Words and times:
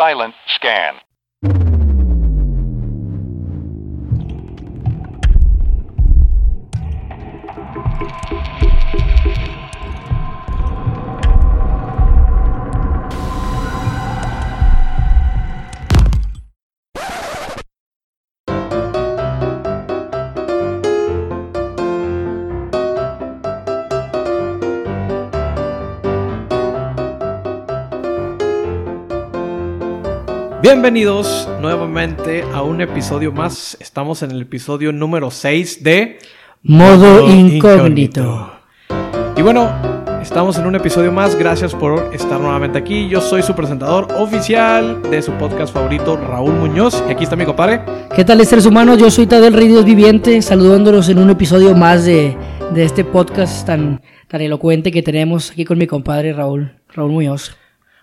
Silent 0.00 0.34
scan. 0.56 0.94
Bienvenidos 30.62 31.48
nuevamente 31.62 32.44
a 32.52 32.60
un 32.60 32.82
episodio 32.82 33.32
más. 33.32 33.78
Estamos 33.80 34.22
en 34.22 34.30
el 34.30 34.42
episodio 34.42 34.92
número 34.92 35.30
6 35.30 35.82
de 35.82 36.18
Modo 36.62 37.30
incógnito. 37.30 38.52
Y 39.38 39.40
bueno, 39.40 39.72
estamos 40.20 40.58
en 40.58 40.66
un 40.66 40.74
episodio 40.74 41.12
más. 41.12 41.34
Gracias 41.34 41.74
por 41.74 42.14
estar 42.14 42.38
nuevamente 42.38 42.76
aquí. 42.76 43.08
Yo 43.08 43.22
soy 43.22 43.42
su 43.42 43.54
presentador 43.54 44.08
oficial 44.18 45.00
de 45.10 45.22
su 45.22 45.32
podcast 45.32 45.72
favorito, 45.72 46.18
Raúl 46.18 46.52
Muñoz. 46.52 47.02
Y 47.08 47.12
aquí 47.12 47.24
está 47.24 47.36
mi 47.36 47.46
compadre. 47.46 47.80
¿Qué 48.14 48.22
tal, 48.22 48.44
seres 48.44 48.66
humanos? 48.66 48.98
Yo 48.98 49.10
soy 49.10 49.26
Tadel 49.26 49.54
Rey 49.54 49.68
Dios 49.68 49.86
Viviente, 49.86 50.42
saludándolos 50.42 51.08
en 51.08 51.20
un 51.20 51.30
episodio 51.30 51.74
más 51.74 52.04
de, 52.04 52.36
de 52.74 52.84
este 52.84 53.02
podcast 53.02 53.66
tan, 53.66 54.02
tan 54.28 54.42
elocuente 54.42 54.92
que 54.92 55.02
tenemos 55.02 55.52
aquí 55.52 55.64
con 55.64 55.78
mi 55.78 55.86
compadre 55.86 56.34
Raúl, 56.34 56.74
Raúl 56.90 57.12
Muñoz. 57.12 57.56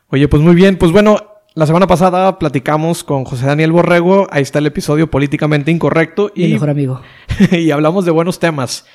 Oye, 0.10 0.28
pues 0.28 0.42
muy 0.42 0.56
bien. 0.56 0.78
Pues 0.78 0.92
bueno, 0.92 1.27
la 1.58 1.66
semana 1.66 1.88
pasada 1.88 2.38
platicamos 2.38 3.04
con 3.04 3.26
José 3.26 3.48
Daniel 3.48 3.72
Borrego. 3.72 4.28
Ahí 4.30 4.44
está 4.44 4.59
el 4.59 4.68
episodio 4.68 5.09
políticamente 5.09 5.72
incorrecto. 5.72 6.31
Mi 6.36 6.50
mejor 6.50 6.70
amigo. 6.70 7.02
y 7.52 7.72
hablamos 7.72 8.06
de 8.06 8.12
buenos 8.12 8.38
temas. 8.38 8.86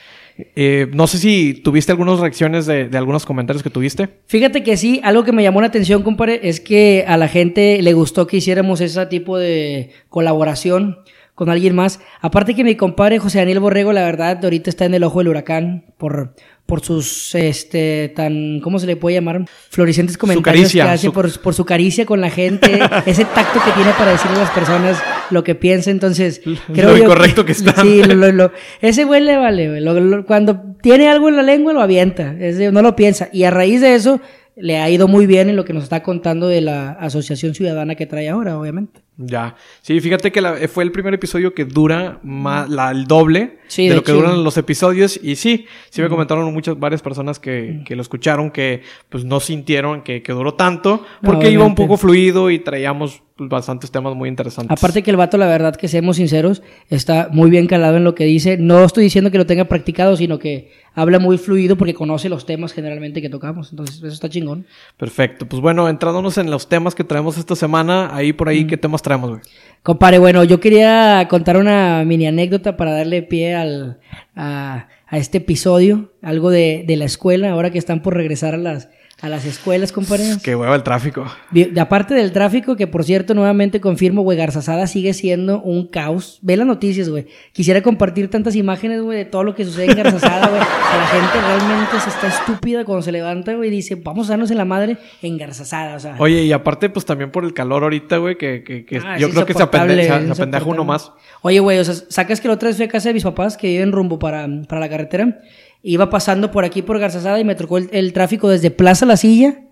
Eh, 0.54 0.86
no 0.92 1.08
sé 1.08 1.18
si 1.18 1.54
tuviste 1.54 1.90
algunas 1.90 2.20
reacciones 2.20 2.66
de, 2.66 2.88
de 2.88 2.96
algunos 2.96 3.26
comentarios 3.26 3.64
que 3.64 3.70
tuviste. 3.70 4.10
Fíjate 4.26 4.62
que 4.62 4.76
sí, 4.76 5.00
algo 5.02 5.24
que 5.24 5.32
me 5.32 5.42
llamó 5.42 5.60
la 5.60 5.66
atención, 5.66 6.04
compadre, 6.04 6.38
es 6.44 6.60
que 6.60 7.04
a 7.08 7.16
la 7.16 7.26
gente 7.26 7.82
le 7.82 7.94
gustó 7.94 8.28
que 8.28 8.36
hiciéramos 8.36 8.80
ese 8.80 9.04
tipo 9.06 9.38
de 9.38 9.90
colaboración 10.08 10.98
con 11.34 11.48
alguien 11.50 11.74
más. 11.74 12.00
Aparte 12.20 12.54
que 12.54 12.62
mi 12.64 12.76
compadre 12.76 13.18
José 13.18 13.38
Daniel 13.38 13.60
Borrego, 13.60 13.92
la 13.92 14.04
verdad, 14.04 14.38
ahorita 14.42 14.68
está 14.70 14.84
en 14.84 14.94
el 14.94 15.02
ojo 15.02 15.20
del 15.20 15.28
huracán 15.28 15.86
por, 15.96 16.34
por 16.66 16.80
sus, 16.84 17.34
este, 17.34 18.12
tan, 18.14 18.60
¿cómo 18.60 18.78
se 18.78 18.86
le 18.86 18.96
puede 18.96 19.14
llamar? 19.16 19.44
Florecientes 19.70 20.18
comentarios 20.18 20.62
caricia, 20.64 20.84
que 20.84 20.90
hace 20.90 21.06
su- 21.06 21.12
por, 21.12 21.40
por 21.40 21.54
su 21.54 21.64
caricia 21.64 22.04
con 22.06 22.20
la 22.20 22.30
gente, 22.30 22.78
ese 23.06 23.24
tacto 23.24 23.60
que 23.64 23.70
tiene 23.72 23.90
para 23.98 24.12
decirle 24.12 24.36
a 24.36 24.40
las 24.40 24.50
personas 24.50 25.02
lo 25.30 25.42
que 25.42 25.54
piensa. 25.54 25.90
Entonces, 25.90 26.42
creo 26.72 26.90
Lo 26.90 26.96
yo 26.98 27.04
incorrecto 27.04 27.44
que 27.46 27.52
está. 27.52 27.80
Sí, 27.80 28.02
lo- 28.04 28.14
lo- 28.14 28.32
lo- 28.32 28.52
ese 28.82 29.04
güey 29.04 29.22
le 29.22 29.36
vale, 29.38 29.68
güey. 29.68 29.80
Lo- 29.80 30.26
cuando 30.26 30.60
tiene 30.82 31.08
algo 31.08 31.28
en 31.30 31.36
la 31.36 31.42
lengua, 31.42 31.72
lo 31.72 31.80
avienta. 31.80 32.34
Ese 32.38 32.70
no 32.72 32.82
lo 32.82 32.94
piensa. 32.94 33.28
Y 33.32 33.44
a 33.44 33.50
raíz 33.50 33.80
de 33.80 33.94
eso, 33.94 34.20
le 34.56 34.78
ha 34.78 34.88
ido 34.90 35.08
muy 35.08 35.26
bien 35.26 35.48
en 35.48 35.56
lo 35.56 35.64
que 35.64 35.72
nos 35.72 35.82
está 35.84 36.02
contando 36.02 36.46
de 36.48 36.60
la 36.60 36.90
Asociación 36.92 37.54
Ciudadana 37.54 37.94
que 37.94 38.06
trae 38.06 38.28
ahora, 38.28 38.58
obviamente. 38.58 39.00
Ya. 39.16 39.56
Sí, 39.82 40.00
fíjate 40.00 40.32
que 40.32 40.40
la- 40.40 40.56
fue 40.68 40.84
el 40.84 40.92
primer 40.92 41.14
episodio 41.14 41.54
que 41.54 41.64
dura 41.64 42.18
más, 42.22 42.68
la, 42.68 42.90
el 42.90 43.06
doble 43.06 43.58
Sí, 43.68 43.84
de, 43.84 43.90
de 43.90 43.96
lo 43.96 44.02
que 44.04 44.12
duran 44.12 44.42
los 44.44 44.56
episodios. 44.56 45.18
Y 45.22 45.36
sí, 45.36 45.66
sí 45.90 46.02
me 46.02 46.08
comentaron 46.08 46.52
muchas, 46.52 46.78
varias 46.78 47.02
personas 47.02 47.38
que, 47.38 47.82
que 47.86 47.94
lo 47.96 48.02
escucharon 48.02 48.50
que 48.50 48.82
pues 49.08 49.24
no 49.24 49.40
sintieron 49.40 50.02
que, 50.02 50.22
que 50.22 50.32
duró 50.32 50.54
tanto. 50.54 51.04
Porque 51.22 51.50
iba 51.50 51.64
un 51.64 51.74
poco 51.74 51.96
fluido 51.96 52.50
y 52.50 52.58
traíamos 52.58 53.22
pues, 53.48 53.60
bastantes 53.60 53.90
temas 53.90 54.14
muy 54.14 54.28
interesantes. 54.28 54.76
Aparte 54.76 55.02
que 55.02 55.10
el 55.10 55.16
vato, 55.16 55.36
la 55.36 55.46
verdad, 55.46 55.76
que 55.76 55.88
seamos 55.88 56.16
sinceros, 56.16 56.62
está 56.88 57.28
muy 57.32 57.50
bien 57.50 57.66
calado 57.66 57.96
en 57.96 58.04
lo 58.04 58.14
que 58.14 58.24
dice. 58.24 58.56
No 58.58 58.84
estoy 58.84 59.04
diciendo 59.04 59.30
que 59.30 59.38
lo 59.38 59.46
tenga 59.46 59.64
practicado, 59.64 60.16
sino 60.16 60.38
que 60.38 60.70
habla 60.94 61.18
muy 61.18 61.38
fluido 61.38 61.76
porque 61.76 61.94
conoce 61.94 62.28
los 62.28 62.46
temas 62.46 62.72
generalmente 62.72 63.22
que 63.22 63.28
tocamos. 63.28 63.70
Entonces, 63.70 63.96
eso 63.98 64.08
está 64.08 64.28
chingón. 64.28 64.66
Perfecto. 64.96 65.46
Pues 65.46 65.62
bueno, 65.62 65.88
entrándonos 65.88 66.38
en 66.38 66.50
los 66.50 66.68
temas 66.68 66.94
que 66.94 67.04
traemos 67.04 67.38
esta 67.38 67.56
semana, 67.56 68.14
ahí 68.14 68.32
por 68.32 68.48
ahí, 68.48 68.66
¿qué 68.66 68.76
temas 68.76 69.02
traemos, 69.02 69.30
güey? 69.30 69.42
Compadre, 69.82 70.18
bueno, 70.18 70.44
yo 70.44 70.60
quería 70.60 71.26
contar 71.28 71.56
una 71.56 72.04
mini 72.04 72.26
anécdota 72.26 72.76
para 72.76 72.92
darle 72.92 73.22
pie 73.22 73.54
al, 73.54 73.98
a, 74.36 74.88
a 75.06 75.18
este 75.18 75.38
episodio, 75.38 76.12
algo 76.22 76.50
de, 76.50 76.84
de 76.86 76.96
la 76.96 77.04
escuela, 77.04 77.50
ahora 77.50 77.70
que 77.70 77.78
están 77.78 78.00
por 78.00 78.14
regresar 78.14 78.54
a 78.54 78.58
las, 78.58 78.88
a 79.22 79.28
las 79.28 79.44
escuelas, 79.44 79.92
compadre. 79.92 80.24
Qué 80.42 80.56
hueva 80.56 80.74
el 80.74 80.82
tráfico. 80.82 81.24
De 81.52 81.80
aparte 81.80 82.12
del 82.12 82.32
tráfico, 82.32 82.74
que 82.74 82.88
por 82.88 83.04
cierto, 83.04 83.34
nuevamente 83.34 83.80
confirmo, 83.80 84.22
güey, 84.22 84.36
Garzazada 84.36 84.88
sigue 84.88 85.14
siendo 85.14 85.62
un 85.62 85.86
caos. 85.86 86.40
Ve 86.42 86.56
las 86.56 86.66
noticias, 86.66 87.08
güey. 87.08 87.26
Quisiera 87.52 87.82
compartir 87.82 88.28
tantas 88.28 88.56
imágenes, 88.56 89.00
güey, 89.00 89.18
de 89.18 89.24
todo 89.24 89.44
lo 89.44 89.54
que 89.54 89.64
sucede 89.64 89.92
en 89.92 89.96
Garzazada, 89.96 90.48
güey. 90.48 90.60
La 90.60 91.06
gente 91.06 91.40
realmente 91.40 92.00
se 92.00 92.10
está 92.10 92.26
estúpida 92.26 92.84
cuando 92.84 93.02
se 93.02 93.12
levanta, 93.12 93.54
güey, 93.54 93.68
y 93.68 93.72
dice, 93.72 93.94
vamos 93.94 94.26
a 94.26 94.32
darnos 94.32 94.50
en 94.50 94.58
la 94.58 94.64
madre 94.64 94.96
en 95.22 95.38
Garzazada, 95.38 95.94
o 95.94 96.00
sea. 96.00 96.16
Oye, 96.18 96.42
y 96.42 96.52
aparte, 96.52 96.90
pues 96.90 97.06
también 97.06 97.30
por 97.30 97.44
el 97.44 97.54
calor 97.54 97.84
ahorita, 97.84 98.16
güey, 98.16 98.36
que, 98.36 98.64
que, 98.64 98.84
que 98.84 99.00
Ah, 99.04 99.18
yo 99.18 99.30
creo 99.30 99.46
que 99.46 99.54
se, 99.54 99.62
apende, 99.62 99.94
se, 99.94 100.02
es 100.02 100.26
se 100.26 100.32
apendeja 100.32 100.64
uno 100.64 100.84
más. 100.84 101.12
Oye, 101.42 101.60
güey, 101.60 101.78
o 101.78 101.84
sea, 101.84 101.94
sacas 101.94 102.40
que 102.40 102.48
la 102.48 102.54
otra 102.54 102.68
vez 102.68 102.76
fui 102.76 102.86
a 102.86 102.88
casa 102.88 103.08
de 103.10 103.14
mis 103.14 103.22
papás 103.22 103.56
que 103.56 103.68
viven 103.68 103.92
rumbo 103.92 104.18
para, 104.18 104.48
para 104.68 104.80
la 104.80 104.88
carretera. 104.88 105.38
Iba 105.82 106.10
pasando 106.10 106.50
por 106.50 106.64
aquí 106.64 106.82
por 106.82 106.98
Garzazada 106.98 107.40
y 107.40 107.44
me 107.44 107.54
tocó 107.56 107.78
el, 107.78 107.88
el 107.92 108.12
tráfico 108.12 108.48
desde 108.48 108.70
Plaza 108.70 109.04
La 109.06 109.16
Silla, 109.16 109.62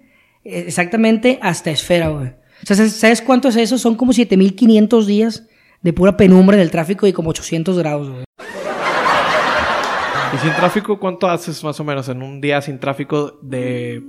eh, 0.44 0.64
exactamente 0.66 1.38
hasta 1.42 1.70
Esfera, 1.70 2.08
güey. 2.08 2.28
O 2.28 2.66
sea, 2.66 2.76
¿sabes- 2.76 2.96
¿sabes 2.96 3.22
cuánto 3.22 3.48
es 3.48 3.56
eso? 3.56 3.78
Son 3.78 3.94
como 3.94 4.12
7500 4.12 5.06
días 5.06 5.44
de 5.82 5.92
pura 5.92 6.16
penumbra 6.16 6.56
en 6.56 6.62
el 6.62 6.70
tráfico 6.70 7.06
y 7.06 7.12
como 7.12 7.30
800 7.30 7.78
grados, 7.78 8.10
güey. 8.10 8.24
Y 10.34 10.38
sin 10.38 10.54
tráfico, 10.54 10.98
¿cuánto 11.00 11.28
haces 11.28 11.62
más 11.64 11.78
o 11.80 11.84
menos 11.84 12.08
en 12.08 12.22
un 12.22 12.40
día 12.40 12.60
sin 12.62 12.78
tráfico 12.78 13.38
de 13.42 14.00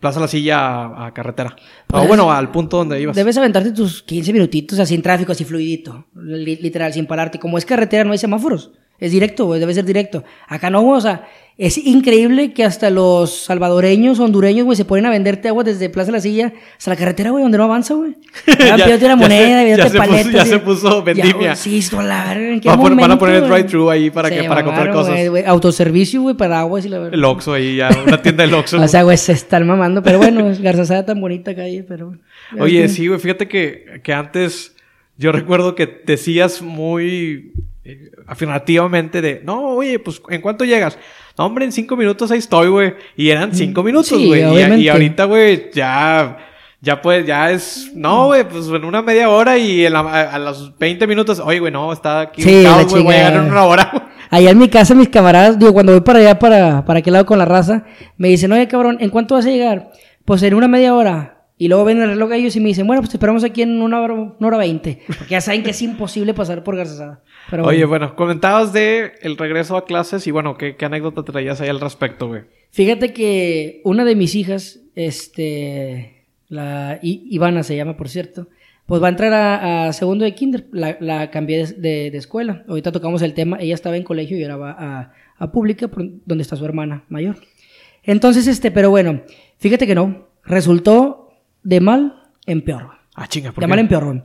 Plaza 0.00 0.18
La 0.20 0.28
Silla 0.28 0.58
a, 0.60 1.06
a 1.06 1.14
carretera? 1.14 1.56
o 1.88 1.92
Pues, 1.98 2.08
bueno, 2.08 2.32
al 2.32 2.50
punto 2.50 2.78
donde 2.78 3.00
ibas. 3.00 3.14
Debes 3.16 3.36
aventarte 3.36 3.72
tus 3.72 4.02
15 4.02 4.32
minutitos 4.32 4.78
así 4.78 4.94
en 4.94 5.02
tráfico, 5.02 5.32
así 5.32 5.44
fluidito. 5.44 6.06
li- 6.14 6.56
literal, 6.56 6.92
sin 6.94 7.06
pararte. 7.06 7.38
Como 7.38 7.58
es 7.58 7.66
carretera, 7.66 8.04
no 8.04 8.12
hay 8.12 8.18
semáforos. 8.18 8.70
Es 9.00 9.12
directo, 9.12 9.46
güey, 9.46 9.60
debe 9.60 9.74
ser 9.74 9.84
directo. 9.84 10.24
Acá 10.48 10.70
no, 10.70 10.80
güey, 10.82 10.98
o 10.98 11.00
sea, 11.00 11.28
es 11.56 11.76
increíble 11.78 12.52
que 12.52 12.64
hasta 12.64 12.88
los 12.90 13.44
salvadoreños, 13.44 14.18
hondureños, 14.20 14.64
güey, 14.64 14.76
se 14.76 14.84
ponen 14.84 15.06
a 15.06 15.10
venderte 15.10 15.48
agua 15.48 15.64
desde 15.64 15.88
Plaza 15.88 16.12
La 16.12 16.20
Silla 16.20 16.52
hasta 16.76 16.90
la 16.90 16.96
carretera, 16.96 17.30
güey, 17.30 17.42
donde 17.42 17.58
no 17.58 17.64
avanza, 17.64 17.94
güey. 17.94 18.14
Ya- 18.58 18.76
Ya, 18.76 18.84
pídete 18.86 19.04
una 19.06 19.14
ya 19.14 19.16
moneda, 19.16 19.76
ya 19.76 19.84
puso- 19.86 19.98
paletas. 19.98 20.32
ya 20.32 20.42
y- 20.44 20.48
se 20.48 20.58
puso 20.58 21.02
vendimia. 21.02 21.34
güey, 21.34 21.56
Sí, 21.56 21.78
esto, 21.78 22.00
la 22.02 22.24
verga, 22.26 22.48
¿en 22.54 22.60
qué 22.60 22.68
Va 22.68 22.74
a 22.74 22.78
poner- 22.78 23.00
van 23.00 23.10
a 23.12 23.18
poner 23.18 23.36
el 23.36 23.48
drive-thru 23.48 23.90
ahí 23.90 24.10
para 24.10 24.30
que- 24.30 24.44
para 24.44 24.64
comprar 24.64 24.92
cosas. 24.92 25.28
güey, 25.28 25.44
Autoservicio, 25.44 26.22
güey, 26.22 26.36
para 26.36 26.60
aguas 26.60 26.84
y 26.84 26.88
la 26.88 26.98
verdad. 26.98 27.14
El 27.14 27.24
Oxxo 27.24 27.52
ahí 27.54 27.76
ya, 27.76 27.90
una 28.06 28.20
tienda 28.22 28.44
del 28.44 28.54
Oxxo. 28.54 28.78
O 28.82 28.88
sea, 28.88 29.02
güey, 29.04 29.16
se 29.16 29.32
están 29.32 29.66
mamando, 29.66 30.02
pero 30.02 30.18
bueno, 30.18 30.44
Garzazada 30.60 31.04
tan 31.06 31.20
bonita 31.20 31.54
calle, 31.54 31.84
pero... 31.86 32.14
Oye, 32.58 32.88
sí, 32.88 33.06
güey, 33.08 33.18
fíjate 33.20 33.46
que, 33.48 34.00
que 34.02 34.12
antes 34.12 34.74
yo 35.16 35.32
recuerdo 35.32 35.74
que 35.74 36.02
decías 36.06 36.62
muy 36.62 37.52
eh, 37.88 38.10
afirmativamente 38.26 39.20
de, 39.20 39.40
no, 39.44 39.60
oye, 39.70 39.98
pues, 39.98 40.20
¿en 40.28 40.40
cuánto 40.40 40.64
llegas? 40.64 40.98
No, 41.36 41.46
hombre, 41.46 41.64
en 41.64 41.72
cinco 41.72 41.96
minutos 41.96 42.30
ahí 42.30 42.38
estoy, 42.38 42.68
güey. 42.68 42.94
Y 43.16 43.30
eran 43.30 43.54
cinco 43.54 43.82
minutos, 43.82 44.12
Mm, 44.12 44.16
sí, 44.20 44.26
güey. 44.26 44.80
y, 44.82 44.88
ahorita, 44.88 45.24
güey, 45.24 45.70
ya, 45.72 46.36
ya 46.80 47.00
pues, 47.02 47.26
ya 47.26 47.50
es, 47.50 47.90
no, 47.94 48.26
güey, 48.26 48.48
pues 48.48 48.66
en 48.68 48.84
una 48.84 49.02
media 49.02 49.28
hora 49.30 49.56
y 49.58 49.84
en 49.86 49.92
la- 49.92 50.00
a, 50.00 50.34
a 50.34 50.38
los 50.38 50.76
20 50.78 51.06
minutos, 51.06 51.40
oye, 51.40 51.58
güey, 51.60 51.72
no, 51.72 51.92
está 51.92 52.20
aquí 52.20 52.42
Sí, 52.42 52.64
güey, 52.64 53.02
voy 53.04 53.14
a 53.14 53.16
llegar 53.18 53.32
en 53.34 53.50
una 53.50 53.64
hora, 53.64 53.88
güey. 53.92 54.02
Allá 54.30 54.50
en 54.50 54.58
mi 54.58 54.68
casa, 54.68 54.94
mis 54.94 55.08
camaradas, 55.08 55.58
digo, 55.58 55.72
cuando 55.72 55.92
voy 55.92 56.02
para 56.02 56.18
allá, 56.18 56.38
para, 56.38 56.84
para 56.84 56.98
aquel 56.98 57.14
lado 57.14 57.24
con 57.24 57.38
la 57.38 57.46
raza, 57.46 57.84
me 58.18 58.28
dicen, 58.28 58.52
oye, 58.52 58.68
cabrón, 58.68 58.98
¿en 59.00 59.08
cuánto 59.10 59.34
vas 59.34 59.46
a 59.46 59.50
llegar? 59.50 59.90
Pues 60.26 60.42
en 60.42 60.52
una 60.54 60.68
media 60.68 60.94
hora. 60.94 61.34
Y 61.60 61.66
luego 61.68 61.84
ven 61.86 62.00
el 62.00 62.10
reloj 62.10 62.30
a 62.32 62.36
ellos 62.36 62.54
y 62.54 62.60
me 62.60 62.68
dicen, 62.68 62.86
bueno, 62.86 63.00
pues 63.02 63.10
te 63.10 63.16
esperamos 63.16 63.42
aquí 63.42 63.62
en 63.62 63.80
una 63.82 64.00
hora, 64.00 64.14
una 64.14 64.46
hora 64.46 64.58
veinte. 64.58 65.02
Porque 65.06 65.26
ya 65.30 65.40
saben 65.40 65.62
que 65.64 65.70
es 65.70 65.82
imposible 65.82 66.32
pasar 66.34 66.62
por 66.62 66.76
Garzazada. 66.76 67.22
Pero 67.50 67.64
Oye, 67.64 67.84
bueno. 67.84 68.06
bueno, 68.08 68.16
comentabas 68.16 68.72
de 68.72 69.12
el 69.22 69.36
regreso 69.36 69.76
a 69.76 69.84
clases 69.84 70.26
y 70.26 70.30
bueno, 70.30 70.56
¿qué, 70.58 70.76
qué 70.76 70.84
anécdota 70.84 71.22
traías 71.22 71.60
ahí 71.60 71.68
al 71.68 71.80
respecto, 71.80 72.28
güey? 72.28 72.42
Fíjate 72.70 73.12
que 73.12 73.80
una 73.84 74.04
de 74.04 74.14
mis 74.14 74.34
hijas, 74.34 74.80
este, 74.94 76.24
la 76.48 76.98
I- 77.02 77.26
Ivana 77.30 77.62
se 77.62 77.76
llama, 77.76 77.96
por 77.96 78.08
cierto, 78.08 78.48
pues 78.86 79.02
va 79.02 79.06
a 79.06 79.10
entrar 79.10 79.32
a, 79.32 79.86
a 79.88 79.92
segundo 79.92 80.24
de 80.24 80.34
kinder. 80.34 80.66
La, 80.72 80.96
la 81.00 81.30
cambié 81.30 81.66
de, 81.66 81.72
de- 81.74 82.10
de 82.10 82.18
escuela. 82.18 82.64
Ahorita 82.68 82.92
tocamos 82.92 83.22
el 83.22 83.34
tema. 83.34 83.58
Ella 83.60 83.74
estaba 83.74 83.96
en 83.96 84.02
colegio 84.02 84.38
y 84.38 84.42
ahora 84.42 84.56
va 84.56 84.70
a, 84.78 85.12
a 85.38 85.52
pública, 85.52 85.88
por- 85.88 86.04
donde 86.26 86.42
está 86.42 86.56
su 86.56 86.64
hermana 86.64 87.04
mayor. 87.08 87.36
Entonces, 88.02 88.46
este, 88.46 88.70
pero 88.70 88.90
bueno, 88.90 89.22
fíjate 89.58 89.86
que 89.86 89.94
no. 89.94 90.28
Resultó 90.44 91.30
de 91.62 91.80
mal 91.80 92.22
en 92.46 92.62
peor. 92.62 92.88
Ah, 93.14 93.26
chinga, 93.28 93.52
¿por 93.52 93.62
De 93.62 93.66
qué? 93.66 93.68
mal 93.70 93.78
en 93.78 93.88
peor. 93.88 94.24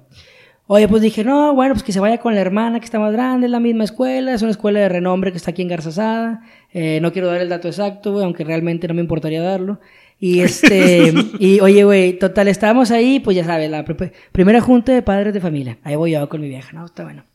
Oye, 0.67 0.87
pues 0.87 1.01
dije, 1.01 1.23
no, 1.25 1.53
bueno, 1.53 1.73
pues 1.73 1.83
que 1.83 1.91
se 1.91 1.99
vaya 1.99 2.19
con 2.19 2.35
la 2.35 2.41
hermana 2.41 2.79
que 2.79 2.85
está 2.85 2.97
más 2.99 3.11
grande, 3.11 3.47
es 3.47 3.51
la 3.51 3.59
misma 3.59 3.83
escuela, 3.83 4.33
es 4.33 4.41
una 4.41 4.51
escuela 4.51 4.79
de 4.79 4.87
renombre 4.89 5.31
que 5.31 5.37
está 5.37 5.51
aquí 5.51 5.61
en 5.61 5.67
Garzazada. 5.67 6.41
Eh, 6.71 6.99
no 7.01 7.11
quiero 7.11 7.27
dar 7.27 7.41
el 7.41 7.49
dato 7.49 7.67
exacto, 7.67 8.13
güey, 8.13 8.23
aunque 8.23 8.43
realmente 8.45 8.87
no 8.87 8.93
me 8.93 9.01
importaría 9.01 9.41
darlo. 9.41 9.79
Y 10.19 10.39
este, 10.47 11.13
y 11.39 11.59
oye, 11.59 11.83
güey, 11.83 12.17
total, 12.17 12.47
estábamos 12.47 12.91
ahí, 12.91 13.19
pues 13.19 13.35
ya 13.35 13.43
sabes, 13.43 13.69
la 13.69 13.83
pr- 13.85 14.11
primera 14.31 14.61
junta 14.61 14.93
de 14.93 15.01
padres 15.01 15.33
de 15.33 15.41
familia. 15.41 15.79
Ahí 15.83 15.95
voy 15.97 16.11
yo 16.11 16.29
con 16.29 16.39
mi 16.39 16.47
vieja, 16.47 16.71
¿no? 16.71 16.85
Está 16.85 17.03
bueno. 17.03 17.25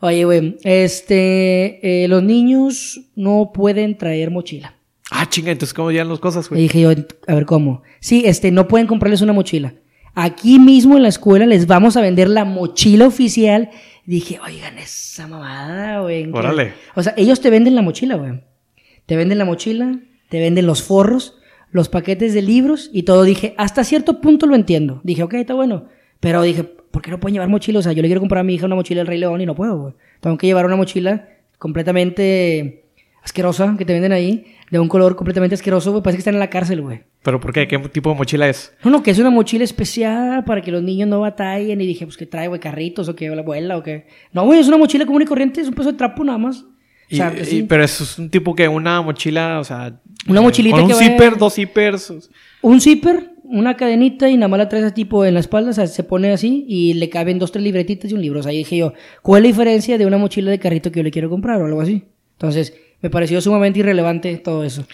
Oye, 0.00 0.24
güey, 0.24 0.56
este, 0.64 2.04
eh, 2.04 2.08
los 2.08 2.22
niños 2.22 3.00
no 3.14 3.52
pueden 3.54 3.96
traer 3.96 4.30
mochila. 4.32 4.74
Ah, 5.10 5.28
chinga, 5.28 5.52
entonces 5.52 5.74
¿cómo 5.74 5.90
llegan 5.92 6.08
las 6.08 6.18
cosas, 6.18 6.48
güey? 6.48 6.62
dije 6.62 6.80
yo, 6.80 6.90
a 7.28 7.34
ver 7.34 7.46
cómo. 7.46 7.82
Sí, 8.00 8.22
este, 8.26 8.50
no 8.50 8.66
pueden 8.66 8.86
comprarles 8.86 9.20
una 9.20 9.32
mochila. 9.32 9.74
Aquí 10.14 10.58
mismo 10.58 10.96
en 10.96 11.02
la 11.02 11.08
escuela 11.08 11.46
les 11.46 11.66
vamos 11.66 11.96
a 11.96 12.02
vender 12.02 12.28
la 12.28 12.44
mochila 12.44 13.06
oficial. 13.06 13.70
Dije, 14.04 14.38
oigan, 14.44 14.78
esa 14.78 15.26
mamada, 15.26 16.00
güey. 16.00 16.22
¿en 16.22 16.32
qué-?" 16.32 16.38
Órale. 16.38 16.72
O 16.94 17.02
sea, 17.02 17.14
ellos 17.16 17.40
te 17.40 17.50
venden 17.50 17.74
la 17.74 17.82
mochila, 17.82 18.16
güey. 18.16 18.40
Te 19.06 19.16
venden 19.16 19.38
la 19.38 19.44
mochila, 19.44 19.98
te 20.28 20.38
venden 20.38 20.66
los 20.66 20.82
forros, 20.82 21.38
los 21.70 21.88
paquetes 21.88 22.34
de 22.34 22.42
libros 22.42 22.90
y 22.92 23.04
todo. 23.04 23.22
Dije, 23.24 23.54
hasta 23.56 23.84
cierto 23.84 24.20
punto 24.20 24.46
lo 24.46 24.54
entiendo. 24.54 25.00
Dije, 25.02 25.22
ok, 25.22 25.34
está 25.34 25.54
bueno. 25.54 25.86
Pero 26.20 26.42
dije, 26.42 26.62
¿por 26.64 27.02
qué 27.02 27.10
no 27.10 27.18
pueden 27.18 27.34
llevar 27.34 27.48
mochila? 27.48 27.78
O 27.78 27.82
sea, 27.82 27.92
yo 27.92 28.02
le 28.02 28.08
quiero 28.08 28.20
comprar 28.20 28.40
a 28.40 28.44
mi 28.44 28.54
hija 28.54 28.66
una 28.66 28.76
mochila 28.76 29.00
del 29.00 29.06
Rey 29.06 29.18
León 29.18 29.40
y 29.40 29.46
no 29.46 29.54
puedo, 29.54 29.78
güey. 29.78 29.94
Tengo 30.20 30.36
que 30.36 30.46
llevar 30.46 30.66
una 30.66 30.76
mochila 30.76 31.28
completamente 31.58 32.81
asquerosa 33.22 33.74
que 33.78 33.84
te 33.84 33.92
venden 33.92 34.12
ahí, 34.12 34.44
de 34.70 34.78
un 34.78 34.88
color 34.88 35.16
completamente 35.16 35.54
asqueroso, 35.54 35.90
güey. 35.92 36.02
Parece 36.02 36.16
que 36.18 36.20
están 36.20 36.34
en 36.34 36.40
la 36.40 36.50
cárcel, 36.50 36.80
güey. 36.82 37.02
¿Pero 37.22 37.38
por 37.40 37.52
qué? 37.52 37.68
¿Qué 37.68 37.78
tipo 37.78 38.10
de 38.10 38.16
mochila 38.16 38.48
es? 38.48 38.72
No, 38.84 38.90
no, 38.90 39.02
que 39.02 39.10
es 39.12 39.18
una 39.18 39.30
mochila 39.30 39.64
especial 39.64 40.44
para 40.44 40.60
que 40.60 40.72
los 40.72 40.82
niños 40.82 41.08
no 41.08 41.20
batallen. 41.20 41.80
Y 41.80 41.86
dije, 41.86 42.04
pues 42.04 42.16
que 42.16 42.26
trae, 42.26 42.48
güey, 42.48 42.60
carritos 42.60 43.08
o 43.08 43.14
que 43.14 43.28
la 43.28 43.42
abuela 43.42 43.76
o 43.76 43.82
que. 43.82 44.06
No, 44.32 44.44
güey, 44.44 44.58
es 44.60 44.68
una 44.68 44.76
mochila 44.78 45.06
común 45.06 45.22
y 45.22 45.26
corriente, 45.26 45.60
es 45.60 45.68
un 45.68 45.74
peso 45.74 45.92
de 45.92 45.98
trapo 45.98 46.24
nada 46.24 46.38
más. 46.38 46.62
O 46.62 46.66
Y- 47.08 47.16
sea, 47.16 47.32
y- 47.40 47.44
sí. 47.44 47.62
pero 47.68 47.84
eso 47.84 48.02
es 48.04 48.18
un 48.18 48.28
tipo 48.30 48.54
que 48.54 48.66
una 48.68 49.02
mochila, 49.02 49.60
o 49.60 49.64
sea... 49.64 50.00
Una 50.28 50.40
eh, 50.40 50.42
mochilita 50.42 50.76
Con 50.76 50.84
un 50.84 50.88
que 50.90 50.94
vaya- 50.94 51.10
zipper, 51.10 51.36
dos 51.36 51.54
zippers... 51.54 52.12
Un 52.62 52.80
zipper, 52.80 53.32
una 53.44 53.76
cadenita 53.76 54.30
y 54.30 54.36
nada 54.36 54.48
más 54.48 54.58
la 54.58 54.68
traes 54.68 54.84
así, 54.86 54.94
tipo 54.94 55.24
en 55.24 55.34
la 55.34 55.40
espalda, 55.40 55.70
o 55.70 55.72
sea, 55.74 55.86
se 55.88 56.04
pone 56.04 56.30
así 56.32 56.64
y 56.68 56.94
le 56.94 57.08
caben 57.10 57.38
dos, 57.38 57.52
tres 57.52 57.62
libretitas 57.64 58.10
y 58.10 58.14
un 58.14 58.22
libro. 58.22 58.40
O 58.40 58.42
sea, 58.42 58.50
ahí 58.50 58.58
dije 58.58 58.76
yo, 58.78 58.94
¿cuál 59.20 59.42
es 59.44 59.50
la 59.50 59.52
diferencia 59.54 59.98
de 59.98 60.06
una 60.06 60.16
mochila 60.16 60.50
de 60.50 60.58
carrito 60.58 60.90
que 60.90 61.00
yo 61.00 61.04
le 61.04 61.10
quiero 61.10 61.28
comprar 61.28 61.60
o 61.60 61.66
algo 61.66 61.80
así? 61.82 62.04
Entonces, 62.32 62.72
me 63.02 63.10
pareció 63.10 63.40
sumamente 63.40 63.80
irrelevante 63.80 64.36
todo 64.38 64.64
eso. 64.64 64.84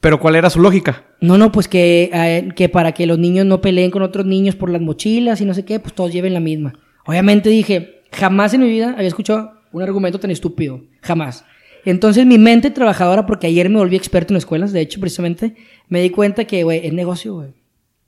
Pero 0.00 0.18
¿cuál 0.18 0.34
era 0.34 0.50
su 0.50 0.60
lógica? 0.60 1.04
No, 1.20 1.38
no, 1.38 1.52
pues 1.52 1.68
que, 1.68 2.10
eh, 2.12 2.48
que 2.56 2.68
para 2.68 2.90
que 2.90 3.06
los 3.06 3.18
niños 3.18 3.46
no 3.46 3.60
peleen 3.60 3.92
con 3.92 4.02
otros 4.02 4.26
niños 4.26 4.56
por 4.56 4.68
las 4.68 4.80
mochilas 4.80 5.40
y 5.40 5.44
no 5.44 5.54
sé 5.54 5.64
qué, 5.64 5.78
pues 5.78 5.94
todos 5.94 6.12
lleven 6.12 6.34
la 6.34 6.40
misma. 6.40 6.72
Obviamente 7.06 7.50
dije, 7.50 8.02
jamás 8.10 8.52
en 8.54 8.62
mi 8.62 8.68
vida 8.68 8.94
había 8.96 9.06
escuchado 9.06 9.52
un 9.70 9.82
argumento 9.82 10.18
tan 10.18 10.32
estúpido. 10.32 10.80
Jamás. 11.02 11.44
Entonces 11.84 12.26
mi 12.26 12.38
mente 12.38 12.70
trabajadora, 12.70 13.26
porque 13.26 13.46
ayer 13.46 13.68
me 13.68 13.78
volví 13.78 13.96
experto 13.96 14.32
en 14.32 14.38
escuelas, 14.38 14.72
de 14.72 14.80
hecho, 14.80 14.98
precisamente, 14.98 15.54
me 15.88 16.00
di 16.00 16.10
cuenta 16.10 16.44
que, 16.44 16.64
güey, 16.64 16.86
es 16.86 16.92
negocio, 16.92 17.34
güey. 17.34 17.50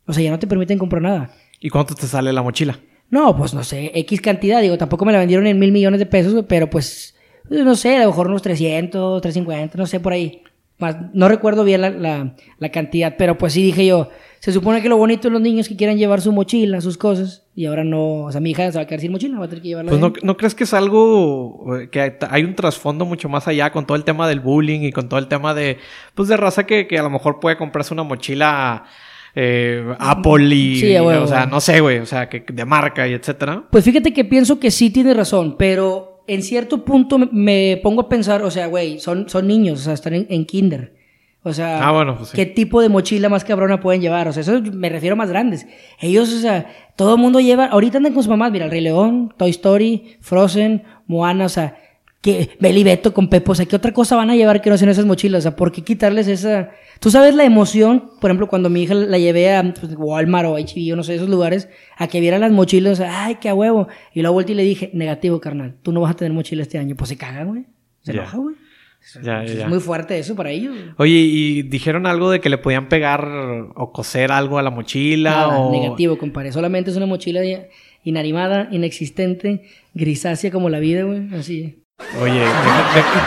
O 0.06 0.12
sea, 0.12 0.22
ya 0.22 0.30
no 0.30 0.38
te 0.38 0.46
permiten 0.46 0.78
comprar 0.78 1.02
nada. 1.02 1.30
¿Y 1.60 1.70
cuánto 1.70 1.94
te 1.94 2.06
sale 2.06 2.32
la 2.32 2.42
mochila? 2.42 2.78
No, 3.10 3.36
pues 3.36 3.54
no 3.54 3.62
sé, 3.64 3.92
X 3.94 4.20
cantidad, 4.20 4.60
digo, 4.60 4.78
tampoco 4.78 5.04
me 5.04 5.12
la 5.12 5.18
vendieron 5.18 5.46
en 5.46 5.58
mil 5.58 5.72
millones 5.72 6.00
de 6.00 6.06
pesos, 6.06 6.44
pero 6.48 6.68
pues, 6.68 7.13
no 7.50 7.74
sé, 7.74 7.96
a 7.96 8.02
lo 8.02 8.08
mejor 8.08 8.28
unos 8.28 8.42
300, 8.42 9.20
350, 9.22 9.76
no 9.78 9.86
sé, 9.86 10.00
por 10.00 10.12
ahí. 10.12 10.42
Más, 10.78 10.96
no 11.12 11.28
recuerdo 11.28 11.62
bien 11.62 11.82
la, 11.82 11.90
la, 11.90 12.34
la 12.58 12.68
cantidad, 12.70 13.14
pero 13.16 13.38
pues 13.38 13.52
sí 13.52 13.62
dije 13.62 13.86
yo, 13.86 14.10
se 14.40 14.50
supone 14.52 14.82
que 14.82 14.88
lo 14.88 14.96
bonito 14.96 15.28
de 15.28 15.32
los 15.32 15.40
niños 15.40 15.68
que 15.68 15.76
quieran 15.76 15.96
llevar 15.96 16.20
su 16.20 16.32
mochila, 16.32 16.80
sus 16.80 16.98
cosas, 16.98 17.46
y 17.54 17.66
ahora 17.66 17.84
no, 17.84 18.24
o 18.24 18.32
sea, 18.32 18.40
mi 18.40 18.50
hija 18.50 18.70
se 18.72 18.78
va 18.78 18.82
a 18.82 18.86
quedar 18.86 19.00
sin 19.00 19.12
mochila, 19.12 19.38
va 19.38 19.44
a 19.44 19.48
tener 19.48 19.62
que 19.62 19.68
llevarla. 19.68 19.90
Pues 19.90 20.00
no. 20.00 20.12
¿no 20.22 20.36
crees 20.36 20.54
que 20.56 20.64
es 20.64 20.74
algo 20.74 21.76
eh, 21.78 21.88
que 21.90 22.16
hay- 22.28 22.42
un 22.42 22.56
trasfondo 22.56 23.04
mucho 23.04 23.28
más 23.28 23.46
allá 23.46 23.70
con 23.70 23.86
todo 23.86 23.96
el 23.96 24.02
tema 24.02 24.28
del 24.28 24.40
bullying 24.40 24.80
y 24.80 24.90
con 24.90 25.08
todo 25.08 25.20
el 25.20 25.28
tema 25.28 25.54
de 25.54 25.78
pues 26.16 26.28
de 26.28 26.36
raza 26.36 26.66
que, 26.66 26.88
que 26.88 26.98
a 26.98 27.02
lo 27.04 27.10
mejor 27.10 27.38
puede 27.38 27.56
comprarse 27.56 27.94
una 27.94 28.02
mochila 28.02 28.84
eh, 29.36 29.94
Apple 30.00 30.52
y 30.54 30.76
Sí, 30.80 30.92
huevo, 30.98 31.24
o 31.24 31.28
sea, 31.28 31.46
no 31.46 31.60
sé, 31.60 31.80
güey, 31.80 31.98
o 31.98 32.06
sea, 32.06 32.28
que 32.28 32.44
de 32.52 32.64
marca 32.64 33.06
y 33.06 33.12
etcétera. 33.12 33.62
Pues 33.70 33.84
fíjate 33.84 34.12
que 34.12 34.24
pienso 34.24 34.58
que 34.58 34.72
sí 34.72 34.90
tiene 34.90 35.14
razón, 35.14 35.54
pero 35.56 36.13
en 36.26 36.42
cierto 36.42 36.84
punto 36.84 37.18
me, 37.18 37.80
pongo 37.82 38.02
a 38.02 38.08
pensar, 38.08 38.42
o 38.42 38.50
sea, 38.50 38.66
güey, 38.66 38.98
son, 39.00 39.28
son 39.28 39.46
niños, 39.46 39.80
o 39.80 39.82
sea, 39.84 39.94
están 39.94 40.14
en, 40.14 40.26
en 40.30 40.44
kinder. 40.44 40.94
O 41.46 41.52
sea, 41.52 41.86
Ah, 41.86 41.92
bueno, 41.92 42.16
pues 42.16 42.30
sí. 42.30 42.36
¿qué 42.36 42.46
tipo 42.46 42.80
de 42.80 42.88
mochila 42.88 43.28
más 43.28 43.44
cabrona 43.44 43.78
pueden 43.78 44.00
llevar? 44.00 44.26
O 44.28 44.32
sea, 44.32 44.40
eso 44.40 44.62
me 44.62 44.88
refiero 44.88 45.12
a 45.12 45.16
más 45.16 45.28
grandes. 45.28 45.66
Ellos, 46.00 46.32
o 46.32 46.38
sea, 46.38 46.72
todo 46.96 47.16
el 47.16 47.20
mundo 47.20 47.38
lleva, 47.38 47.66
ahorita 47.66 47.98
andan 47.98 48.14
con 48.14 48.22
sus 48.22 48.30
mamás, 48.30 48.50
mira, 48.50 48.64
El 48.64 48.70
Rey 48.70 48.80
León, 48.80 49.34
Toy 49.36 49.50
Story, 49.50 50.16
Frozen, 50.20 50.84
Moana, 51.06 51.44
o 51.44 51.48
sea, 51.50 51.76
que 52.24 52.56
Beli 52.58 52.84
Beto 52.84 53.12
con 53.12 53.28
Pepo, 53.28 53.52
o 53.52 53.54
sea, 53.54 53.66
¿qué 53.66 53.76
otra 53.76 53.92
cosa 53.92 54.16
van 54.16 54.30
a 54.30 54.34
llevar 54.34 54.62
que 54.62 54.70
no 54.70 54.78
sean 54.78 54.88
esas 54.88 55.04
mochilas? 55.04 55.40
O 55.40 55.42
sea, 55.42 55.56
¿por 55.56 55.70
qué 55.70 55.82
quitarles 55.82 56.26
esa... 56.26 56.70
Tú 56.98 57.10
sabes 57.10 57.34
la 57.34 57.44
emoción, 57.44 58.12
por 58.18 58.30
ejemplo, 58.30 58.48
cuando 58.48 58.70
mi 58.70 58.84
hija 58.84 58.94
la 58.94 59.18
llevé 59.18 59.54
a 59.54 59.74
pues, 59.78 59.92
Walmart 59.94 60.48
o 60.48 60.56
H&B 60.56 60.90
o 60.94 60.96
no 60.96 61.02
sé, 61.02 61.16
esos 61.16 61.28
lugares, 61.28 61.68
a 61.98 62.06
que 62.06 62.20
vieran 62.20 62.40
las 62.40 62.50
mochilas, 62.50 62.98
ay, 63.00 63.34
qué 63.42 63.50
a 63.50 63.54
huevo. 63.54 63.88
Y 64.14 64.22
luego 64.22 64.36
volteé 64.36 64.54
y 64.54 64.56
le 64.56 64.62
dije, 64.62 64.90
negativo, 64.94 65.38
carnal, 65.38 65.74
tú 65.82 65.92
no 65.92 66.00
vas 66.00 66.12
a 66.12 66.16
tener 66.16 66.32
mochila 66.32 66.62
este 66.62 66.78
año. 66.78 66.96
Pues 66.96 67.10
se 67.10 67.18
cagan, 67.18 67.48
güey. 67.48 67.66
Se 68.00 68.12
enoja, 68.12 68.38
güey. 68.38 68.54
Ya, 69.22 69.44
ya, 69.44 69.64
Es 69.64 69.68
muy 69.68 69.80
fuerte 69.80 70.18
eso 70.18 70.34
para 70.34 70.50
ellos. 70.50 70.74
Oye, 70.96 71.12
¿y 71.12 71.62
dijeron 71.64 72.06
algo 72.06 72.30
de 72.30 72.40
que 72.40 72.48
le 72.48 72.56
podían 72.56 72.88
pegar 72.88 73.28
o 73.76 73.92
coser 73.92 74.32
algo 74.32 74.56
a 74.56 74.62
la 74.62 74.70
mochila 74.70 75.30
Nada, 75.30 75.58
o 75.58 75.72
negativo, 75.72 76.16
compadre. 76.16 76.52
Solamente 76.52 76.90
es 76.90 76.96
una 76.96 77.04
mochila 77.04 77.42
inanimada, 78.02 78.68
inexistente, 78.70 79.64
grisácea 79.92 80.50
como 80.50 80.70
la 80.70 80.78
vida, 80.78 81.02
güey. 81.02 81.28
Así. 81.34 81.83
Oye, 82.20 82.42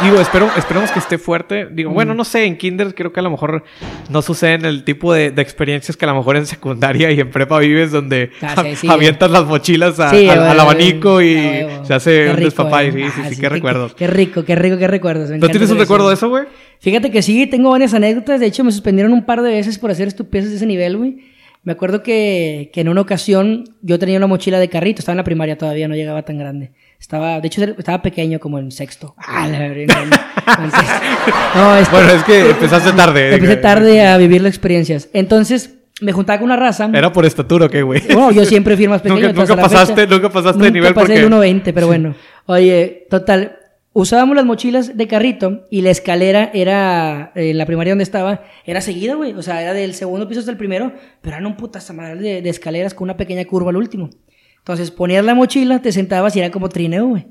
digo, 0.03 0.19
espero, 0.19 0.49
esperemos 0.57 0.91
que 0.91 0.99
esté 0.99 1.17
fuerte. 1.17 1.67
Digo, 1.71 1.91
bueno, 1.91 2.13
no 2.13 2.25
sé, 2.25 2.43
en 2.43 2.57
kinder 2.57 2.93
creo 2.95 3.13
que 3.13 3.21
a 3.21 3.23
lo 3.23 3.31
mejor 3.31 3.63
no 4.09 4.21
suceden 4.21 4.65
el 4.65 4.83
tipo 4.83 5.13
de, 5.13 5.31
de 5.31 5.41
experiencias 5.41 5.95
que 5.95 6.03
a 6.03 6.09
lo 6.09 6.15
mejor 6.15 6.35
en 6.35 6.45
secundaria 6.45 7.09
y 7.11 7.19
en 7.21 7.29
prepa 7.31 7.59
vives 7.59 7.91
donde 7.93 8.29
Ah, 8.41 8.61
sí, 8.65 8.75
sí, 8.75 8.87
avientas 8.89 9.31
las 9.31 9.45
mochilas 9.45 9.97
a- 10.01 10.09
Sí, 10.09 10.27
al, 10.27 10.39
al 10.41 10.59
abanico 10.59 11.21
y 11.21 11.65
se 11.83 11.93
hace 11.93 12.25
Qué 12.25 12.29
un 12.31 12.35
despapay. 12.41 12.91
güey. 12.91 13.03
Sí, 13.05 13.09
sí, 13.15 13.21
Ah, 13.23 13.29
sí, 13.29 13.41
qué 13.41 13.49
recuerdos. 13.49 13.95
Qué, 13.95 14.07
rico, 14.07 14.43
qué 14.43 14.55
rico, 14.55 14.77
qué 14.77 14.87
recuerdos. 14.87 15.29
¿No 15.29 15.47
tienes 15.47 15.69
un 15.71 15.79
recuerdo 15.79 16.09
de 16.09 16.15
eso, 16.15 16.27
güey? 16.27 16.43
Fíjate 16.81 17.09
que 17.09 17.21
sí, 17.21 17.47
tengo 17.47 17.71
varias 17.71 17.93
anécdotas. 17.93 18.41
De 18.41 18.47
hecho, 18.47 18.65
me 18.65 18.71
suspendieron 18.73 19.13
un 19.13 19.25
par 19.25 19.41
de 19.43 19.51
veces 19.51 19.79
por 19.79 19.91
hacer 19.91 20.09
estupideces 20.09 20.51
de 20.51 20.57
ese 20.57 20.65
nivel, 20.65 20.97
güey. 20.97 21.17
Me 21.63 21.71
acuerdo 21.71 22.03
que, 22.03 22.69
que 22.73 22.81
en 22.81 22.89
una 22.89 23.01
ocasión 23.01 23.63
yo 23.81 23.97
tenía 23.97 24.17
una 24.17 24.27
mochila 24.27 24.59
de 24.59 24.69
carrito. 24.69 24.99
Estaba 24.99 25.13
en 25.13 25.17
la 25.17 25.23
primaria 25.23 25.57
todavía, 25.57 25.87
no 25.87 25.95
llegaba 25.95 26.23
tan 26.23 26.37
grande. 26.37 26.71
Estaba, 26.99 27.39
de 27.39 27.47
hecho, 27.47 27.63
estaba 27.63 28.01
pequeño, 28.01 28.39
como 28.39 28.59
en 28.59 28.71
sexto. 28.71 29.15
Ah, 29.27 29.47
la 29.47 29.59
verga, 29.59 29.95
no, 30.05 30.63
en 30.63 30.71
sexto. 30.71 30.94
No, 31.55 31.75
este- 31.77 31.91
Bueno, 31.95 32.11
es 32.11 32.23
que 32.23 32.49
empezaste 32.49 32.91
tarde. 32.94 33.35
Empecé 33.35 33.55
tarde 33.57 34.05
a 34.05 34.17
vivir 34.17 34.41
las 34.41 34.49
experiencias. 34.51 35.09
Entonces, 35.13 35.75
me 36.01 36.11
juntaba 36.11 36.39
con 36.39 36.45
una 36.45 36.55
raza. 36.57 36.89
Era 36.94 37.11
por 37.11 37.25
estatura, 37.25 37.65
¿o 37.67 37.69
¿qué, 37.69 37.81
güey? 37.81 38.01
Bueno, 38.07 38.31
yo 38.31 38.45
siempre 38.45 38.75
fui 38.75 38.88
más 38.88 39.01
pequeño. 39.03 39.27
Nunca- 39.33 39.41
nunca 39.53 39.55
pasaste- 39.67 39.95
fecha. 39.95 40.13
nunca 40.15 40.29
pasaste 40.29 40.63
de 40.63 40.72
nivel 40.72 40.93
pasé 40.93 41.07
porque- 41.07 41.19
el 41.22 41.31
1.20, 41.31 41.74
pero 41.74 41.88
bueno. 41.88 42.15
Oye, 42.45 43.05
total, 43.10 43.57
usábamos 43.93 44.36
las 44.36 44.45
mochilas 44.45 44.95
de 44.98 45.07
carrito 45.07 45.65
y 45.69 45.81
la 45.81 45.89
escalera 45.91 46.50
era, 46.53 47.31
eh, 47.36 47.53
la 47.53 47.65
primaria 47.65 47.91
donde 47.93 48.03
estaba, 48.03 48.43
era 48.65 48.81
seguida, 48.81 49.15
güey. 49.15 49.33
O 49.33 49.41
sea, 49.41 49.62
era 49.62 49.74
del 49.74 49.93
segundo 49.95 50.27
piso 50.27 50.39
hasta 50.39 50.51
el 50.51 50.57
primero, 50.57 50.93
pero 51.22 51.36
eran 51.36 51.45
un 51.48 51.57
putas 51.57 51.91
madre 51.93 52.19
de, 52.22 52.41
de 52.41 52.50
escaleras 52.50 52.93
con 52.93 53.05
una 53.05 53.17
pequeña 53.17 53.43
curva 53.45 53.69
al 53.72 53.77
último. 53.77 54.10
Entonces 54.67 54.91
ponías 54.91 55.24
la 55.24 55.33
mochila, 55.33 55.81
te 55.81 55.93
sentabas 55.93 56.36
y 56.36 56.39
era 56.39 56.51
como 56.51 56.67
trineo, 56.67 57.07
güey. 57.07 57.25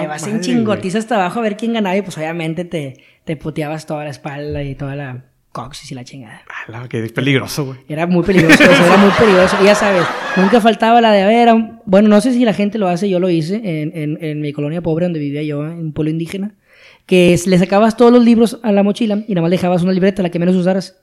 Ahí 0.00 0.06
vas 0.08 0.26
en 0.26 0.40
chingotiza 0.40 0.98
hasta 0.98 1.14
abajo 1.14 1.38
a 1.38 1.42
ver 1.42 1.56
quién 1.56 1.72
ganaba 1.72 1.96
y 1.96 2.02
pues 2.02 2.18
obviamente 2.18 2.64
te, 2.64 2.96
te 3.24 3.36
puteabas 3.36 3.86
toda 3.86 4.02
la 4.02 4.10
espalda 4.10 4.64
y 4.64 4.74
toda 4.74 4.96
la 4.96 5.24
coxis 5.52 5.92
y 5.92 5.94
la 5.94 6.02
chingada. 6.02 6.42
Ala, 6.66 6.88
qué 6.88 7.00
peligroso, 7.14 7.64
güey. 7.66 7.78
Era 7.88 8.08
muy 8.08 8.24
peligroso, 8.24 8.64
eso 8.64 8.84
era 8.84 8.96
muy 8.96 9.10
peligroso. 9.12 9.56
Y 9.62 9.66
ya 9.66 9.76
sabes, 9.76 10.02
nunca 10.36 10.60
faltaba 10.60 11.00
la 11.00 11.12
de, 11.12 11.48
a 11.48 11.54
un- 11.54 11.78
bueno, 11.86 12.08
no 12.08 12.20
sé 12.20 12.32
si 12.32 12.44
la 12.44 12.54
gente 12.54 12.76
lo 12.76 12.88
hace, 12.88 13.08
yo 13.08 13.20
lo 13.20 13.30
hice 13.30 13.54
en, 13.82 13.92
en, 13.96 14.18
en 14.20 14.40
mi 14.40 14.52
colonia 14.52 14.82
pobre 14.82 15.04
donde 15.06 15.20
vivía 15.20 15.44
yo, 15.44 15.64
en 15.64 15.78
un 15.78 15.92
pueblo 15.92 16.10
indígena, 16.10 16.56
que 17.06 17.32
es- 17.34 17.46
le 17.46 17.56
sacabas 17.56 17.96
todos 17.96 18.10
los 18.12 18.24
libros 18.24 18.58
a 18.64 18.72
la 18.72 18.82
mochila 18.82 19.22
y 19.28 19.34
nada 19.34 19.42
más 19.42 19.52
dejabas 19.52 19.84
una 19.84 19.92
libreta, 19.92 20.24
la 20.24 20.30
que 20.30 20.40
menos 20.40 20.56
usaras. 20.56 20.98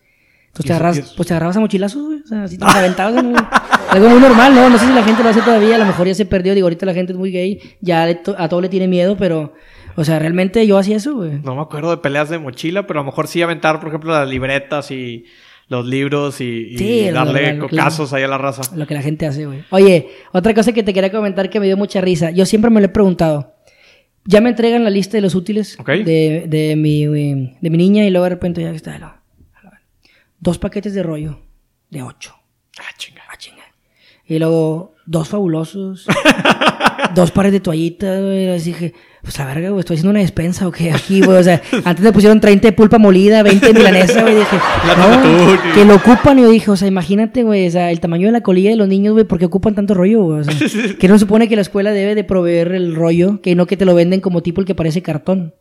Y 0.60 0.63
te 0.63 0.74
eso- 0.74 1.13
pues 1.16 1.27
te 1.27 1.34
agarrabas 1.34 1.58
a 1.58 1.60
mochilazos, 1.60 2.04
güey. 2.04 2.20
O 2.24 2.27
sea, 2.27 2.44
así 2.44 2.58
te 2.58 2.66
aventabas. 2.66 3.24
¿no? 3.24 3.34
Algo 3.92 4.10
muy 4.10 4.20
normal, 4.20 4.54
¿no? 4.56 4.70
No 4.70 4.77
sé 4.80 4.88
si 4.88 4.94
la 4.94 5.04
gente 5.04 5.24
lo 5.24 5.30
hace 5.30 5.42
todavía, 5.42 5.75
a 5.75 5.77
lo 5.77 5.86
mejor 5.86 6.08
ya 6.08 6.16
se 6.16 6.25
perdió. 6.25 6.54
Digo, 6.56 6.66
ahorita 6.66 6.86
la 6.86 6.94
gente 6.94 7.13
es 7.13 7.18
muy 7.18 7.32
gay, 7.32 7.60
ya 7.82 8.22
to- 8.24 8.36
a 8.38 8.50
todo 8.50 8.62
le 8.62 8.70
tiene 8.70 8.88
miedo, 8.88 9.16
pero, 9.18 9.54
o 9.96 10.04
sea, 10.04 10.18
realmente 10.20 10.66
yo 10.66 10.77
hacía 10.77 10.98
eso, 10.98 11.16
güey. 11.16 11.39
No 11.44 11.56
me 11.56 11.62
acuerdo 11.62 11.92
de 11.92 11.98
peleas 11.98 12.30
de 12.30 12.39
mochila, 12.39 12.88
pero 12.88 13.00
a 13.00 13.04
lo 13.04 13.06
mejor 13.08 13.27
sí 13.27 13.42
aventar, 13.42 13.80
por 13.80 13.89
ejemplo, 13.89 14.12
las 14.12 14.27
libretas 14.27 14.89
y 14.92 15.25
los 15.70 15.86
libros 15.86 16.42
y, 16.42 16.70
y 16.72 16.77
Sí, 16.77 17.06
lo 17.08 17.13
darle 17.13 17.54
normal, 17.54 17.70
cocazos 17.70 18.13
ahí 18.13 18.24
a 18.24 18.27
la 18.27 18.38
raza. 18.38 18.62
Lo 18.75 18.88
que 18.88 18.94
la 18.94 19.01
gente 19.01 19.25
hace, 19.27 19.46
güey. 19.46 19.63
Oye, 19.70 20.10
otra 20.32 20.54
cosa 20.54 20.72
que 20.72 20.82
te 20.84 20.94
quería 20.94 21.12
comentar 21.12 21.50
que 21.50 21.60
me 21.60 21.66
dio 21.68 21.77
mucha 21.77 22.01
risa. 22.01 22.32
Yo 22.32 22.46
siempre 22.46 22.72
me 22.72 22.80
lo 22.82 22.86
he 22.88 22.89
preguntado. 22.89 23.54
Ya 24.25 24.42
me 24.42 24.50
entregan 24.50 24.84
la 24.84 24.89
lista 24.89 25.18
de 25.18 25.22
los 25.22 25.36
útiles 25.36 25.77
Ok. 25.80 25.88
de, 25.89 26.46
de, 26.48 26.75
mi, 26.75 27.06
de 27.06 27.70
mi 27.70 27.77
niña 27.77 28.04
y 28.06 28.10
luego 28.10 28.25
de 28.25 28.30
repente 28.32 28.62
ya 28.62 28.72
está. 28.72 29.17
Dos 30.39 30.58
paquetes 30.60 30.94
de 30.94 31.03
rollo 31.03 31.39
de 31.89 32.03
ocho. 32.03 32.36
Ah, 32.79 32.94
chinga. 32.98 33.22
Ah, 33.32 33.38
chinga. 33.38 33.63
Y 34.25 34.39
luego, 34.39 34.94
dos 35.06 35.29
fabulosos. 35.29 36.06
dos 37.15 37.32
pares 37.32 37.51
de 37.51 37.60
toallitas, 37.60 38.22
güey. 38.22 38.50
Así 38.50 38.72
dije, 38.72 38.94
pues 39.22 39.39
a 39.39 39.46
ver, 39.46 39.70
güey, 39.70 39.79
estoy 39.79 39.96
haciendo 39.96 40.12
una 40.12 40.20
despensa 40.20 40.67
o 40.67 40.72
qué 40.72 40.91
aquí, 40.91 41.22
güey. 41.22 41.38
O 41.38 41.44
sea, 41.44 41.62
antes 41.86 42.03
me 42.03 42.12
pusieron 42.12 42.41
30 42.41 42.67
de 42.67 42.72
pulpa 42.74 42.98
molida, 42.98 43.41
20 43.41 43.67
de 43.67 43.74
milanesa, 43.74 44.22
güey. 44.22 44.36
Dije, 44.36 44.58
La 44.86 44.96
no, 44.96 45.74
que 45.74 45.86
lo 45.86 45.96
ocupan. 45.96 46.39
Y 46.39 46.41
yo 46.44 46.50
dije, 46.50 46.70
o 46.70 46.75
sea, 46.75 46.88
imagínate, 46.88 47.44
güey, 47.44 47.67
o 47.67 47.72
sea, 47.72 47.89
el 47.89 48.00
tamaño 48.00 48.27
de 48.27 48.34
la 48.34 48.41
colilla 48.41 48.70
de 48.70 48.75
los 48.75 48.88
niños, 48.88 49.13
güey, 49.13 49.25
¿por 49.25 49.39
qué 49.39 49.46
ocupan 49.46 49.75
tanto 49.75 49.94
rollo, 49.94 50.24
güey? 50.24 50.41
O 50.41 50.44
sea, 50.44 50.53
que 51.00 51.08
no 51.08 51.15
se 51.15 51.20
supone 51.20 51.48
que 51.48 51.56
la 51.56 51.62
escuela 51.62 51.91
debe 51.91 52.13
de 52.13 52.24
proveer 52.24 52.74
el 52.74 52.96
rollo, 52.96 53.41
que 53.41 53.56
no 53.56 53.65
que 53.65 53.77
te 53.77 53.86
lo 53.86 53.96
venden 53.96 54.20
como 54.20 54.44
tipo 54.44 54.62
el 54.62 54.67
que 54.67 54.75
parece 54.75 55.01
cartón. 55.01 55.53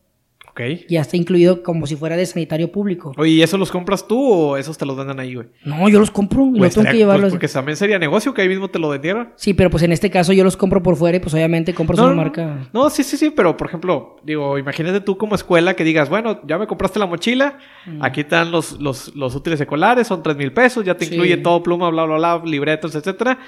Ok. 0.59 0.87
Ya 0.89 1.03
está 1.03 1.19
incluido 1.19 1.63
como 1.63 1.87
si 1.87 1.97
fuera 1.97 2.17
de 2.17 2.25
sanitario 2.25 2.73
público. 2.73 3.13
Oye, 3.19 3.33
¿y 3.33 3.43
eso 3.43 3.59
los 3.59 3.71
compras 3.71 4.09
tú 4.09 4.19
o 4.19 4.57
esos 4.57 4.79
te 4.79 4.87
los 4.87 4.97
venden 4.97 5.21
ahí, 5.21 5.35
güey? 5.35 5.49
No, 5.67 5.87
yo 5.91 5.99
los 6.01 6.11
compro 6.11 6.47
y 6.47 6.59
Pues 6.59 6.61
los 6.61 6.75
tengo 6.75 6.83
que 6.85 6.89
estaría- 6.89 6.99
llevarlos. 7.01 7.25
pues 7.25 7.33
porque 7.35 7.49
también 7.49 7.77
sería 7.77 7.99
negocio 7.99 8.33
que 8.33 8.41
ahí 8.41 8.49
mismo 8.49 8.69
te 8.69 8.79
lo 8.79 8.89
vendieran. 8.89 9.35
Sí, 9.37 9.53
pero 9.53 9.69
pues 9.69 9.83
en 9.83 9.93
este 9.93 10.11
caso 10.11 10.33
yo 10.33 10.45
los 10.45 10.57
compro 10.57 10.83
por 10.83 10.97
fuera 10.97 11.19
y 11.19 11.21
pues 11.21 11.35
obviamente 11.35 11.75
compras 11.75 11.99
No, 11.99 12.05
una 12.07 12.15
no, 12.15 12.23
marca. 12.23 12.69
No, 12.73 12.89
sí, 12.89 13.05
sí, 13.05 13.19
sí, 13.19 13.29
pero 13.29 13.55
por 13.55 13.67
ejemplo, 13.69 14.17
digo, 14.25 14.57
imagínate 14.57 15.01
tú 15.03 15.19
como 15.19 15.35
escuela 15.35 15.75
que 15.75 15.85
digas, 15.85 16.09
bueno, 16.09 16.41
ya 16.47 16.57
me 16.57 16.67
compraste 16.67 16.99
la 16.99 17.05
mochila, 17.07 17.59
aquí 18.01 18.21
están 18.23 18.51
los, 18.51 18.81
los, 18.81 19.15
los 19.15 19.35
útiles 19.35 19.61
escolares, 19.61 20.07
son 20.07 20.23
tres 20.23 20.39
mil 20.39 20.55
pesos, 20.55 20.87
ya 20.87 20.97
te 20.97 21.05
Sí. 21.05 21.13
incluye 21.15 21.37
todo, 21.37 21.63
pluma, 21.63 21.91
bla, 21.91 22.05
bla, 22.07 22.17
bla, 22.17 22.43
libretos, 22.47 22.95
etcétera. 22.95 23.41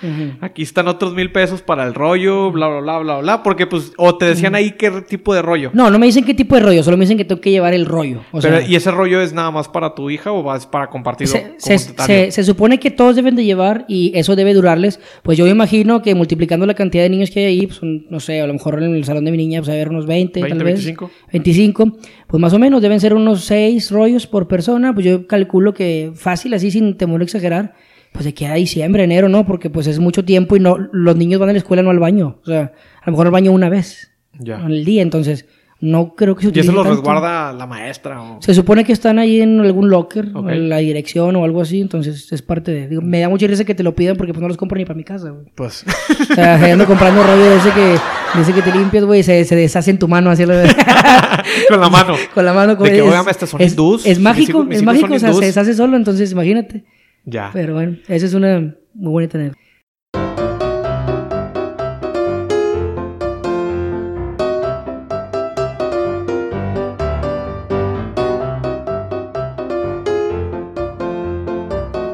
Aquí 0.43 0.61
están 0.62 0.87
otros 0.88 1.15
mil 1.15 1.33
pesos 1.33 1.62
para 1.62 1.85
el 1.87 1.95
rollo, 1.95 2.50
bla, 2.53 2.69
bla, 2.69 2.81
bla, 2.81 2.99
bla, 2.99 3.19
bla, 3.21 3.43
porque 3.43 3.67
pues, 3.67 3.93
o 3.97 4.15
te 4.19 4.27
decían 4.27 4.55
ahí 4.55 4.73
qué 4.73 4.91
tipo 5.09 5.33
de 5.33 5.41
rollo. 5.41 5.71
No, 5.73 5.91
no 5.91 5.99
me 5.99 6.05
dicen 6.05 6.25
qué 6.25 6.35
tipo 6.35 6.55
de 6.55 6.61
rollo, 6.61 6.83
solo 6.83 6.98
me 6.99 7.05
dicen 7.05 7.17
que 7.17 7.25
tengo 7.25 7.40
que 7.40 7.50
llevar 7.50 7.73
el 7.73 7.87
rollo. 7.87 8.21
O 8.33 8.40
Pero, 8.40 8.59
sea, 8.59 8.69
¿Y 8.69 8.75
ese 8.76 8.90
rollo 8.90 9.23
es 9.23 9.33
nada 9.33 9.50
más 9.50 9.69
para 9.69 9.95
tu 9.95 10.11
hija 10.11 10.31
o 10.33 10.43
vas 10.43 10.67
para 10.67 10.88
compartido 10.90 11.31
se, 11.31 11.55
se- 11.59 11.78
se- 11.78 12.31
se 12.31 12.45
supone 12.45 12.78
que 12.78 12.90
todos 12.90 13.17
deben 13.17 13.37
de 13.37 13.45
llevar 13.45 13.85
y 13.88 14.12
eso 14.14 14.37
debe 14.37 14.52
durarles. 14.52 15.00
Pues 15.23 15.38
yo 15.38 15.45
me 15.45 15.50
imagino 15.50 16.02
que 16.02 16.14
multiplicando 16.14 16.67
la 16.67 16.75
cantidad 16.75 17.05
de 17.05 17.09
niños 17.11 17.31
que 17.31 17.40
hay 17.40 17.47
ahí, 17.47 17.67
pues 17.67 17.81
no 17.83 18.21
sé, 18.21 18.40
a 18.40 18.47
lo 18.47 18.52
mejor 18.52 18.83
en 18.83 18.95
el 18.95 19.05
salón 19.05 19.25
de 19.25 19.31
mi 19.31 19.37
niña, 19.38 19.61
pues 19.61 19.69
a 19.71 19.73
ver 19.73 19.88
unos 19.88 20.07
20, 20.07 20.40
20, 20.43 20.57
tal 20.57 20.64
vez. 20.64 20.75
25. 20.85 21.11
25. 21.33 21.97
Pues 22.26 22.40
más 22.40 22.52
o 22.52 22.59
menos 22.59 22.83
deben 22.83 23.00
ser 23.00 23.14
unos 23.14 23.45
6 23.45 23.90
rollos 23.90 24.26
por 24.26 24.49
persona. 24.49 24.93
Pues 24.93 25.07
yo 25.07 25.26
calculo 25.26 25.73
que 25.73 26.12
fácil, 26.14 26.52
así 26.55 26.71
sin 26.71 26.97
temor 26.97 27.21
a 27.21 27.25
exagerar. 27.25 27.75
Pues 28.12 28.25
de 28.25 28.31
aquí 28.31 28.47
a 28.47 28.55
diciembre, 28.55 29.05
enero, 29.05 29.28
¿no? 29.28 29.45
Porque 29.47 29.69
pues 29.69 29.87
es 29.87 29.99
mucho 29.99 30.25
tiempo 30.25 30.57
y 30.57 30.61
no 30.61 30.76
los 30.93 31.14
niños 31.17 31.38
van 31.40 31.50
a 31.50 31.52
la 31.52 31.59
escuela, 31.59 31.83
no 31.83 31.90
al 31.90 31.99
baño. 31.99 32.38
O 32.43 32.47
sea, 32.47 32.73
a 33.02 33.07
lo 33.07 33.12
mejor 33.12 33.26
al 33.26 33.33
baño 33.33 33.52
una 33.52 33.69
vez 33.69 34.12
Ya. 34.40 34.57
en 34.61 34.71
el 34.73 34.85
día. 34.87 35.02
Entonces, 35.02 35.47
no 35.80 36.14
creo 36.16 36.35
que 36.35 36.42
se 36.42 36.47
Y 36.49 36.50
utilice 36.50 36.68
eso 36.70 36.76
lo 36.76 36.82
tanto. 36.82 36.97
resguarda 36.97 37.52
la 37.52 37.66
maestra 37.66 38.20
o... 38.20 38.42
Se 38.42 38.52
supone 38.52 38.85
que 38.85 38.92
están 38.92 39.18
ahí 39.20 39.40
en 39.40 39.61
algún 39.61 39.88
locker, 39.90 40.26
en 40.49 40.68
la 40.68 40.78
dirección 40.78 41.37
o 41.37 41.44
algo 41.44 41.61
así, 41.62 41.80
entonces 41.80 42.32
es 42.32 42.42
parte 42.42 42.73
de... 42.73 42.88
digo, 42.88 43.00
me 43.00 43.20
da 43.20 43.28
mucha 43.28 43.47
risa 43.47 43.64
que 43.64 43.75
te 43.76 43.85
lo 43.85 43.94
pidan 43.94 44.16
porque 44.16 44.32
pues 44.32 44.40
no 44.42 44.49
los 44.49 44.56
compro 44.56 44.76
ni 44.76 44.85
para 44.85 44.97
mi 44.97 45.04
casa, 45.04 45.30
güey. 45.30 45.47
Pues... 45.54 45.85
O 46.30 46.35
sea, 46.35 46.73
ando 46.73 46.85
comprando 46.85 47.23
rollo 47.23 47.44
de 47.50 47.56
ese 47.58 47.70
que, 47.70 47.94
ese 48.40 48.52
que 48.52 48.62
te 48.62 48.73
limpias, 48.76 49.04
güey, 49.04 49.20
y 49.20 49.23
se, 49.23 49.44
se 49.44 49.54
deshace 49.54 49.90
en 49.92 49.99
tu 50.00 50.08
mano, 50.08 50.30
así 50.30 50.44
lo 50.44 50.54
con 51.68 51.80
la 51.80 51.88
mano. 51.88 52.14
Con 52.35 52.44
la 52.44 52.52
mano. 52.52 52.75
De 52.75 52.90
que, 52.90 52.99
es, 52.99 53.02
"Óigame, 53.04 53.30
estos 53.30 53.50
son 53.50 53.61
es, 53.61 53.73
hindús, 53.73 54.04
es 54.06 54.18
mis 54.18 54.25
mágico, 54.25 54.50
hijos- 54.58 54.66
mis 54.66 54.78
es 54.78 54.82
mágico, 54.85 55.14
o 55.14 55.18
sea, 55.18 55.28
hindús". 55.28 55.40
se 55.40 55.47
deshace 55.47 55.75
solo, 55.75 55.97
entonces 55.97 56.32
imagínate. 56.32 56.85
Ya. 57.25 57.50
Pero 57.52 57.75
bueno, 57.75 57.97
esa 58.08 58.26
es 58.26 58.35
una 58.35 58.75
muy 58.94 59.11
buena 59.12 59.28
tener. 59.28 59.52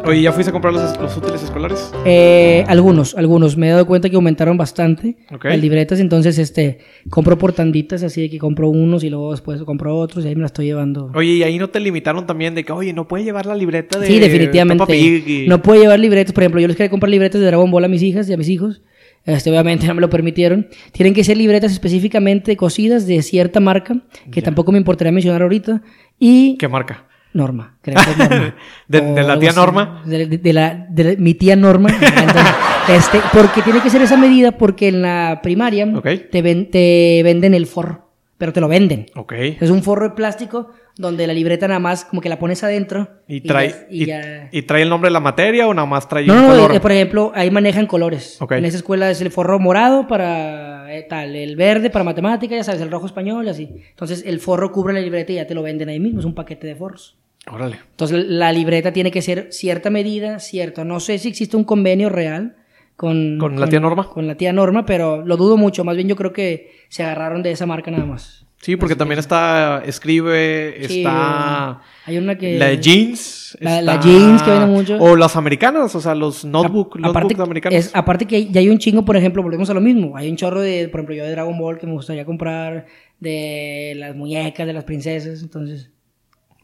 Oye, 0.07 0.21
¿ya 0.21 0.33
fuiste 0.33 0.51
a 0.51 0.53
comprar 0.53 0.75
los, 0.75 1.01
los 1.01 1.17
útiles 1.17 1.43
escolares? 1.43 1.91
Eh, 2.05 2.63
algunos, 2.69 3.15
algunos. 3.15 3.57
Me 3.57 3.69
he 3.69 3.71
dado 3.71 3.87
cuenta 3.87 4.11
que 4.11 4.17
aumentaron 4.17 4.59
bastante 4.59 5.17
Ok. 5.33 5.47
las 5.47 5.59
libretas, 5.59 5.99
entonces 5.99 6.39
este 6.39 6.79
compro 7.09 7.39
por 7.39 7.55
tanditas, 7.55 8.03
así 8.03 8.21
de 8.21 8.29
que 8.31 8.39
compro 8.39 8.69
unos 8.69 9.03
y 9.03 9.09
luego 9.09 9.31
después 9.31 9.63
compro 9.63 9.97
otros 9.97 10.25
y 10.25 10.29
ahí 10.29 10.35
me 10.35 10.43
la 10.43 10.47
estoy 10.49 10.67
llevando. 10.67 11.11
Oye, 11.15 11.33
y 11.33 11.43
ahí 11.43 11.59
no 11.59 11.71
te 11.71 11.81
limitaron 11.81 12.27
también 12.27 12.55
de 12.55 12.65
que, 12.65 12.73
oye, 12.73 12.93
no 12.93 13.09
puede 13.09 13.25
llevar 13.25 13.47
la 13.47 13.55
libreta 13.55 13.99
de 13.99 14.07
Sí, 14.07 14.19
definitivamente. 14.21 14.95
Y- 14.95 15.47
No 15.49 15.63
puedo 15.63 15.81
llevar 15.81 15.99
libretos. 15.99 16.35
Por 16.35 16.43
ejemplo, 16.43 16.61
yo 16.61 16.69
les 16.69 16.77
quería 16.77 16.91
comprar 16.91 17.09
libretas 17.09 17.41
de 17.41 17.47
Dragon 17.47 17.71
Ball 17.71 17.85
a 17.85 17.89
mis 17.89 18.03
hijas 18.03 18.29
y 18.29 18.35
a 18.35 18.37
mis 18.37 18.51
hijos. 18.51 18.83
Este, 19.25 19.49
obviamente 19.49 19.87
no 19.87 19.95
me 19.95 20.03
lo 20.03 20.11
permitieron. 20.11 20.69
Tienen 20.93 21.15
que 21.15 21.25
ser 21.25 21.39
libretas 21.39 21.73
específicamente 21.73 22.59
cosidas 22.59 23.07
de 23.07 23.23
cierta 23.23 23.59
marca, 23.59 24.03
que 24.31 24.41
Ya. 24.41 24.45
tampoco 24.45 24.71
me 24.71 24.77
importaría 24.77 25.13
mencionar 25.13 25.41
ahorita. 25.41 25.81
Y 26.19 26.59
¿Qué 26.59 26.69
marca? 26.69 27.07
Norma, 27.35 27.77
creo 27.83 27.97
que 28.03 28.11
es 28.11 28.17
Norma. 28.19 28.55
¿De- 28.89 29.23
la 29.25 29.39
tía. 29.39 29.53
Norma? 29.53 30.03
De, 30.07 30.53
la, 30.53 30.87
de 30.89 31.17
mi 31.19 31.35
tía 31.35 31.57
Norma. 31.57 31.91
Entonces, 31.91 32.55
este, 32.89 33.21
porque 33.33 33.61
tiene 33.63 33.81
que 33.83 33.91
ser 33.91 34.01
esa 34.03 34.17
medida 34.17 34.53
porque 34.53 34.89
en 34.89 35.03
la 35.03 35.41
primaria 35.43 35.87
te, 36.31 36.43
ven- 36.43 36.71
te 36.71 37.21
venden 37.25 37.53
el 37.55 37.67
forro, 37.67 38.09
pero 38.39 38.53
te 38.53 38.61
lo 38.61 38.69
venden. 38.69 39.07
Ok. 39.17 39.33
Es 39.61 39.71
un 39.71 39.83
forro 39.83 40.09
de 40.11 40.15
plástico 40.15 40.71
donde 40.97 41.27
la 41.27 41.33
libreta 41.35 41.67
nada 41.67 41.81
más 41.81 42.05
como 42.05 42.23
que 42.23 42.29
la 42.29 42.39
pones 42.39 42.63
adentro. 42.63 43.09
¿Y 43.27 43.41
trae, 43.41 43.89
y, 43.91 44.07
ya- 44.07 44.49
y 44.53 44.63
trae 44.63 44.83
el 44.83 44.89
nombre 44.89 45.09
de 45.09 45.13
la 45.13 45.19
materia 45.21 45.67
o 45.67 45.75
nada 45.75 45.87
más 45.87 46.09
trae 46.09 46.25
No, 46.25 46.41
no, 46.41 46.47
color? 46.49 46.73
eh, 46.73 46.79
por 46.79 46.93
ejemplo, 46.93 47.33
ahí 47.35 47.51
manejan 47.51 47.87
colores. 47.89 48.41
Ok. 48.41 48.53
En 48.53 48.65
esa 48.65 48.77
escuela 48.77 49.11
es 49.11 49.21
el 49.21 49.33
forro 49.33 49.59
morado 49.59 50.07
para 50.07 50.95
eh, 50.95 51.05
tal, 51.09 51.35
el 51.35 51.57
verde 51.57 51.91
para 51.91 52.05
matemáticas, 52.05 52.59
ya 52.59 52.63
sabes, 52.63 52.81
el 52.81 52.93
rojo 52.93 53.07
español, 53.07 53.49
así. 53.49 53.69
Entonces 53.91 54.23
el 54.25 54.39
forro 54.39 54.71
cubre 54.71 54.95
la 54.95 55.01
libreta 55.01 55.33
y 55.33 55.37
ya 55.37 55.49
te 55.49 55.55
lo 55.55 55.63
venden 55.65 55.89
ahí 55.89 55.99
mismo, 55.99 56.21
es 56.21 56.27
un 56.27 56.35
paquete 56.37 56.69
de 56.69 56.77
forros. 56.77 57.17
Órale. 57.51 57.79
Entonces 57.91 58.25
la 58.27 58.53
libreta 58.53 58.93
tiene 58.93 59.11
que 59.11 59.23
ser 59.23 59.49
cierta 59.53 59.91
medida, 59.91 60.39
cierto. 60.39 60.85
No 60.85 61.01
sé 61.01 61.19
si 61.19 61.29
existe 61.29 61.57
un 61.57 61.65
convenio 61.65 62.09
real 62.09 62.57
con, 62.97 63.39
¿Con 63.39 63.59
la 63.61 63.69
tía 63.69 63.81
Norma? 63.81 64.09
Con 64.09 64.27
la 64.27 64.35
tía 64.37 64.53
Norma, 64.53 64.87
pero 64.87 65.25
lo 65.27 65.37
dudo 65.37 65.57
mucho. 65.57 65.85
Más 65.85 65.97
bien 65.97 66.09
yo 66.09 66.17
creo 66.17 66.33
que 66.33 66.71
se 66.89 67.03
agarraron 67.03 67.43
de 67.43 67.51
esa 67.51 67.67
marca 67.67 67.91
nada 67.91 68.05
más. 68.07 68.47
Sí, 68.63 68.77
porque 68.77 68.97
también 68.97 69.19
está 69.19 69.83
Escribe, 69.85 70.75
Sí, 70.89 70.99
está 71.01 71.83
Hay 72.07 72.17
una 72.17 72.39
que... 72.39 72.59
la 72.59 72.69
de 72.69 72.79
jeans. 72.81 73.59
La- 73.61 73.81
está- 73.81 73.83
la 73.83 74.01
jeans 74.01 74.43
que 74.43 74.51
vende 74.51 74.67
mucho. 74.67 74.97
O 75.01 75.17
las 75.17 75.37
americanas, 75.37 75.95
o 75.95 76.01
sea, 76.01 76.15
los 76.15 76.47
notebook, 76.47 76.97
A- 77.03 77.09
aparte, 77.09 77.35
notebooks 77.35 77.41
americanos. 77.47 77.79
es- 77.79 77.91
aparte 77.95 78.25
que 78.25 78.47
ya 78.47 78.61
hay 78.61 78.71
un 78.71 78.79
chingo, 78.79 79.05
por 79.05 79.19
ejemplo, 79.19 79.43
volvemos 79.43 79.69
a 79.69 79.75
lo 79.75 79.83
mismo. 79.83 80.17
Hay 80.17 80.31
un 80.31 80.37
chorro 80.37 80.63
de, 80.63 80.89
por 80.89 81.01
ejemplo, 81.01 81.15
yo 81.15 81.25
de 81.25 81.33
Dragon 81.33 81.59
Ball 81.59 81.79
que 81.79 81.87
me 81.87 81.93
gustaría 81.93 82.25
comprar, 82.25 82.87
de 83.21 83.93
las 83.97 84.17
muñecas, 84.17 84.67
de 84.67 84.73
las 84.73 84.85
princesas, 84.85 85.43
entonces... 85.43 85.91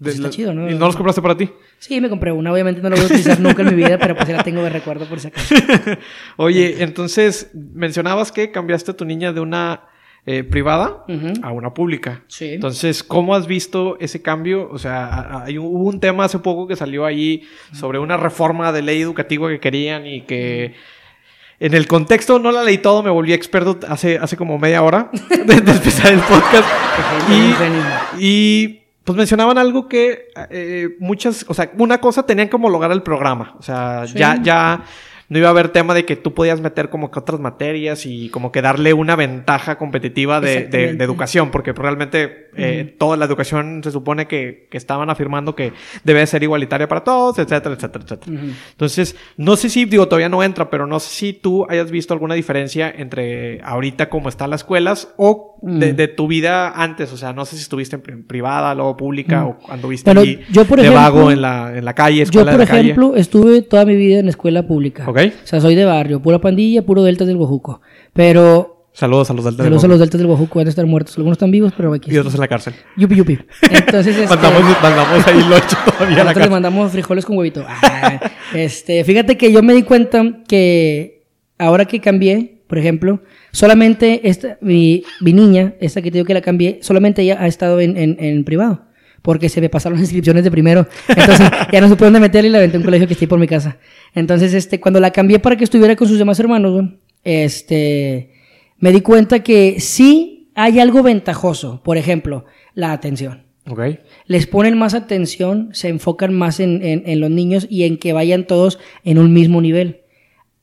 pues 0.02 0.14
está 0.14 0.28
la- 0.28 0.30
chido, 0.30 0.54
¿no? 0.54 0.70
¿Y 0.70 0.74
no 0.74 0.86
los 0.86 0.96
compraste 0.96 1.20
para 1.22 1.36
ti? 1.36 1.50
Sí, 1.78 2.00
me 2.00 2.08
compré 2.08 2.32
una, 2.32 2.52
obviamente 2.52 2.80
no 2.80 2.88
la 2.88 2.96
voy 2.96 3.04
a 3.04 3.06
utilizar 3.06 3.38
nunca 3.40 3.62
en 3.62 3.68
mi 3.68 3.74
vida, 3.74 3.98
pero 3.98 4.14
pues 4.14 4.26
sí 4.26 4.32
la 4.32 4.42
tengo 4.42 4.62
de 4.62 4.70
recuerdo 4.70 5.06
por 5.06 5.20
si 5.20 5.28
acaso. 5.28 5.54
Oye, 6.36 6.82
entonces 6.82 7.50
mencionabas 7.54 8.32
que 8.32 8.50
cambiaste 8.50 8.90
a 8.92 8.96
tu 8.96 9.04
niña 9.04 9.32
de 9.32 9.40
una 9.40 9.82
eh, 10.26 10.44
privada 10.44 11.04
a 11.42 11.50
una 11.52 11.72
pública. 11.72 12.22
Sí. 12.28 12.50
Entonces, 12.54 13.02
¿cómo 13.02 13.34
has 13.34 13.46
visto 13.46 13.96
ese 14.00 14.20
cambio? 14.20 14.68
O 14.70 14.78
sea, 14.78 15.42
hay 15.44 15.56
un- 15.58 15.66
hubo 15.66 15.88
un 15.88 15.98
tema 16.00 16.24
hace 16.24 16.38
poco 16.38 16.66
que 16.68 16.76
salió 16.76 17.06
ahí 17.06 17.42
sobre 17.72 17.98
una 17.98 18.16
reforma 18.18 18.70
de 18.72 18.82
ley 18.82 19.00
educativa 19.00 19.48
que 19.48 19.60
querían 19.60 20.06
y 20.06 20.22
que 20.22 20.74
en 21.58 21.74
el 21.74 21.86
contexto 21.86 22.38
no 22.38 22.52
la 22.52 22.62
leí 22.64 22.78
todo, 22.78 23.02
me 23.02 23.10
volví 23.10 23.32
experto 23.32 23.78
hace, 23.88 24.18
hace 24.18 24.36
como 24.36 24.58
media 24.58 24.82
hora 24.82 25.10
de, 25.46 25.60
de 25.60 25.72
empezar 25.72 26.12
el 26.12 26.20
podcast. 26.20 26.68
Y, 28.18 28.79
pues 29.04 29.16
mencionaban 29.16 29.58
algo 29.58 29.88
que 29.88 30.28
eh, 30.50 30.90
muchas, 31.00 31.44
o 31.48 31.54
sea, 31.54 31.70
una 31.78 31.98
cosa 32.00 32.24
tenían 32.26 32.48
que 32.48 32.56
homologar 32.56 32.92
el 32.92 33.02
programa. 33.02 33.54
O 33.58 33.62
sea, 33.62 34.06
Sí. 34.06 34.18
ya, 34.18 34.38
ya 34.42 34.82
no 35.30 35.38
iba 35.38 35.46
a 35.48 35.50
haber 35.52 35.70
tema 35.70 35.94
de 35.94 36.04
que 36.04 36.16
tú 36.16 36.34
podías 36.34 36.60
meter 36.60 36.90
como 36.90 37.10
que 37.10 37.18
otras 37.18 37.40
materias 37.40 38.04
y 38.04 38.28
como 38.28 38.52
que 38.52 38.60
darle 38.60 38.92
una 38.92 39.16
ventaja 39.16 39.78
competitiva 39.78 40.40
de, 40.40 40.46
de- 40.46 40.54
de 40.54 40.60
Exactamente. 40.64 41.04
educación, 41.04 41.50
porque 41.50 41.72
realmente 41.72 42.50
eh, 42.56 42.94
toda 42.98 43.16
la 43.16 43.24
educación 43.24 43.80
se 43.82 43.90
supone 43.92 44.26
que, 44.26 44.66
que 44.70 44.76
estaban 44.76 45.08
afirmando 45.08 45.54
que 45.54 45.72
debe 46.04 46.26
ser 46.26 46.42
igualitaria 46.42 46.88
para 46.88 47.02
todos, 47.04 47.38
etcétera, 47.38 47.74
etcétera, 47.76 48.04
etcétera. 48.04 48.36
Entonces, 48.72 49.16
no 49.36 49.56
sé 49.56 49.70
si, 49.70 49.84
digo, 49.86 50.06
todavía 50.08 50.28
no 50.28 50.42
entra, 50.42 50.68
pero 50.68 50.86
no 50.86 50.98
sé 51.00 51.10
si 51.10 51.32
tú 51.32 51.64
hayas 51.70 51.90
visto 51.90 52.12
alguna 52.12 52.34
diferencia 52.34 52.92
entre 52.94 53.60
ahorita 53.62 54.08
cómo 54.08 54.28
están 54.28 54.50
las 54.50 54.60
escuelas 54.62 55.14
o 55.16 55.58
de, 55.62 55.92
Mm. 55.92 55.96
de 55.96 56.08
tu 56.08 56.26
vida 56.26 56.70
antes. 56.70 57.12
O 57.12 57.16
sea, 57.16 57.32
no 57.32 57.44
sé 57.44 57.54
si 57.56 57.62
estuviste 57.62 57.94
en 57.96 58.02
pri- 58.02 58.16
privada, 58.22 58.74
luego 58.74 58.96
pública 58.96 59.44
Mm. 59.44 59.46
o 59.48 59.58
anduviste 59.68 60.10
ahí 60.10 60.40
yo, 60.50 60.64
por 60.64 60.78
de 60.80 60.86
ejemplo, 60.88 61.00
vago 61.02 61.30
en 61.30 61.40
la, 61.42 61.76
en 61.76 61.84
la 61.84 61.94
calle, 61.94 62.16
Yo, 62.18 62.22
escuela 62.24 62.50
por 62.52 62.58
de 62.60 62.64
la 62.64 62.70
calle. 62.70 62.80
ejemplo, 62.90 63.14
estuve 63.14 63.62
toda 63.62 63.84
mi 63.84 63.94
vida 63.94 64.18
en 64.18 64.28
escuela 64.28 64.66
pública. 64.66 65.04
Ok. 65.08 65.19
O 65.28 65.46
sea, 65.46 65.60
soy 65.60 65.74
de 65.74 65.84
barrio, 65.84 66.20
pura 66.20 66.40
pandilla, 66.40 66.82
puro 66.82 67.02
deltas 67.02 67.26
del 67.26 67.36
Guajuco. 67.36 67.80
Pero 68.12 68.80
Saludos 68.92 69.30
a 69.30 69.34
los 69.34 69.44
del 69.44 69.56
saludos 69.56 69.84
a 69.84 69.88
los 69.88 70.00
deltas 70.00 70.18
del 70.18 70.26
Guajuco, 70.26 70.58
van 70.58 70.66
a 70.66 70.70
estar 70.70 70.84
muertos. 70.84 71.16
Algunos 71.16 71.36
están 71.36 71.50
vivos, 71.50 71.72
pero 71.76 71.94
aquí 71.94 72.12
Y 72.12 72.18
otros 72.18 72.34
en 72.34 72.40
la 72.40 72.48
cárcel. 72.48 72.74
Yupi, 72.96 73.14
yupi. 73.14 73.38
Entonces, 73.70 74.16
este, 74.18 74.26
Mandamos, 74.28 74.62
mandamos 74.82 75.26
ahí 75.26 75.42
locho 75.48 75.76
todavía 75.84 76.22
a 76.22 76.24
la 76.24 76.34
cárcel. 76.34 76.50
mandamos 76.50 76.92
frijoles 76.92 77.24
con 77.24 77.38
huevito. 77.38 77.64
Ah, 77.66 78.20
este, 78.52 79.04
fíjate 79.04 79.36
que 79.36 79.52
yo 79.52 79.62
me 79.62 79.74
di 79.74 79.84
cuenta 79.84 80.42
que 80.48 81.24
ahora 81.56 81.84
que 81.84 82.00
cambié, 82.00 82.62
por 82.66 82.78
ejemplo, 82.78 83.22
solamente 83.52 84.28
esta, 84.28 84.58
mi, 84.60 85.04
mi 85.20 85.32
niña, 85.32 85.74
esta 85.80 86.02
que 86.02 86.10
te 86.10 86.18
digo 86.18 86.26
que 86.26 86.34
la 86.34 86.40
cambié, 86.40 86.80
solamente 86.82 87.22
ella 87.22 87.38
ha 87.40 87.46
estado 87.46 87.80
en, 87.80 87.96
en, 87.96 88.16
en 88.18 88.44
privado. 88.44 88.86
Porque 89.22 89.48
se 89.48 89.60
me 89.60 89.68
pasaron 89.68 89.96
las 89.98 90.02
inscripciones 90.08 90.44
de 90.44 90.50
primero. 90.50 90.86
Entonces 91.08 91.48
ya 91.72 91.80
no 91.80 91.88
supe 91.88 92.04
dónde 92.04 92.20
meterla 92.20 92.48
y 92.48 92.50
la 92.52 92.58
aventé 92.58 92.76
a 92.76 92.80
un 92.80 92.84
colegio 92.84 93.06
que 93.06 93.12
está 93.14 93.24
ahí 93.24 93.28
por 93.28 93.38
mi 93.38 93.46
casa. 93.46 93.78
Entonces, 94.14 94.54
este, 94.54 94.80
cuando 94.80 94.98
la 95.00 95.10
cambié 95.10 95.38
para 95.38 95.56
que 95.56 95.64
estuviera 95.64 95.94
con 95.96 96.08
sus 96.08 96.18
demás 96.18 96.38
hermanos, 96.40 96.72
güey, 96.72 96.98
este, 97.22 98.32
me 98.78 98.92
di 98.92 99.00
cuenta 99.00 99.40
que 99.42 99.80
sí 99.80 100.50
hay 100.54 100.80
algo 100.80 101.02
ventajoso. 101.02 101.82
Por 101.82 101.96
ejemplo, 101.96 102.44
la 102.74 102.92
atención. 102.92 103.44
Ok. 103.68 103.80
Les 104.26 104.46
ponen 104.46 104.76
más 104.78 104.94
atención, 104.94 105.68
se 105.72 105.88
enfocan 105.88 106.34
más 106.34 106.60
en, 106.60 106.82
en- 106.82 107.02
en 107.06 107.20
los 107.20 107.30
niños 107.30 107.66
y 107.70 107.84
en 107.84 107.98
que 107.98 108.12
vayan 108.12 108.46
todos 108.46 108.78
en 109.04 109.18
un 109.18 109.32
mismo 109.32 109.60
nivel. 109.60 110.00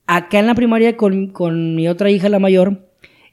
Acá 0.08 0.40
en 0.40 0.48
la 0.48 0.56
primaria 0.56 0.98
con, 0.98 1.28
con 1.28 1.76
mi 1.76 1.88
otra 1.88 2.10
hija, 2.10 2.28
la 2.30 2.40
mayor, 2.40 2.88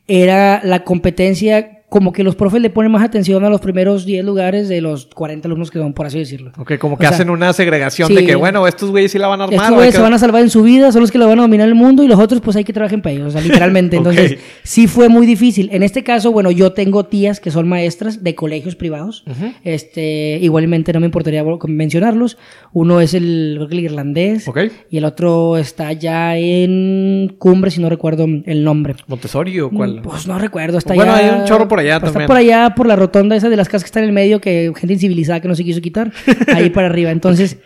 era 0.06 0.60
la 0.64 0.84
competencia 0.84 1.83
como 1.94 2.12
que 2.12 2.24
los 2.24 2.34
profes 2.34 2.60
le 2.60 2.70
ponen 2.70 2.90
más 2.90 3.04
atención 3.04 3.44
a 3.44 3.48
los 3.48 3.60
primeros 3.60 4.04
10 4.04 4.24
lugares 4.24 4.68
de 4.68 4.80
los 4.80 5.06
40 5.14 5.46
alumnos 5.46 5.70
que 5.70 5.78
son, 5.78 5.92
por 5.92 6.06
así 6.06 6.18
decirlo. 6.18 6.50
Ok, 6.58 6.76
como 6.78 6.96
O 6.96 6.98
que 6.98 7.06
sea, 7.06 7.14
hacen 7.14 7.30
una 7.30 7.52
segregación 7.52 8.08
sí. 8.08 8.16
de 8.16 8.26
que, 8.26 8.34
bueno, 8.34 8.66
estos 8.66 8.90
güeyes 8.90 9.12
sí 9.12 9.18
la 9.20 9.28
van 9.28 9.40
a 9.40 9.44
armar. 9.44 9.54
Estos 9.60 9.74
güeyes 9.76 9.92
que- 9.92 9.96
se 9.98 10.02
van 10.02 10.12
a 10.12 10.18
salvar 10.18 10.42
en 10.42 10.50
su 10.50 10.64
vida, 10.64 10.90
son 10.90 11.02
los 11.02 11.12
que 11.12 11.18
lo 11.18 11.28
van 11.28 11.38
a 11.38 11.42
dominar 11.42 11.68
el 11.68 11.76
mundo 11.76 12.02
y 12.02 12.08
los 12.08 12.18
otros 12.18 12.40
pues 12.40 12.56
hay 12.56 12.64
que 12.64 12.72
trabajar 12.72 13.00
para 13.00 13.12
ellos, 13.14 13.28
o 13.28 13.30
sea, 13.30 13.40
literalmente. 13.42 13.96
Entonces, 13.96 14.38
sí 14.64 14.88
fue 14.88 15.08
muy 15.08 15.24
difícil. 15.24 15.68
En 15.70 15.84
este 15.84 16.02
caso, 16.02 16.32
bueno, 16.32 16.50
yo 16.50 16.72
tengo 16.72 17.04
tías 17.04 17.38
que 17.38 17.52
son 17.52 17.68
maestras 17.68 18.24
de 18.24 18.34
colegios 18.34 18.74
privados. 18.74 19.22
Este, 19.62 20.38
igualmente 20.42 20.92
no 20.92 20.98
me 20.98 21.06
importaría 21.06 21.44
mencionarlos. 21.68 22.38
Uno 22.72 23.00
es 23.00 23.14
el, 23.14 23.52
creo 23.56 23.68
que 23.68 23.74
el 23.78 23.84
irlandés 23.84 24.48
Ok. 24.48 24.58
y 24.90 24.96
el 24.96 25.04
otro 25.04 25.56
está 25.58 25.92
ya 25.92 26.36
en 26.36 27.36
Cumbre, 27.38 27.70
si 27.70 27.80
no 27.80 27.88
recuerdo 27.88 28.26
el 28.46 28.64
nombre. 28.64 28.96
¿Montessori 29.06 29.60
o 29.60 29.70
cuál? 29.70 30.00
Pues 30.02 30.26
no 30.26 30.40
recuerdo, 30.40 30.78
está 30.78 30.94
Bueno, 30.94 31.12
hay 31.14 31.28
un 31.28 31.44
chorro 31.44 31.68
por 31.68 31.83
allá 31.84 32.00
también. 32.00 32.22
Está 32.22 32.26
por 32.26 32.36
allá, 32.36 32.74
por 32.74 32.86
la 32.86 32.96
rotonda 32.96 33.36
esa 33.36 33.48
de 33.48 33.56
las 33.56 33.68
casas 33.68 33.84
que 33.84 33.88
está 33.88 34.00
en 34.00 34.06
el 34.06 34.12
medio, 34.12 34.40
que 34.40 34.72
gente 34.76 34.94
incivilizada 34.94 35.40
que 35.40 35.48
no 35.48 35.54
se 35.54 35.64
quiso 35.64 35.80
quitar. 35.80 36.12
Ahí 36.54 36.70
para 36.70 36.88
arriba. 36.88 37.10
Entonces, 37.10 37.58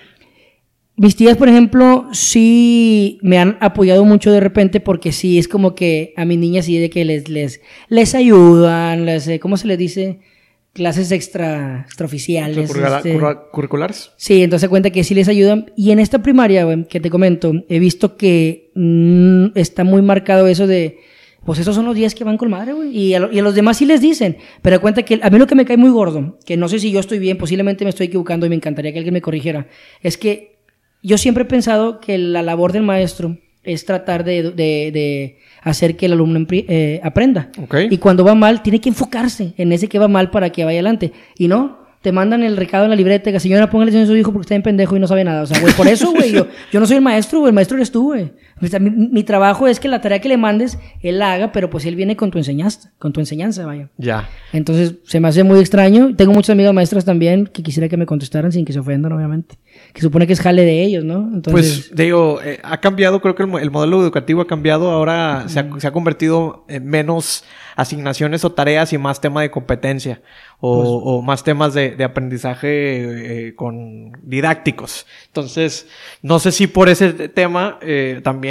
mis 0.99 1.15
tías, 1.15 1.37
por 1.37 1.49
ejemplo, 1.49 2.09
sí 2.13 3.21
me 3.23 3.39
han 3.39 3.57
apoyado 3.61 4.05
mucho 4.05 4.33
de 4.33 4.41
repente 4.41 4.81
porque 4.81 5.13
sí 5.13 5.39
es 5.39 5.47
como 5.47 5.77
que 5.77 6.13
a 6.17 6.25
mis 6.25 6.39
niñas 6.39 6.65
sí 6.65 6.77
de 6.77 6.91
que 6.91 7.05
les, 7.05 7.29
les, 7.29 7.61
les 7.89 8.17
ayudan, 8.17 9.07
les, 9.07 9.29
eh, 9.29 9.39
¿cómo 9.39 9.57
se 9.57 9.69
les 9.69 9.79
dice? 9.79 10.19
Clases 10.73 11.13
extra, 11.13 11.83
extraoficiales. 11.87 12.69
Este, 12.69 13.17
¿Curriculares? 13.53 14.11
Sí, 14.17 14.43
entonces 14.43 14.67
se 14.67 14.69
cuenta 14.69 14.91
que 14.91 15.05
sí 15.05 15.15
les 15.15 15.29
ayudan. 15.29 15.73
Y 15.77 15.93
en 15.93 16.01
esta 16.01 16.21
primaria, 16.21 16.67
que 16.89 16.99
te 16.99 17.11
comento, 17.11 17.53
he 17.69 17.79
visto 17.79 18.17
que 18.17 18.73
mm, 18.75 19.57
está 19.57 19.85
muy 19.85 20.03
marcado 20.03 20.49
eso 20.49 20.67
de, 20.67 20.99
pues 21.45 21.59
esos 21.59 21.75
son 21.75 21.87
los 21.87 21.95
días 21.95 22.15
que 22.15 22.25
van 22.25 22.37
con 22.37 22.51
madre, 22.51 22.73
güey. 22.75 22.97
Y, 22.97 23.15
a 23.15 23.21
lo- 23.21 23.33
y 23.33 23.39
a 23.39 23.43
los 23.43 23.55
demás 23.55 23.77
sí 23.79 23.87
les 23.87 24.01
dicen. 24.01 24.37
Pero 24.63 24.81
cuenta 24.81 25.03
que 25.03 25.19
a 25.23 25.31
mí 25.31 25.39
lo 25.39 25.47
que 25.47 25.55
me 25.55 25.65
cae 25.65 25.77
muy 25.77 25.91
gordo, 25.91 26.39
que 26.45 26.57
no 26.57 26.69
sé 26.69 26.79
si 26.79 26.91
yo 26.93 27.01
estoy 27.01 27.19
bien, 27.19 27.39
posiblemente 27.39 27.85
me 27.85 27.91
estoy 27.91 28.07
equivocando 28.07 28.45
y 28.47 28.49
me 28.49 28.57
encantaría 28.57 28.93
que 28.93 28.99
alguien 28.99 29.15
me 29.15 29.23
corrigiera, 29.23 29.67
es 30.03 30.19
que 30.19 30.59
yo 31.03 31.17
siempre 31.17 31.45
he 31.45 31.47
pensado 31.47 32.01
que 32.01 32.19
la 32.19 32.43
labor 32.43 32.73
del 32.73 32.83
maestro 32.83 33.39
es 33.63 33.85
tratar 33.85 34.25
de, 34.25 34.43
de- 34.51 34.91
de 34.93 35.39
hacer 35.63 35.97
que 35.97 36.07
el 36.07 36.13
alumno 36.13 36.47
eh, 36.51 37.01
aprenda. 37.03 37.51
Ok. 37.63 37.77
Y 37.91 37.99
cuando 37.99 38.25
va 38.25 38.35
mal, 38.35 38.63
tiene 38.63 38.81
que 38.81 38.89
enfocarse 38.89 39.55
en 39.57 39.73
ese 39.73 39.89
que 39.89 39.99
va 39.99 40.09
mal 40.09 40.31
para 40.31 40.51
que 40.51 40.65
vaya 40.65 40.79
adelante. 40.79 41.13
Y 41.37 41.49
no, 41.49 41.79
te 42.01 42.13
mandan 42.13 42.43
el 42.45 42.57
recado 42.57 42.85
en 42.85 42.91
la 42.91 42.97
libreta 42.97 43.33
que 43.33 43.41
señora, 43.41 43.69
póngale 43.69 43.91
atención 43.91 44.05
a 44.11 44.15
su 44.15 44.17
hijo 44.17 44.33
porque 44.33 44.45
está 44.45 44.55
bien 44.55 44.63
pendejo 44.63 44.97
y 44.97 45.01
no 45.01 45.07
sabe 45.09 45.25
nada. 45.25 45.43
O 45.43 45.47
sea, 45.47 45.61
güey, 45.61 45.75
por 45.75 45.87
eso, 45.89 46.13
güey, 46.13 46.31
yo, 46.33 46.47
yo 46.73 46.81
no 46.81 46.87
soy 46.87 46.97
el 46.97 47.03
maestro, 47.03 47.41
güey, 47.41 47.51
el 47.51 47.55
maestro 47.55 47.77
eres 47.77 47.91
tú, 47.91 48.05
güey. 48.05 48.31
Sea, 48.67 48.81
mi, 48.81 48.91
mi 48.91 49.23
trabajo 49.23 49.67
es 49.69 49.79
que 49.81 49.89
la 49.89 50.01
tarea 50.01 50.19
que 50.21 50.29
le 50.29 50.37
mandes, 50.37 50.79
él 51.01 51.19
la 51.19 51.33
haga, 51.33 51.53
pero 51.53 51.71
pues 51.71 51.85
él 51.87 51.95
viene 51.97 52.17
con 52.17 52.31
tu 52.31 52.39
enseñanza, 52.39 52.91
con 52.99 53.13
tu 53.13 53.21
enseñanza, 53.21 53.65
vaya. 53.67 53.89
Ya. 53.99 54.29
Entonces, 54.53 54.95
se 55.05 55.21
me 55.21 55.29
hace 55.29 55.45
muy 55.45 55.61
extraño. 55.61 56.15
Tengo 56.17 56.33
muchas 56.33 56.51
amigas 56.55 56.75
maestras 56.75 57.05
también 57.05 57.47
que 57.47 57.63
quisiera 57.63 57.89
que 57.89 57.97
me 57.97 58.07
contestaran 58.07 58.51
sin 58.53 58.65
que 58.65 58.73
se 58.73 58.79
ofendan, 58.81 59.13
obviamente. 59.13 59.59
Que 59.93 60.01
supone 60.03 60.27
que 60.27 60.33
es 60.33 60.41
jale 60.41 60.65
de 60.65 60.83
ellos, 60.83 61.05
¿no? 61.05 61.31
Entonces, 61.33 61.53
Pues 61.89 61.97
digo, 61.97 62.41
eh, 62.43 62.59
ha 62.65 62.81
cambiado, 62.81 63.21
creo 63.21 63.35
que 63.35 63.43
el, 63.45 63.49
mo- 63.49 63.59
el 63.59 63.71
modelo 63.71 64.03
educativo 64.03 64.41
ha 64.41 64.47
cambiado, 64.47 64.91
ahora 64.91 65.45
se, 65.49 65.61
ha, 65.61 65.69
se 65.79 65.87
ha 65.87 65.93
convertido 65.93 66.65
en 66.69 66.87
menos 66.87 67.45
asignaciones 67.77 68.45
o 68.45 68.51
tareas 68.51 68.93
y 68.93 68.99
más 68.99 69.21
tema 69.21 69.41
de 69.41 69.53
competencia 69.53 70.21
o, 70.59 70.79
Pues 70.79 70.89
o 70.91 71.23
más 71.23 71.45
temas 71.45 71.75
de, 71.75 71.95
de 71.95 72.03
aprendizaje 72.03 73.49
eh, 73.49 73.55
con 73.55 74.11
didácticos. 74.25 75.07
Entonces, 75.27 75.87
no 76.23 76.41
sé 76.41 76.51
si 76.51 76.67
por 76.67 76.89
ese 76.89 77.13
tema 77.29 77.79
eh, 77.81 78.21
también 78.25 78.48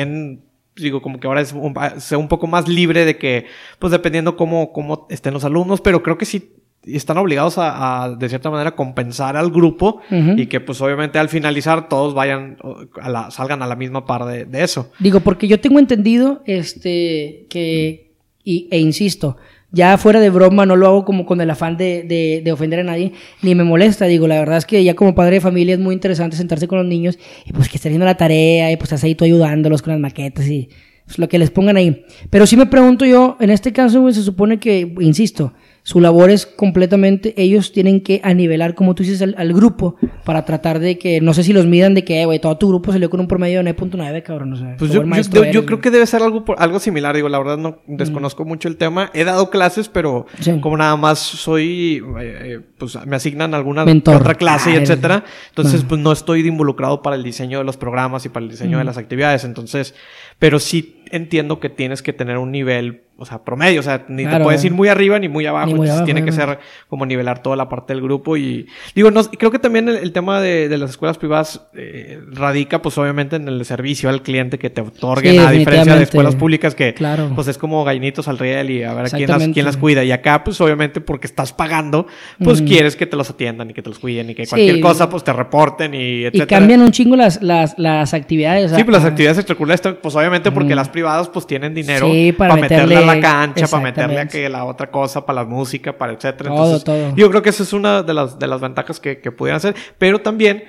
digo, 0.75 1.01
como 1.01 1.20
que 1.20 1.27
ahora 1.27 1.42
es 1.42 1.54
un, 1.54 1.74
sea 1.98 2.18
un 2.18 2.27
poco 2.27 2.48
más 2.48 2.68
libre 2.68 3.06
de 3.06 3.18
que, 3.18 3.46
pues 3.80 3.92
dependiendo 3.92 4.36
cómo, 4.36 4.72
cómo 4.72 5.08
estén 5.10 5.34
los 5.34 5.44
alumnos, 5.44 5.81
pero 5.81 6.03
creo 6.03 6.18
que 6.18 6.25
sí 6.25 6.53
están 6.83 7.18
obligados 7.18 7.57
a, 7.57 8.03
a, 8.03 8.16
de 8.16 8.29
cierta 8.29 8.50
manera 8.50 8.75
compensar 8.75 9.36
al 9.36 9.51
grupo 9.51 10.01
y 10.10 10.46
que 10.46 10.60
pues 10.62 10.79
obviamente 10.79 11.20
al 11.20 11.27
finalizar 11.27 11.90
todos 11.90 12.14
vayan 12.14 12.57
o, 12.64 12.86
a 13.01 13.10
la, 13.10 13.31
salgan 13.31 13.62
a 13.62 13.68
la 13.68 13.75
misma 13.75 14.05
par 14.05 14.25
de, 14.25 14.46
de 14.46 14.64
eso. 14.64 14.92
Digo, 15.00 15.20
porque 15.20 15.48
yo 15.48 15.60
tengo 15.60 15.79
entendido 15.79 16.44
este 16.46 17.46
que, 17.50 18.14
y, 18.44 18.68
e 18.72 18.79
insisto, 18.79 19.38
ya 19.72 19.98
fuera 19.98 20.20
de 20.20 20.30
broma, 20.30 20.66
no 20.66 20.75
lo 20.75 20.88
hago 20.88 21.06
como 21.06 21.25
con 21.25 21.42
el 21.42 21.50
afán 21.50 21.77
de, 21.77 22.03
de, 22.03 22.42
de 22.44 22.51
ofender 22.51 22.80
a 22.80 22.84
nadie, 22.84 23.14
ni 23.42 23.56
me 23.56 23.64
molesta. 23.64 24.06
Digo, 24.06 24.27
la 24.27 24.40
verdad 24.40 24.58
es 24.58 24.66
que 24.66 24.84
ya 24.84 24.96
como 24.96 25.14
padre 25.14 25.36
de 25.36 25.42
familia 25.42 25.74
es 25.74 25.80
muy 25.80 25.94
interesante 25.94 26.38
sentarse 26.38 26.68
con 26.68 26.80
los 26.80 26.88
niños 26.88 27.20
y 27.46 27.53
pues 27.53 27.70
que 27.70 27.77
estén 27.77 27.92
haciendo 27.92 28.06
la 28.06 28.18
tarea 28.18 28.72
y 28.72 28.77
pues 28.77 28.88
estás 28.88 29.03
ahí 29.03 29.16
tú 29.16 29.25
ayudándolos 29.25 29.82
con 29.82 29.94
las 29.94 30.00
maquetas 30.00 30.48
y 30.48 30.70
pues, 31.06 31.20
lo 31.20 31.27
que 31.27 31.40
les 31.40 31.50
pongan 31.50 31.77
ahí. 31.77 32.06
Pero 32.30 32.46
sí 32.46 32.56
me 32.56 32.66
pregunto 32.66 33.06
yo, 33.06 33.38
en 33.40 33.50
este 33.50 33.74
caso, 33.74 34.12
se 34.12 34.22
supone 34.22 34.60
que, 34.60 34.94
insisto, 35.00 35.53
su 35.88 36.02
labor 36.02 36.30
es 36.32 36.46
completamente, 36.46 37.34
ellos 37.42 37.72
tienen 37.72 38.02
que 38.02 38.20
anivelar, 38.22 38.76
como 38.76 38.94
tú 38.94 39.04
dices, 39.04 39.22
al, 39.22 39.36
al 39.38 39.54
grupo 39.54 39.96
para 40.26 40.44
tratar 40.44 40.80
de 40.80 40.98
que, 40.98 41.22
no 41.22 41.34
sé 41.34 41.46
si 41.46 41.54
los 41.54 41.66
midan 41.66 41.94
de 41.94 42.04
que, 42.04 42.22
eh, 42.22 42.26
güey, 42.26 42.40
todo 42.40 42.58
tu 42.58 42.68
grupo 42.68 42.92
salió 42.92 43.10
con 43.10 43.22
un 43.22 43.28
promedio 43.30 43.64
de 43.64 43.74
9.9, 43.74 44.22
cabrón, 44.22 44.52
o 44.52 44.58
sea, 44.58 44.76
Pues 44.78 44.92
yo, 44.92 45.02
yo- 45.02 45.08
yo- 45.08 45.14
eres, 45.16 45.30
yo 45.30 45.42
güey. 45.62 45.66
creo 45.66 45.80
que 45.80 45.90
debe 45.90 46.06
ser 46.06 46.22
algo, 46.24 46.44
por- 46.44 46.62
algo 46.62 46.80
similar. 46.82 47.16
Digo, 47.16 47.30
la 47.30 47.38
verdad 47.40 47.58
no 47.58 47.80
desconozco 47.88 48.44
mucho 48.44 48.68
el 48.68 48.76
tema. 48.76 49.12
He 49.14 49.24
dado 49.24 49.50
clases, 49.50 49.88
pero 49.88 50.26
Sí. 50.42 50.60
como 50.60 50.76
nada 50.76 50.98
más 50.98 51.20
soy, 51.20 52.04
eh, 52.20 52.40
eh, 52.44 52.60
pues 52.78 52.98
me 53.06 53.16
asignan 53.16 53.54
alguna 53.54 53.86
Mentor. 53.86 54.18
otra 54.18 54.36
clase 54.36 54.72
y 54.72 54.76
Ah, 54.76 54.80
etcétera. 54.82 55.24
Entonces, 55.50 55.86
pues 55.88 56.02
no 56.02 56.12
estoy 56.12 56.46
involucrado 56.46 57.02
para 57.02 57.16
el 57.16 57.24
diseño 57.24 57.60
de 57.60 57.64
los 57.64 57.78
programas 57.78 58.26
y 58.26 58.30
para 58.30 58.44
el 58.44 58.52
diseño 58.52 58.78
de 58.78 58.84
Mm. 58.84 58.88
las 58.88 58.98
actividades. 58.98 59.46
Entonces, 59.46 59.96
pero 60.38 60.60
sí 60.60 61.02
entiendo 61.12 61.62
que 61.62 61.70
tienes 61.70 62.02
que 62.02 62.12
tener 62.12 62.38
un 62.40 62.52
nivel, 62.52 63.04
o 63.18 63.25
sea, 63.25 63.44
promedio. 63.44 63.80
O 63.80 63.84
sea, 63.84 64.06
ni 64.08 64.25
te 64.25 64.40
puedes 64.40 64.64
ir 64.64 64.72
muy 64.74 64.88
arriba 64.90 65.18
ni 65.20 65.27
muy 65.30 65.46
abajo. 65.46 65.68
Ni 65.68 65.74
muy 65.74 65.88
Entonces, 65.88 65.92
abajo, 66.01 66.06
tiene 66.06 66.24
que 66.25 66.32
ser 66.32 66.60
como 66.88 67.06
nivelar 67.06 67.42
toda 67.42 67.56
la 67.56 67.68
parte 67.70 67.94
del 67.94 68.01
grupo 68.01 68.38
y 68.38 68.68
digo 68.96 69.12
no 69.12 69.24
creo 69.24 69.51
que 69.51 69.60
también 69.60 69.90
el, 69.90 69.98
el 69.98 70.12
tema 70.12 70.40
de, 70.42 70.70
de 70.70 70.77
las 70.77 70.92
escuelas 70.92 71.18
privadas 71.18 71.68
eh, 71.75 72.20
radica 72.32 72.82
pues 72.82 72.98
obviamente 72.98 73.36
en 73.36 73.48
el 73.48 73.66
servicio 73.66 74.10
al 74.10 74.22
cliente 74.22 74.58
que 74.60 74.70
te 74.70 74.82
otorguen 74.82 75.34
Sí, 75.34 75.38
a 75.40 75.51
diferencia 75.51 75.96
de 75.96 76.03
escuelas 76.03 76.36
públicas 76.36 76.75
que 76.75 76.94
Claro. 76.94 77.32
pues 77.36 77.48
es 77.48 77.58
como 77.58 77.84
gallinitos 77.84 78.27
al 78.27 78.38
riel 78.38 78.70
y 78.70 78.84
a 78.84 78.94
ver 78.94 79.10
quién 79.12 79.30
las, 79.30 79.48
quién 79.50 79.66
las 79.66 79.77
cuida 79.77 80.03
y 80.03 80.12
acá 80.12 80.44
pues 80.44 80.60
obviamente 80.62 81.01
porque 81.01 81.27
estás 81.27 81.53
pagando 81.53 82.08
pues 82.44 82.62
quieres 82.62 82.96
que 82.96 83.06
te 83.06 83.16
los 83.16 83.30
atiendan 83.30 83.70
y 83.70 83.74
que 83.74 83.82
te 83.82 83.90
los 83.90 84.00
cuiden 84.00 84.30
y 84.30 84.36
que 84.36 84.46
Sí. 84.46 84.50
cualquier 84.51 84.80
cosa 84.82 85.10
pues 85.10 85.24
te 85.24 85.34
reporten 85.34 85.94
y 85.94 85.98
Y 85.98 86.25
etcétera 86.25 86.48
cambian 86.48 86.82
un 86.82 86.92
chingo 86.92 87.16
las, 87.16 87.42
las, 87.42 87.77
las 87.77 88.14
actividades. 88.14 88.66
o 88.66 88.70
sea, 88.70 88.77
Sí, 88.77 88.84
pues 88.84 88.96
las 88.98 89.06
actividades 89.06 89.38
extracurriculares, 89.40 89.98
pues 90.01 90.16
obviamente 90.16 90.51
porque 90.51 90.75
las 90.75 90.90
privadas 90.90 91.27
pues 91.30 91.46
tienen 91.48 91.74
dinero 91.74 92.08
Sí, 92.12 92.32
para 92.32 92.56
meterle 92.56 92.96
a 92.98 93.01
la 93.15 93.20
cancha, 93.22 93.67
para 93.67 93.83
meterle 93.83 94.20
a 94.20 94.27
que 94.27 94.50
la 94.50 94.65
otra 94.65 94.89
cosa, 94.91 95.25
para 95.25 95.41
la 95.43 95.48
música, 95.48 95.98
para 95.98 96.13
etcétera. 96.13 96.50
Todo, 96.50 96.63
Entonces, 96.77 96.83
todo. 96.83 97.15
yo 97.15 97.29
creo 97.29 97.41
que 97.41 97.50
esa 97.50 97.63
es 97.63 97.74
una 97.74 98.03
de 98.03 98.13
las, 98.13 98.37
de 98.39 98.48
las 98.48 98.61
ventajas 98.61 99.00
que, 99.00 99.20
que 99.20 99.31
pudieran 99.31 99.57
hacer, 99.57 99.75
pero 99.98 100.20
también 100.20 100.63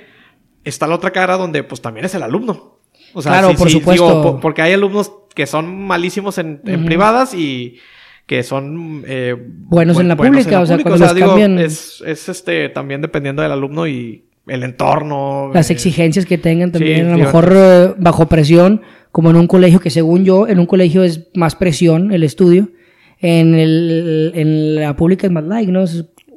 está 0.65 0.87
la 0.87 0.95
otra 0.95 1.11
cara 1.11 1.37
donde 1.37 1.63
pues 1.63 1.81
también 1.81 2.07
es 2.07 2.15
el 2.15 2.23
alumno. 2.23 2.79
O 3.15 3.23
sea, 3.23 3.33
Claro, 3.33 3.51
sí, 3.51 3.57
por 3.57 3.69
sí, 3.71 3.79
supuesto. 3.79 4.07
digo, 4.09 4.23
po- 4.23 4.41
porque 4.41 4.63
hay 4.63 4.73
alumnos 4.73 5.13
que 5.35 5.47
son 5.47 5.87
malísimos 5.87 6.37
en, 6.39 6.61
en 6.67 6.85
privadas 6.85 7.33
y 7.35 7.79
que 8.27 8.43
son 8.43 9.03
eh, 9.07 9.35
Buenos 9.39 9.99
en 9.99 10.09
la 10.09 10.17
pública, 10.17 10.61
o 10.61 10.67
sea, 10.67 10.77
cuando 10.83 10.99
los 11.07 11.15
digo, 11.15 11.29
cambian- 11.29 11.59
es, 11.59 12.03
es 12.07 12.29
este 12.29 12.69
también 12.69 13.01
dependiendo 13.01 13.41
del 13.41 13.53
alumno 13.53 13.87
y 13.87 14.25
el 14.47 14.63
entorno. 14.65 15.51
Las 15.55 15.71
eh, 15.71 15.73
exigencias 15.75 16.27
que 16.27 16.37
tengan 16.39 16.73
también, 16.73 17.07
sí, 17.07 17.13
a 17.13 17.17
lo 17.17 17.19
mejor 17.19 17.53
eh, 17.55 17.95
bajo 17.97 18.27
presión, 18.29 18.83
como 19.13 19.31
en 19.31 19.37
un 19.37 19.47
colegio, 19.47 19.81
que 19.81 19.91
según 19.91 20.25
yo, 20.25 20.47
en 20.49 20.59
un 20.59 20.67
colegio 20.67 21.03
es 21.03 21.29
más 21.35 21.55
presión 21.55 22.13
el 22.13 22.23
estudio, 22.23 22.71
en, 23.21 23.55
el, 23.55 24.33
en 24.35 24.77
la 24.77 24.97
pública 24.97 25.27
es 25.27 25.33
más 25.33 25.45
like, 25.45 25.73
¿no? 25.73 25.85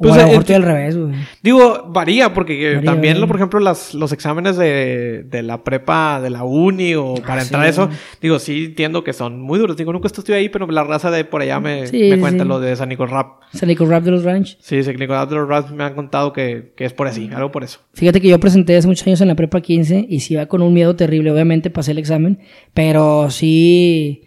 O 0.02 0.12
Pues, 0.12 0.14
a 0.14 0.18
lo 0.18 0.22
eh, 0.22 0.26
mejor 0.26 0.36
eh, 0.36 0.40
estoy 0.40 0.56
al 0.56 0.64
revés, 0.64 0.98
güey. 0.98 1.14
Digo, 1.44 1.86
varía, 1.90 2.34
porque 2.34 2.54
eh, 2.72 2.76
Varía, 2.76 2.92
también, 2.92 3.14
varía. 3.14 3.22
lo, 3.22 3.28
por 3.28 3.36
ejemplo, 3.38 3.60
las, 3.60 3.94
los 3.94 4.12
exámenes 4.12 4.58
de, 4.58 5.24
de 5.24 5.44
la 5.44 5.64
prepa, 5.64 6.20
de 6.22 6.30
la 6.30 6.44
uni 6.44 6.96
o 6.96 7.16
para 7.16 7.42
Ah, 7.42 7.44
entrar 7.44 7.62
sí. 7.64 7.68
a 7.68 7.70
eso, 7.70 7.90
digo, 8.22 8.40
sí 8.40 8.66
entiendo 8.66 9.04
que 9.04 9.14
son 9.14 9.40
muy 9.42 9.60
duros. 9.60 9.78
Digo, 9.78 9.94
nunca 9.94 10.08
estuve 10.08 10.36
ahí, 10.36 10.50
pero 10.50 10.66
la 10.68 10.84
raza 10.84 11.12
de 11.12 11.24
por 11.26 11.42
allá 11.42 11.60
me, 11.60 11.88
Sí, 11.88 12.10
me 12.10 12.20
cuenta 12.20 12.44
sí. 12.44 12.50
lo 12.50 12.60
de 12.60 12.76
San 12.76 12.90
Nicolás 12.90 13.12
Rap. 13.14 13.28
San 13.54 13.70
Nicolás 13.70 13.92
Rap 13.92 14.04
de 14.04 14.12
los 14.12 14.24
Ranch. 14.24 14.58
Sí, 14.60 14.82
San 14.84 14.96
Nicolás 14.96 15.30
de 15.30 15.36
los 15.36 15.48
Rap 15.48 15.70
me 15.72 15.84
han 15.84 15.94
contado 15.94 16.34
que, 16.34 16.74
que 16.76 16.86
es 16.86 16.94
por 16.94 17.08
así, 17.08 17.30
algo 17.34 17.52
por 17.52 17.64
eso. 17.64 17.80
Fíjate 17.94 18.20
que 18.22 18.28
yo 18.30 18.40
presenté 18.40 18.76
hace 18.78 18.88
muchos 18.88 19.06
años 19.08 19.22
en 19.22 19.28
la 19.28 19.36
prepa 19.36 19.62
15 19.62 20.06
y 20.10 20.20
sí 20.22 20.34
iba 20.34 20.46
con 20.48 20.62
un 20.62 20.74
miedo 20.74 20.96
terrible. 20.96 21.32
Obviamente 21.32 21.70
pasé 21.70 21.92
el 21.92 21.98
examen, 22.00 22.40
pero 22.74 23.30
sí, 23.30 24.24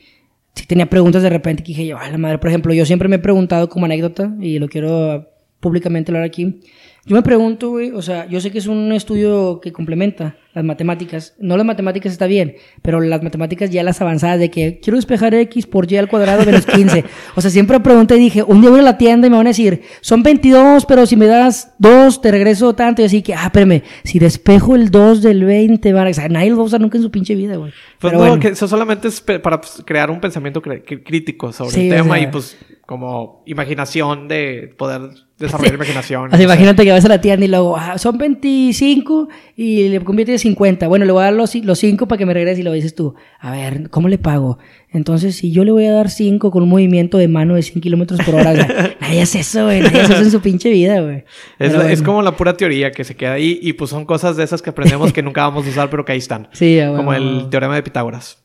sí 0.54 0.66
tenía 0.66 0.86
preguntas 0.90 1.22
de 1.22 1.30
repente 1.30 1.62
que 1.62 1.68
dije 1.68 1.86
yo, 1.86 1.98
a 1.98 2.08
la 2.10 2.18
madre, 2.18 2.38
por 2.38 2.48
ejemplo, 2.48 2.72
yo 2.74 2.84
siempre 2.86 3.08
me 3.08 3.16
he 3.16 3.18
preguntado 3.20 3.68
como 3.68 3.86
anécdota 3.86 4.32
y 4.40 4.58
lo 4.58 4.68
quiero 4.68 5.28
públicamente 5.64 6.12
hablar 6.12 6.24
aquí. 6.24 6.60
Yo 7.06 7.14
me 7.16 7.22
pregunto, 7.22 7.68
güey, 7.70 7.90
o 7.90 8.00
sea, 8.00 8.26
yo 8.28 8.40
sé 8.40 8.50
que 8.50 8.56
es 8.58 8.66
un 8.66 8.90
estudio 8.92 9.60
que 9.60 9.72
complementa 9.72 10.36
las 10.54 10.64
matemáticas. 10.64 11.34
No 11.38 11.58
las 11.58 11.66
matemáticas 11.66 12.12
está 12.12 12.26
bien, 12.26 12.54
pero 12.80 12.98
las 13.00 13.22
matemáticas 13.22 13.68
ya 13.70 13.82
las 13.82 14.00
avanzadas 14.00 14.38
de 14.38 14.50
que 14.50 14.80
quiero 14.82 14.96
despejar 14.96 15.34
x 15.34 15.66
por 15.66 15.90
y 15.92 15.98
al 15.98 16.08
cuadrado 16.08 16.46
menos 16.46 16.64
15. 16.64 17.04
o 17.34 17.40
sea, 17.42 17.50
siempre 17.50 17.78
pregunté 17.80 18.16
y 18.16 18.20
dije, 18.20 18.42
un 18.42 18.62
día 18.62 18.70
voy 18.70 18.80
a 18.80 18.82
la 18.84 18.96
tienda 18.96 19.26
y 19.26 19.30
me 19.30 19.36
van 19.36 19.46
a 19.46 19.50
decir, 19.50 19.82
son 20.00 20.22
22, 20.22 20.86
pero 20.86 21.04
si 21.04 21.16
me 21.16 21.26
das 21.26 21.74
2, 21.78 22.22
te 22.22 22.30
regreso 22.30 22.74
tanto. 22.74 23.02
Y 23.02 23.04
así 23.04 23.20
que, 23.20 23.34
ah, 23.34 23.44
espérame, 23.46 23.82
si 24.04 24.18
despejo 24.18 24.74
el 24.74 24.90
2 24.90 25.20
del 25.20 25.44
20, 25.44 25.92
van 25.92 26.06
a... 26.06 26.10
O 26.10 26.14
sea, 26.14 26.28
nadie 26.30 26.50
lo 26.50 26.56
va 26.56 26.62
a 26.62 26.66
usar 26.66 26.80
nunca 26.80 26.96
en 26.96 27.02
su 27.04 27.10
pinche 27.10 27.34
vida, 27.34 27.56
güey. 27.56 27.70
Pues 28.00 28.12
Pero 28.12 28.12
no, 28.14 28.18
bueno. 28.28 28.40
que 28.40 28.48
eso 28.48 28.66
solamente 28.66 29.08
es 29.08 29.20
para 29.20 29.60
pues, 29.60 29.82
crear 29.84 30.10
un 30.10 30.20
pensamiento 30.20 30.62
crítico 30.62 31.52
sobre 31.52 31.70
Sí, 31.70 31.86
el 31.88 31.92
o 31.92 31.96
tema 32.02 32.14
sea- 32.14 32.24
y 32.24 32.26
pues 32.28 32.56
como 32.86 33.42
imaginación 33.46 34.28
de 34.28 34.74
poder 34.78 35.02
desarrollar 35.38 35.74
imaginación. 35.76 36.26
O 36.26 36.28
sea, 36.28 36.30
no 36.30 36.36
sé. 36.36 36.44
imagínate 36.44 36.84
que 36.84 36.92
vas 36.92 37.04
a 37.04 37.08
la 37.08 37.20
tienda 37.20 37.44
y 37.44 37.48
luego, 37.48 37.76
ah, 37.76 37.98
son 37.98 38.18
25 38.18 39.28
y 39.56 39.88
le 39.88 40.00
convierte 40.00 40.32
en 40.32 40.38
50. 40.38 40.88
Bueno, 40.88 41.04
le 41.04 41.12
voy 41.12 41.22
a 41.22 41.24
dar 41.24 41.34
los, 41.34 41.54
los 41.54 41.78
5 41.78 42.06
para 42.06 42.18
que 42.18 42.26
me 42.26 42.34
regrese 42.34 42.60
y 42.60 42.64
lo 42.64 42.72
dices 42.72 42.94
tú. 42.94 43.14
A 43.40 43.50
ver, 43.50 43.90
¿cómo 43.90 44.08
le 44.08 44.18
pago? 44.18 44.58
Entonces, 44.90 45.36
si 45.36 45.50
yo 45.50 45.64
le 45.64 45.72
voy 45.72 45.86
a 45.86 45.92
dar 45.92 46.08
5 46.08 46.50
con 46.50 46.62
un 46.62 46.68
movimiento 46.68 47.18
de 47.18 47.26
mano 47.26 47.54
de 47.56 47.62
100 47.62 47.80
kilómetros 47.80 48.20
por 48.24 48.36
hora, 48.36 48.52
nadie 49.00 49.22
hace 49.22 49.40
eso, 49.40 49.64
güey. 49.64 49.80
Nadie 49.80 50.02
hace 50.02 50.12
eso 50.12 50.22
en 50.22 50.30
su 50.30 50.40
pinche 50.40 50.70
vida, 50.70 51.00
güey. 51.00 51.24
Es, 51.58 52.02
como 52.02 52.22
la 52.22 52.36
pura 52.36 52.56
teoría 52.56 52.92
que 52.92 53.02
se 53.04 53.16
queda 53.16 53.32
ahí 53.32 53.58
y 53.60 53.72
pues 53.72 53.90
son 53.90 54.04
cosas 54.04 54.36
de 54.36 54.44
esas 54.44 54.62
que 54.62 54.70
aprendemos 54.70 55.12
que 55.12 55.22
nunca 55.22 55.42
vamos 55.42 55.66
a 55.66 55.70
usar 55.70 55.90
pero 55.90 56.04
que 56.04 56.12
ahí 56.12 56.18
están. 56.18 56.48
Sí, 56.52 56.78
como 56.86 57.04
bueno. 57.04 57.40
el 57.40 57.50
teorema 57.50 57.74
de 57.74 57.82
Pitágoras. 57.82 58.43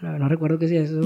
No, 0.00 0.16
no 0.18 0.28
recuerdo 0.28 0.58
que 0.58 0.68
sea 0.68 0.82
eso. 0.82 1.00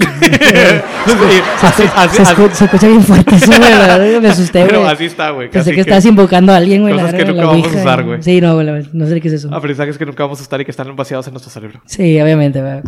Se, 2.55 2.63
escucha 2.65 2.87
bien 2.87 3.01
fuerte 3.01 3.35
eso, 3.35 3.47
güey. 3.47 4.21
Me 4.21 4.27
asusté, 4.29 4.65
Pero 4.67 4.85
así 4.87 5.05
está, 5.05 5.31
güey. 5.31 5.49
Pensé 5.49 5.71
que, 5.71 5.75
que- 5.75 5.81
estabas 5.81 6.05
invocando 6.05 6.51
a 6.53 6.57
alguien, 6.57 6.81
güey. 6.83 6.93
Cosas 6.93 7.13
que 7.13 7.25
nunca 7.25 7.45
vamos 7.45 7.67
a 7.75 7.79
usar, 7.79 8.03
güey. 8.03 8.21
Sí, 8.21 8.39
no, 8.39 8.53
güey, 8.55 8.67
no 8.93 9.07
sé 9.07 9.19
qué 9.21 9.27
es 9.29 9.33
eso. 9.35 9.53
Aprendizajes 9.53 9.97
que 9.97 10.05
nunca 10.05 10.23
vamos 10.23 10.39
a 10.39 10.43
usar 10.43 10.61
y 10.61 10.65
que 10.65 10.71
están 10.71 10.95
vaciados 10.95 11.25
en 11.27 11.33
nuestro 11.33 11.51
cerebro. 11.51 11.81
Sí, 11.85 12.19
obviamente, 12.21 12.61
güey. 12.61 12.81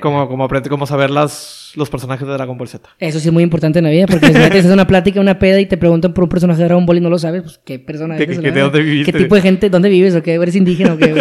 Como, 0.00 0.28
como 0.28 0.44
aprende, 0.44 0.68
como 0.70 0.86
saber 0.86 1.10
las, 1.10 1.72
los 1.76 1.90
personajes 1.90 2.26
de 2.26 2.32
Dragon 2.32 2.56
Ball 2.56 2.68
Z. 2.68 2.88
Eso 2.98 3.20
sí 3.20 3.28
es 3.28 3.32
muy 3.32 3.42
importante 3.42 3.80
en 3.80 3.84
la 3.84 3.90
vida, 3.90 4.06
porque 4.06 4.28
si 4.28 4.32
metes 4.32 4.64
en 4.64 4.72
una 4.72 4.86
plática, 4.86 5.20
una 5.20 5.38
peda 5.38 5.60
y 5.60 5.66
te 5.66 5.76
preguntan 5.76 6.14
por 6.14 6.24
un 6.24 6.30
personaje 6.30 6.58
de 6.60 6.64
Dragon 6.66 6.86
Ball 6.86 6.96
y 6.98 7.00
no 7.00 7.10
lo 7.10 7.18
sabes, 7.18 7.42
pues 7.42 7.60
qué 7.64 7.78
persona 7.78 8.14
¿De 8.16 8.22
eres, 8.24 8.38
qué- 8.38 8.48
la 8.48 8.54
de 8.54 8.60
dónde 8.62 8.80
viviste? 8.80 9.12
¿Qué 9.12 9.18
tipo 9.18 9.34
de 9.34 9.42
gente, 9.42 9.68
dónde 9.68 9.88
vives 9.90 10.14
o 10.14 10.22
qué? 10.22 10.34
¿Eres 10.34 10.56
indígena 10.56 10.94
o 10.94 10.96
qué? 10.96 11.12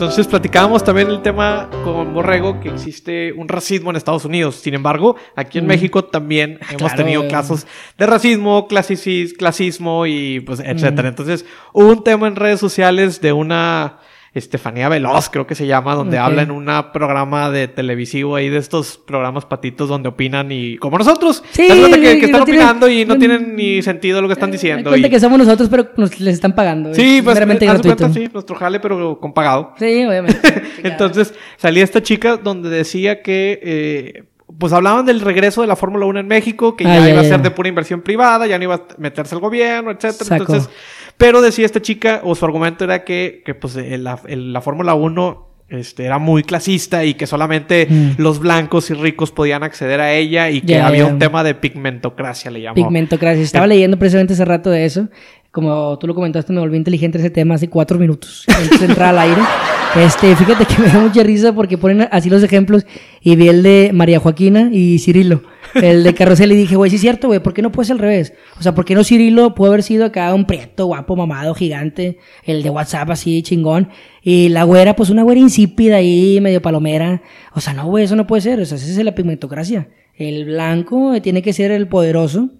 Entonces 0.00 0.26
platicábamos 0.28 0.82
también 0.82 1.10
el 1.10 1.20
tema 1.20 1.68
con 1.84 2.14
Borrego 2.14 2.58
que 2.58 2.70
existe 2.70 3.34
un 3.34 3.48
racismo 3.48 3.90
en 3.90 3.96
Estados 3.96 4.24
Unidos. 4.24 4.54
Sin 4.56 4.72
embargo, 4.72 5.16
aquí 5.36 5.58
en 5.58 5.66
Mm. 5.66 5.68
México 5.68 6.04
también 6.04 6.58
hemos 6.70 6.76
claro, 6.78 6.96
tenido 6.96 7.28
casos 7.28 7.66
de 7.98 8.06
racismo, 8.06 8.66
clasicis- 8.66 9.36
clasismo 9.36 10.06
y 10.06 10.40
pues 10.40 10.60
etcétera. 10.60 11.02
Mm. 11.02 11.06
Entonces, 11.08 11.44
hubo 11.74 11.88
un 11.92 12.02
tema 12.02 12.28
en 12.28 12.36
redes 12.36 12.58
sociales 12.58 13.20
de 13.20 13.34
una 13.34 13.98
Estefanía 14.32 14.88
Veloz, 14.88 15.28
creo 15.28 15.46
que 15.46 15.54
se 15.56 15.66
llama, 15.66 15.94
donde 15.96 16.16
Ok. 16.18 16.24
habla 16.24 16.42
en 16.42 16.52
un 16.52 16.66
programa 16.92 17.50
de 17.50 17.66
televisivo 17.66 18.36
ahí 18.36 18.48
de 18.48 18.58
estos 18.58 18.96
programas 18.96 19.44
patitos 19.44 19.88
donde 19.88 20.08
opinan 20.08 20.52
y 20.52 20.76
como 20.78 20.98
nosotros. 20.98 21.42
Sí, 21.50 21.66
que, 21.66 22.00
que 22.00 22.24
están 22.26 22.32
no 22.38 22.42
opinando 22.44 22.88
y 22.88 23.04
no 23.04 23.14
no- 23.14 23.18
tienen 23.18 23.56
ni 23.56 23.82
sentido 23.82 24.22
lo 24.22 24.28
que 24.28 24.34
están 24.34 24.50
diciendo. 24.52 24.96
y- 24.96 25.10
que 25.10 25.18
somos 25.18 25.38
nosotros, 25.38 25.68
pero 25.68 25.88
nos 25.96 26.20
les 26.20 26.34
están 26.34 26.54
pagando. 26.54 26.94
Sí, 26.94 27.18
es 27.18 27.22
pues 27.24 27.36
haz 27.38 27.44
cuenta, 27.82 28.12
sí, 28.12 28.28
nuestro 28.32 28.54
jale, 28.54 28.78
pero 28.78 29.18
con 29.18 29.32
pagado. 29.32 29.74
Sí, 29.78 30.04
obviamente. 30.04 30.40
Entonces 30.84 31.34
salía 31.56 31.82
esta 31.82 32.00
chica 32.02 32.36
donde 32.36 32.68
decía 32.70 33.22
que, 33.22 33.58
eh, 33.62 34.24
pues 34.58 34.72
hablaban 34.72 35.06
del 35.06 35.20
regreso 35.20 35.60
de 35.62 35.66
la 35.68 35.76
Fórmula 35.76 36.06
1 36.06 36.20
en 36.20 36.28
México, 36.28 36.76
que 36.76 36.84
Ah, 36.84 36.94
ya 36.98 37.00
ya, 37.06 37.10
iba 37.10 37.20
a 37.20 37.22
ya. 37.22 37.28
ser 37.30 37.42
de 37.42 37.50
pura 37.50 37.68
inversión 37.68 38.02
privada, 38.02 38.46
ya 38.46 38.58
no 38.58 38.64
iba 38.64 38.74
a 38.74 38.82
meterse 38.98 39.34
el 39.34 39.40
gobierno, 39.40 39.90
etcétera. 39.92 40.36
Entonces, 40.36 40.70
pero 41.20 41.40
decía 41.42 41.64
esta 41.66 41.80
chica, 41.80 42.20
o 42.24 42.34
su 42.34 42.44
argumento 42.44 42.82
era 42.82 43.04
que, 43.04 43.42
que 43.46 43.54
pues 43.54 43.76
eh, 43.76 43.96
la, 43.98 44.18
el- 44.26 44.52
la 44.52 44.60
Fórmula 44.60 44.94
1 44.94 45.46
este, 45.68 46.04
era 46.04 46.18
muy 46.18 46.42
clasista 46.42 47.04
y 47.04 47.14
que 47.14 47.28
solamente 47.28 47.86
Mm. 47.88 48.10
los 48.20 48.40
blancos 48.40 48.90
y 48.90 48.94
ricos 48.94 49.30
podían 49.30 49.62
acceder 49.62 50.00
a 50.00 50.12
ella 50.14 50.50
y 50.50 50.62
que 50.62 50.80
había 50.80 51.06
un 51.06 51.20
tema 51.20 51.44
de 51.44 51.54
pigmentocracia, 51.54 52.50
le 52.50 52.62
llamó. 52.62 52.74
Pigmentocracia. 52.74 53.40
Estaba 53.44 53.68
leyendo 53.68 53.96
precisamente 53.96 54.32
hace 54.32 54.44
rato 54.44 54.68
de 54.70 54.84
eso. 54.84 55.08
Como 55.52 55.96
tú 55.98 56.06
lo 56.08 56.14
comentaste, 56.16 56.52
me 56.52 56.58
volví 56.60 56.76
inteligente 56.76 57.18
ese 57.18 57.30
tema 57.30 57.54
hace 57.56 57.68
cuatro 57.68 57.98
minutos 57.98 58.44
antes 58.48 58.80
de 58.80 58.86
entrar 58.86 59.10
al 59.10 59.18
aire. 59.20 59.40
Este, 59.96 60.36
fíjate 60.36 60.66
que 60.66 60.80
me 60.80 60.86
da 60.86 61.00
mucha 61.00 61.24
risa 61.24 61.52
porque 61.52 61.76
ponen 61.76 62.06
así 62.12 62.30
los 62.30 62.44
ejemplos 62.44 62.86
y 63.22 63.34
vi 63.34 63.48
el 63.48 63.64
de 63.64 63.90
María 63.92 64.20
Joaquina 64.20 64.68
y 64.72 65.00
Cirilo. 65.00 65.42
El 65.74 66.02
de 66.02 66.14
Carrusel 66.14 66.52
y 66.52 66.56
dije, 66.56 66.76
güey, 66.76 66.90
sí 66.90 66.96
es 66.96 67.02
cierto, 67.02 67.28
güey, 67.28 67.40
¿por 67.40 67.54
qué 67.54 67.62
no 67.62 67.72
puede 67.72 67.86
ser 67.86 67.94
al 67.94 68.00
revés? 68.00 68.32
O 68.58 68.62
sea, 68.62 68.74
¿por 68.74 68.84
qué 68.84 68.94
no 68.94 69.04
Cirilo 69.04 69.54
puede 69.54 69.70
haber 69.70 69.82
sido 69.82 70.04
acá 70.04 70.34
un 70.34 70.44
prieto, 70.44 70.86
guapo, 70.86 71.16
mamado, 71.16 71.54
gigante? 71.54 72.18
El 72.44 72.62
de 72.62 72.70
WhatsApp 72.70 73.10
así, 73.10 73.42
chingón. 73.42 73.88
Y 74.22 74.48
la 74.48 74.64
güera, 74.64 74.96
pues 74.96 75.10
una 75.10 75.22
güera 75.22 75.40
insípida 75.40 75.96
ahí, 75.96 76.40
medio 76.40 76.60
palomera. 76.60 77.22
O 77.54 77.60
sea, 77.60 77.72
no, 77.72 77.86
güey, 77.86 78.04
eso 78.04 78.16
no 78.16 78.26
puede 78.26 78.42
ser. 78.42 78.60
O 78.60 78.64
sea, 78.64 78.76
esa 78.76 78.86
es 78.86 79.04
la 79.04 79.14
pigmentocracia. 79.14 79.88
El 80.14 80.44
blanco 80.44 81.20
tiene 81.22 81.42
que 81.42 81.52
ser 81.52 81.70
el 81.70 81.88
poderoso. 81.88 82.50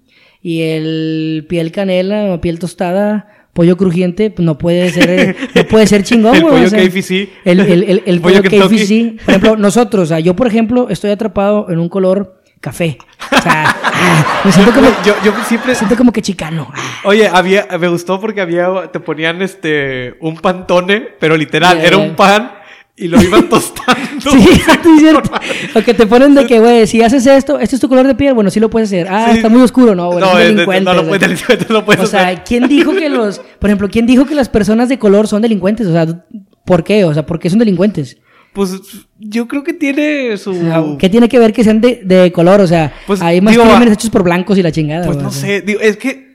Y 0.42 0.62
el 0.62 1.46
piel 1.48 1.70
canela 1.70 2.32
o 2.32 2.40
piel 2.40 2.58
tostada, 2.58 3.28
pollo 3.52 3.76
crujiente, 3.76 4.30
pues 4.30 4.46
no 4.46 4.56
puede 4.56 4.90
ser, 4.90 5.10
eh, 5.10 5.36
no 5.54 5.64
puede 5.64 5.86
ser 5.86 6.02
chingón, 6.02 6.34
El 6.36 6.42
güey, 6.42 6.54
pollo 6.54 6.66
o 6.66 6.70
sea, 6.70 6.88
KFC. 6.88 7.28
El, 7.44 7.60
el, 7.60 7.82
el, 7.82 8.02
el 8.06 8.20
Pollo 8.22 8.42
pollo. 8.42 8.68
KFC. 8.68 9.22
Por 9.22 9.34
ejemplo, 9.34 9.56
nosotros, 9.56 10.04
o 10.04 10.06
sea, 10.06 10.20
yo 10.20 10.34
por 10.34 10.46
ejemplo 10.46 10.88
estoy 10.88 11.10
atrapado 11.10 11.70
en 11.70 11.78
un 11.78 11.90
color 11.90 12.39
café. 12.60 12.98
O 13.38 13.42
sea, 13.42 13.64
ah, 13.84 14.42
me 14.44 14.52
siento 14.52 14.72
como, 14.72 14.88
Yo, 15.04 15.14
yo 15.24 15.32
siempre... 15.48 15.74
siento 15.74 15.96
como 15.96 16.12
que 16.12 16.22
chicano. 16.22 16.68
Ah, 16.74 17.00
Oye, 17.04 17.28
había, 17.28 17.66
me 17.78 17.88
gustó 17.88 18.20
porque 18.20 18.40
había, 18.40 18.90
te 18.92 19.00
ponían 19.00 19.40
este, 19.42 20.16
un 20.20 20.36
pantone, 20.36 21.00
pero 21.18 21.36
literal, 21.36 21.80
era 21.80 21.96
un 21.96 22.14
pan 22.16 22.52
y 22.96 23.08
lo 23.08 23.20
iban 23.22 23.48
tostando. 23.48 24.30
Sí, 24.30 24.48
es 24.50 25.00
cierto. 25.00 25.30
O 25.74 25.82
que 25.82 25.94
te 25.94 26.06
ponen 26.06 26.34
de 26.34 26.46
que, 26.46 26.60
güey, 26.60 26.86
si 26.86 27.02
haces 27.02 27.26
esto, 27.26 27.58
este 27.58 27.76
es 27.76 27.80
tu 27.80 27.88
color 27.88 28.06
de 28.06 28.14
piel, 28.14 28.34
bueno, 28.34 28.50
sí 28.50 28.60
lo 28.60 28.68
puedes 28.68 28.90
hacer. 28.90 29.08
Ah, 29.08 29.28
Sí. 29.30 29.36
está 29.38 29.48
muy 29.48 29.62
oscuro, 29.62 29.94
no, 29.94 30.08
güey, 30.08 30.20
no, 30.20 30.38
es 30.38 30.48
delincuente. 30.48 30.84
no 30.84 30.94
lo 30.94 31.06
puedes, 31.06 31.20
delincuente 31.20 31.66
no 31.68 31.74
lo 31.76 31.84
puedes 31.86 32.02
O 32.04 32.06
sea, 32.06 32.26
hacer. 32.28 32.44
¿quién 32.44 32.68
dijo 32.68 32.92
que 32.92 33.08
los, 33.08 33.38
por 33.58 33.70
ejemplo, 33.70 33.88
quién 33.88 34.06
dijo 34.06 34.26
que 34.26 34.34
las 34.34 34.50
personas 34.50 34.88
de 34.90 34.98
color 34.98 35.26
son 35.28 35.40
delincuentes? 35.40 35.86
O 35.86 35.92
sea, 35.92 36.06
¿por 36.66 36.84
qué? 36.84 37.04
O 37.04 37.14
sea, 37.14 37.24
¿por 37.24 37.38
qué 37.38 37.48
son 37.48 37.58
delincuentes? 37.58 38.18
Pues 38.52 38.80
yo 39.18 39.46
creo 39.46 39.62
que 39.62 39.72
tiene 39.72 40.36
su... 40.36 40.50
O 40.50 40.54
sea, 40.54 40.82
¿Qué 40.98 41.08
tiene 41.08 41.28
que 41.28 41.38
ver 41.38 41.52
que 41.52 41.62
sean 41.62 41.80
de, 41.80 42.00
de 42.04 42.32
color? 42.32 42.60
O 42.60 42.66
sea, 42.66 42.92
Pues, 43.06 43.22
hay 43.22 43.40
más 43.40 43.52
digo, 43.52 43.64
crímenes 43.64 43.90
a- 43.90 43.94
hechos 43.94 44.10
por 44.10 44.22
blancos 44.24 44.58
y 44.58 44.62
la 44.62 44.72
chingada. 44.72 45.06
Pues 45.06 45.18
no 45.18 45.28
o 45.28 45.30
sea. 45.30 45.40
sé, 45.48 45.60
digo, 45.60 45.78
es 45.80 45.96
que 45.96 46.30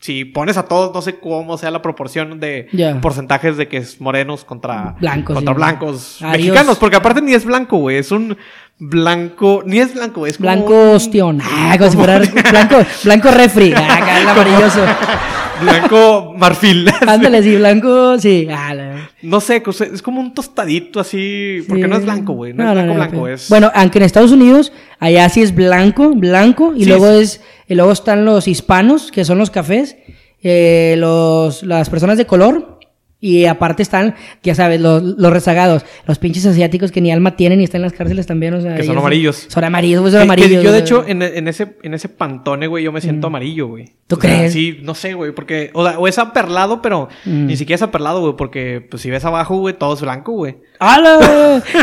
si 0.00 0.24
pones 0.24 0.56
a 0.56 0.62
todos, 0.64 0.94
no 0.94 1.02
sé 1.02 1.18
cómo 1.18 1.58
sea 1.58 1.70
la 1.70 1.82
proporción 1.82 2.38
de 2.40 2.68
porcentajes 3.02 3.56
de 3.56 3.66
que 3.68 3.78
es 3.78 4.00
morenos 4.00 4.44
contra 4.44 4.94
Blancos, 5.00 5.34
contra 5.34 5.52
sí. 5.52 5.56
blancos 5.56 6.18
Adiós. 6.22 6.32
mexicanos, 6.38 6.78
porque 6.78 6.96
aparte 6.96 7.20
ni 7.20 7.34
es 7.34 7.44
blanco, 7.44 7.78
güey, 7.78 7.96
es 7.98 8.12
un 8.12 8.36
blanco, 8.78 9.62
ni 9.66 9.78
es 9.80 9.92
blanco, 9.94 10.24
es 10.26 10.36
como 10.38 10.50
Blanco 10.50 10.92
ostión. 10.92 11.40
Ah, 11.42 11.74
como 11.78 11.90
si 11.90 11.96
fuera 11.96 12.18
blanco, 12.18 12.76
blanco 13.04 13.30
refri. 13.32 13.74
Ah, 13.76 14.30
amarilloso. 14.30 14.80
blanco 15.60 16.34
marfil. 16.36 16.88
Ándale, 17.06 17.42
sí, 17.42 17.56
blanco, 17.56 18.18
sí. 18.18 18.46
Ah, 18.50 18.74
la- 18.74 19.10
No 19.22 19.40
sé, 19.40 19.62
es 19.92 20.02
como 20.02 20.20
un 20.20 20.32
tostadito 20.34 21.00
así, 21.00 21.60
porque 21.68 21.84
Sí. 21.84 21.88
no 21.90 21.96
es 21.96 22.04
blanco, 22.04 22.32
güey, 22.34 22.52
no, 22.52 22.66
es 22.68 22.72
blanco 22.74 22.94
blanco, 22.94 23.10
pero- 23.22 23.28
es 23.34 23.48
Bueno, 23.48 23.70
aunque 23.74 23.98
en 23.98 24.04
Estados 24.04 24.32
Unidos, 24.32 24.72
allá 25.00 25.28
sí 25.28 25.42
es 25.42 25.54
blanco, 25.54 26.10
blanco, 26.14 26.72
y 26.76 26.84
Sí, 26.84 26.88
luego 26.88 27.12
sí. 27.16 27.22
es, 27.22 27.40
y 27.68 27.74
luego 27.74 27.92
están 27.92 28.24
los 28.24 28.46
hispanos, 28.48 29.10
que 29.10 29.24
son 29.24 29.38
los 29.38 29.50
cafés, 29.50 29.96
eh, 30.42 30.94
los, 30.98 31.62
las 31.62 31.90
personas 31.90 32.16
de 32.18 32.26
color, 32.26 32.78
y 33.20 33.46
aparte 33.46 33.82
están, 33.82 34.14
ya 34.44 34.54
sabes, 34.54 34.80
los, 34.80 35.02
los 35.02 35.32
rezagados, 35.32 35.84
los 36.06 36.20
pinches 36.20 36.46
asiáticos 36.46 36.92
que 36.92 37.00
ni 37.00 37.10
alma 37.10 37.34
tienen 37.34 37.60
y 37.60 37.64
están 37.64 37.80
en 37.80 37.86
las 37.86 37.92
cárceles 37.92 38.28
también, 38.28 38.54
o 38.54 38.60
sea. 38.60 38.76
Que 38.76 38.84
son 38.84 38.96
amarillos. 38.96 39.46
Son 39.48 39.64
amarillos, 39.64 40.00
güey, 40.00 40.12
son 40.12 40.20
Que- 40.20 40.26
que 40.26 40.32
amarillos. 40.44 40.62
yo, 40.62 40.70
de 40.70 40.78
hecho, 40.78 41.04
en, 41.04 41.22
en 41.22 41.48
ese, 41.48 41.76
en 41.82 41.94
ese 41.94 42.08
pantone, 42.08 42.68
güey, 42.68 42.84
yo 42.84 42.92
me 42.92 43.00
siento 43.00 43.26
amarillo, 43.26 43.66
güey. 43.66 43.86
¿Tú 44.08 44.16
O 44.16 44.20
sea, 44.20 44.30
crees? 44.38 44.52
sí, 44.54 44.78
no 44.82 44.94
sé, 44.94 45.12
güey, 45.12 45.32
porque... 45.32 45.70
O, 45.74 45.86
sea, 45.86 45.98
o 45.98 46.08
es 46.08 46.18
aperlado, 46.18 46.80
pero 46.80 47.08
Mm. 47.26 47.44
ni 47.46 47.56
siquiera 47.58 47.76
es 47.76 47.82
aperlado, 47.82 48.20
güey, 48.22 48.34
porque 48.36 48.84
pues, 48.90 49.02
si 49.02 49.10
ves 49.10 49.22
abajo, 49.26 49.56
güey, 49.58 49.74
todo 49.74 49.92
es 49.94 50.00
blanco, 50.00 50.32
güey. 50.32 50.56
¡Hala! 50.80 51.18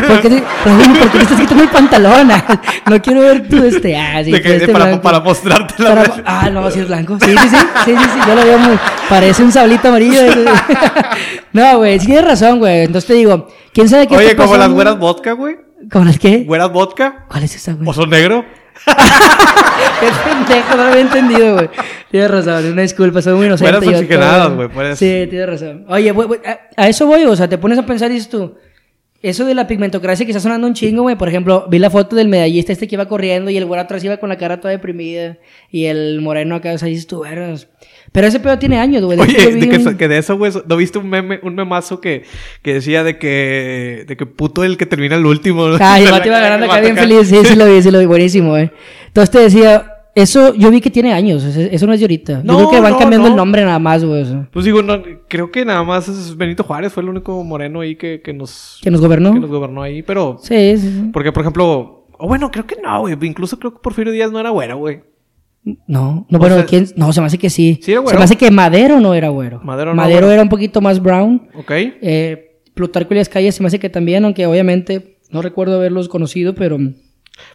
¿Por 0.08 0.20
qué 0.22 0.28
te, 0.30 0.42
¿por 0.42 0.78
qué 1.12 1.18
te 1.18 1.22
estás 1.22 1.40
quitando 1.40 1.62
el 1.62 1.68
pantalón? 1.70 2.30
Ah, 2.32 2.60
No 2.90 3.00
quiero 3.00 3.20
ver 3.20 3.48
tu 3.48 3.62
este. 3.62 3.96
Ah, 3.96 4.24
sí, 4.24 4.32
que- 4.32 4.56
este 4.56 4.68
para, 4.68 4.86
blanco. 4.86 5.02
para 5.02 5.20
mostrarte 5.20 5.80
la... 5.82 5.94
Para- 5.94 6.22
ah, 6.26 6.50
no, 6.50 6.68
sí 6.70 6.80
es 6.80 6.88
blanco. 6.88 7.16
Sí, 7.20 7.30
sí, 7.30 7.48
sí. 7.48 7.56
Sí, 7.84 7.96
sí, 7.96 8.04
sí. 8.12 8.18
Yo 8.26 8.34
lo 8.34 8.44
veo 8.44 8.58
muy. 8.58 8.76
Parece 9.08 9.44
un 9.44 9.52
sablito 9.52 9.86
amarillo. 9.88 10.20
no, 11.52 11.78
güey. 11.78 11.98
Sí 12.00 12.06
tienes 12.06 12.24
razón, 12.24 12.58
güey. 12.58 12.80
Entonces 12.84 13.06
te 13.08 13.14
digo, 13.14 13.48
¿quién 13.72 13.88
sabe 13.88 14.06
qué 14.06 14.16
Oye, 14.16 14.36
como 14.36 14.56
las 14.56 14.70
güeras 14.70 14.98
vodka, 14.98 15.32
güey. 15.32 15.56
¿Como 15.92 16.04
las 16.06 16.18
qué? 16.18 16.38
¿Güeras 16.38 16.72
vodka? 16.72 17.26
¿Cuál 17.28 17.44
es 17.44 17.54
esa, 17.54 17.74
güey? 17.74 17.88
¿O 17.88 17.92
son 17.92 18.10
negro? 18.10 18.44
Qué 20.00 20.06
pendejo, 20.24 20.70
no 20.76 20.84
lo 20.84 20.88
había 20.90 21.00
entendido, 21.02 21.54
güey. 21.54 21.68
Tienes 22.10 22.30
razón, 22.30 22.72
una 22.72 22.82
disculpa, 22.82 23.22
soy 23.22 23.34
muy 23.34 23.46
inocente. 23.46 23.72
Todo. 24.48 24.56
güey, 24.56 24.68
puedes- 24.68 24.98
Sí, 24.98 25.26
tienes 25.28 25.48
razón. 25.48 25.84
Oye, 25.88 26.10
a, 26.44 26.82
a 26.82 26.88
eso 26.88 27.06
voy, 27.06 27.24
o 27.24 27.34
sea, 27.36 27.48
te 27.48 27.58
pones 27.58 27.78
a 27.78 27.86
pensar 27.86 28.10
y 28.10 28.14
dices 28.14 28.28
tú, 28.30 28.54
eso 29.22 29.44
de 29.44 29.54
la 29.54 29.66
pigmentocracia 29.66 30.24
que 30.26 30.32
está 30.32 30.40
sonando 30.40 30.66
un 30.66 30.74
chingo, 30.74 31.02
güey. 31.02 31.16
Por 31.16 31.28
ejemplo, 31.28 31.66
vi 31.68 31.78
la 31.78 31.90
foto 31.90 32.14
del 32.16 32.28
medallista 32.28 32.72
este 32.72 32.86
que 32.86 32.94
iba 32.94 33.06
corriendo 33.08 33.50
y 33.50 33.56
el 33.56 33.64
güey 33.64 33.80
atrás 33.80 34.04
iba 34.04 34.18
con 34.18 34.28
la 34.28 34.36
cara 34.36 34.60
toda 34.60 34.72
deprimida 34.72 35.38
y 35.70 35.86
el 35.86 36.20
moreno 36.20 36.54
acá, 36.56 36.72
o 36.72 36.78
sea, 36.78 36.88
dices 36.88 37.06
tú, 37.06 37.20
"Vergas". 37.20 37.68
Pero 38.16 38.28
ese 38.28 38.40
pedo 38.40 38.58
tiene 38.58 38.78
años, 38.78 39.04
güey. 39.04 39.20
Oye, 39.20 39.56
de 39.56 39.68
que, 39.68 39.76
un- 39.76 39.96
que 39.98 40.08
de 40.08 40.16
eso, 40.16 40.38
güey, 40.38 40.50
¿no 40.66 40.76
viste 40.78 40.98
un 40.98 41.10
meme, 41.10 41.38
un 41.42 41.54
memazo 41.54 42.00
que, 42.00 42.22
que 42.62 42.72
decía 42.72 43.04
de 43.04 43.18
que, 43.18 44.06
de 44.08 44.16
que 44.16 44.24
puto 44.24 44.64
el 44.64 44.78
que 44.78 44.86
termina 44.86 45.16
el 45.16 45.26
último? 45.26 45.66
Ah, 45.78 46.00
el 46.00 46.10
vato 46.10 46.26
iba 46.26 46.40
ganando 46.40 46.64
acá 46.64 46.80
bien 46.80 46.96
feliz. 46.96 47.28
Sí, 47.28 47.36
sí 47.44 47.54
lo 47.56 47.66
vi, 47.66 47.82
sí 47.82 47.90
lo 47.90 47.98
vi. 47.98 48.06
Buenísimo, 48.06 48.56
eh. 48.56 48.72
Entonces 49.08 49.30
te 49.30 49.38
decía, 49.40 49.96
eso 50.14 50.54
yo 50.54 50.70
vi 50.70 50.80
que 50.80 50.90
tiene 50.90 51.12
años. 51.12 51.44
Eso 51.44 51.86
no 51.86 51.92
es 51.92 52.00
de 52.00 52.04
ahorita. 52.04 52.40
No, 52.42 52.54
yo 52.54 52.58
creo 52.60 52.70
que 52.70 52.80
van 52.80 52.92
no, 52.92 52.98
cambiando 52.98 53.28
no. 53.28 53.34
el 53.34 53.36
nombre 53.36 53.62
nada 53.66 53.78
más, 53.78 54.02
güey. 54.02 54.24
Pues 54.50 54.64
digo, 54.64 54.80
creo 55.28 55.50
que 55.50 55.66
nada 55.66 55.84
más 55.84 56.08
es 56.08 56.34
Benito 56.38 56.64
Juárez 56.64 56.94
fue 56.94 57.02
el 57.02 57.10
único 57.10 57.44
moreno 57.44 57.82
ahí 57.82 57.96
que, 57.96 58.22
que 58.22 58.32
nos, 58.32 58.80
Que 58.82 58.90
nos 58.90 59.02
gobernó. 59.02 59.34
que 59.34 59.40
nos 59.40 59.50
gobernó 59.50 59.82
ahí, 59.82 60.02
pero... 60.02 60.38
Sí, 60.40 60.78
sí, 60.78 60.88
sí. 60.88 61.10
Porque, 61.12 61.32
por 61.32 61.42
ejemplo... 61.42 62.06
O 62.18 62.28
bueno, 62.28 62.50
creo 62.50 62.66
que 62.66 62.78
no, 62.82 63.00
güey. 63.00 63.14
Incluso 63.20 63.58
creo 63.58 63.74
que 63.74 63.80
Porfirio 63.82 64.10
Díaz 64.10 64.32
no 64.32 64.40
era 64.40 64.48
güero, 64.48 64.78
güey. 64.78 65.02
No, 65.88 66.26
no, 66.30 66.38
bueno, 66.38 66.64
¿quién? 66.66 66.86
No, 66.94 67.12
se 67.12 67.20
me 67.20 67.26
hace 67.26 67.38
que 67.38 67.50
sí. 67.50 67.80
¿Sí 67.82 67.90
era 67.90 68.00
se 68.00 68.04
güero? 68.04 68.18
me 68.18 68.24
hace 68.24 68.36
que 68.36 68.50
Madero 68.52 69.00
no 69.00 69.14
era 69.14 69.30
güero. 69.30 69.60
Madero 69.64 69.94
no 69.94 70.02
güero. 70.04 70.30
era 70.30 70.42
un 70.42 70.48
poquito 70.48 70.80
más 70.80 71.02
brown. 71.02 71.48
¿Ok? 71.54 71.70
Eh, 71.72 72.60
Plutarco 72.74 73.12
Elias 73.12 73.28
Calles 73.28 73.56
se 73.56 73.62
me 73.62 73.66
hace 73.66 73.80
que 73.80 73.88
también, 73.90 74.24
aunque 74.24 74.46
obviamente 74.46 75.18
no 75.30 75.42
recuerdo 75.42 75.76
haberlos 75.76 76.08
conocido, 76.08 76.54
pero 76.54 76.78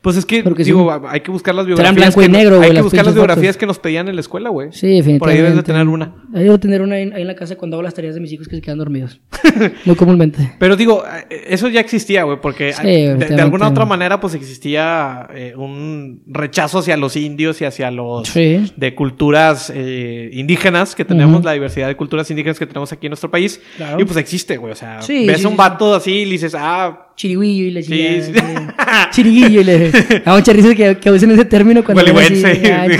Pues 0.02 0.16
es 0.18 0.26
que, 0.26 0.44
sí. 0.44 0.64
digo, 0.64 0.92
hay 1.08 1.22
que 1.22 1.32
buscar 1.32 1.56
las 1.56 1.66
biografías. 1.66 1.96
blanco 1.96 2.22
y 2.22 2.26
que- 2.26 2.32
negro, 2.32 2.58
güey, 2.58 2.64
Hay 2.64 2.70
que 2.70 2.74
las 2.76 2.84
buscar 2.84 3.06
las 3.06 3.14
biografías 3.16 3.48
fotos. 3.56 3.58
que 3.60 3.66
nos 3.66 3.80
pedían 3.80 4.08
en 4.08 4.16
la 4.16 4.22
escuela, 4.22 4.50
güey. 4.50 4.70
sí, 4.72 4.88
definitivamente. 4.88 5.20
Por 5.20 5.30
ahí 5.30 5.38
debes 5.38 5.56
de 5.56 5.64
tener 5.64 5.88
una. 5.88 6.14
Ahí 6.34 6.44
debo 6.44 6.60
tener 6.60 6.82
una 6.82 6.96
ahí, 6.96 7.04
en 7.04 7.28
la 7.28 7.36
casa 7.36 7.56
cuando 7.58 7.78
hago 7.78 7.84
las 7.84 7.94
tareas 7.94 8.14
de 8.16 8.22
mis 8.22 8.32
hijos 8.32 8.48
que 8.48 8.56
se 8.56 8.62
quedan 8.62 8.78
dormidos. 8.78 9.20
Muy 9.86 9.96
comúnmente. 9.96 10.54
Pero 10.60 10.76
digo, 10.76 11.04
eh, 11.30 11.46
eso 11.50 11.68
ya 11.68 11.80
existía, 11.80 12.24
güey, 12.24 12.40
porque 12.42 12.74
Sí, 12.74 12.84
de, 12.84 13.16
de 13.16 13.42
alguna 13.42 13.68
otra 13.68 13.86
manera, 13.86 14.20
pues 14.20 14.34
existía 14.36 15.28
eh, 15.34 15.54
un 15.56 16.22
rechazo 16.28 16.80
hacia 16.80 16.96
los 16.98 17.16
indios 17.16 17.60
y 17.62 17.66
hacia 17.66 17.90
los 17.92 18.28
Sí. 18.28 18.72
de 18.76 18.96
culturas 18.96 19.72
eh, 19.74 20.30
indígenas 20.34 20.96
que 20.96 21.06
tenemos, 21.06 21.44
la 21.44 21.54
diversidad 21.54 21.88
de 21.88 21.96
culturas 21.96 22.30
indígenas 22.30 22.60
que 22.60 22.66
tenemos 22.68 22.92
aquí 22.94 23.08
en 23.08 23.12
nuestro 23.12 23.32
país. 23.32 23.62
Claro. 23.78 24.00
Y 24.00 24.06
pues 24.06 24.18
existe, 24.18 24.58
güey. 24.58 24.74
O 24.74 24.76
sea, 24.76 25.00
ves 25.08 25.46
un 25.46 25.58
vato 25.58 25.94
así 25.96 26.12
y 26.12 26.26
le 26.26 26.32
dices, 26.32 26.56
ah, 26.58 27.08
Chiriguillo 27.22 27.80
y 27.80 27.84
Sí, 27.84 27.92
chingada, 27.92 28.22
sí. 28.26 28.34
sí. 28.34 28.42
Chiriguillo 29.12 29.62
y 29.62 29.64
le. 29.64 29.92
Da 30.26 30.34
mucha 30.36 30.54
risa 30.54 30.74
que, 30.74 30.98
que 30.98 31.12
usen 31.12 31.30
ese 31.30 31.46
término 31.46 31.84
cuando. 31.84 32.04
ven 32.04 32.18
así, 32.18 32.34
chiriguillo, 32.42 32.98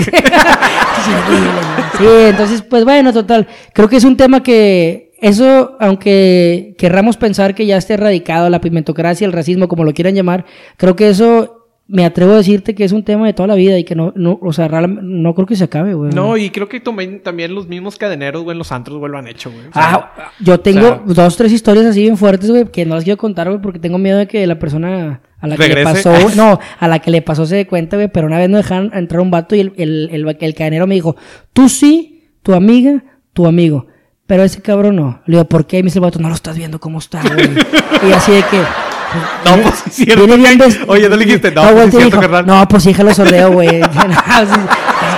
Sí, 1.98 2.04
entonces, 2.28 2.62
pues 2.62 2.84
bueno, 2.84 3.12
total. 3.12 3.48
Creo 3.72 3.88
que 3.88 3.96
es 3.96 4.04
un 4.04 4.16
tema 4.16 4.40
que. 4.42 5.10
Eso, 5.20 5.76
aunque 5.80 6.74
querramos 6.78 7.16
pensar 7.16 7.54
que 7.54 7.66
ya 7.66 7.76
esté 7.76 7.94
erradicado 7.94 8.48
la 8.50 8.60
pimentocracia, 8.60 9.24
el 9.24 9.32
racismo, 9.32 9.66
como 9.68 9.82
lo 9.84 9.92
quieran 9.92 10.14
llamar, 10.14 10.44
creo 10.76 10.94
que 10.94 11.08
eso. 11.08 11.61
Me 11.88 12.04
atrevo 12.06 12.32
a 12.32 12.36
decirte 12.36 12.74
que 12.74 12.84
es 12.84 12.92
un 12.92 13.02
tema 13.04 13.26
de 13.26 13.34
toda 13.34 13.48
la 13.48 13.54
vida 13.54 13.78
y 13.78 13.84
que 13.84 13.94
no, 13.94 14.12
no 14.16 14.38
o 14.40 14.52
sea, 14.52 14.68
no 14.68 15.34
creo 15.34 15.46
que 15.46 15.56
se 15.56 15.64
acabe, 15.64 15.94
güey. 15.94 16.12
no, 16.12 16.36
y 16.36 16.48
creo 16.50 16.68
que 16.68 16.80
también, 16.80 17.22
también 17.22 17.54
los 17.54 17.66
mismos 17.68 17.96
cadeneros, 17.98 18.44
güey, 18.44 18.54
en 18.54 18.58
los 18.58 18.72
antros, 18.72 18.98
güey, 18.98 19.10
lo 19.12 19.18
han 19.18 19.26
hecho, 19.26 19.50
güey. 19.50 19.66
O 19.66 19.72
sea, 19.72 19.94
Ah, 19.94 20.30
yo 20.40 20.60
tengo 20.60 21.02
o 21.06 21.12
dos, 21.12 21.36
tres 21.36 21.52
historias 21.52 21.84
así 21.86 22.00
bien 22.02 22.16
fuertes, 22.16 22.50
güey, 22.50 22.64
que 22.66 22.86
no 22.86 22.94
las 22.94 23.04
quiero 23.04 23.18
contar, 23.18 23.48
güey, 23.48 23.60
porque 23.60 23.78
tengo 23.78 23.98
miedo 23.98 24.16
de 24.18 24.26
que 24.26 24.46
la 24.46 24.58
persona 24.58 25.20
a 25.40 25.46
la 25.48 25.56
que 25.56 25.68
le 25.68 25.82
pasó, 25.82 26.12
güey, 26.12 26.34
no, 26.36 26.58
a 26.78 26.88
la 26.88 27.00
que 27.00 27.10
le 27.10 27.20
pasó 27.20 27.44
se 27.46 27.56
dé 27.56 27.66
cuenta, 27.66 27.96
güey, 27.96 28.08
pero 28.08 28.26
una 28.26 28.38
vez 28.38 28.48
no 28.48 28.56
dejaron 28.56 28.90
entrar 28.94 29.20
un 29.20 29.30
vato 29.30 29.54
y 29.56 29.60
el, 29.60 29.72
el, 29.76 30.08
el, 30.12 30.36
el 30.40 30.54
cadenero 30.54 30.86
me 30.86 30.94
dijo, 30.94 31.16
tú 31.52 31.68
sí, 31.68 32.30
tu 32.42 32.54
amiga, 32.54 33.02
tu 33.32 33.46
amigo, 33.46 33.88
pero 34.26 34.44
ese 34.44 34.62
cabrón 34.62 34.96
no. 34.96 35.20
Le 35.26 35.36
digo, 35.36 35.48
¿por 35.48 35.66
qué? 35.66 35.78
Y 35.78 35.82
me 35.82 35.88
dice 35.88 35.98
el 35.98 36.04
vato, 36.04 36.20
no 36.20 36.28
lo 36.28 36.34
estás 36.34 36.56
viendo 36.56 36.78
cómo 36.80 37.00
está, 37.00 37.22
güey. 37.22 37.50
y 38.08 38.12
así 38.12 38.32
de 38.32 38.42
que... 38.44 38.62
No, 39.44 39.62
pues 39.62 39.74
sí 39.76 39.82
es 39.90 39.94
cierto. 39.96 40.26
Bien 40.26 40.58
Oye, 40.88 41.08
no 41.08 41.16
le 41.16 41.24
dijiste, 41.24 41.50
no, 41.52 41.62
güey, 41.62 41.74
pues 41.74 41.90
sí 41.90 41.96
es 41.96 42.02
cierto, 42.04 42.20
carnal. 42.20 42.46
No, 42.46 42.68
pues 42.68 42.82
sí, 42.82 42.94
lo 42.94 43.14
sordeo, 43.14 43.52
güey. 43.52 43.80
no, 43.80 43.86
sí, 43.86 43.90
estás 43.98 44.48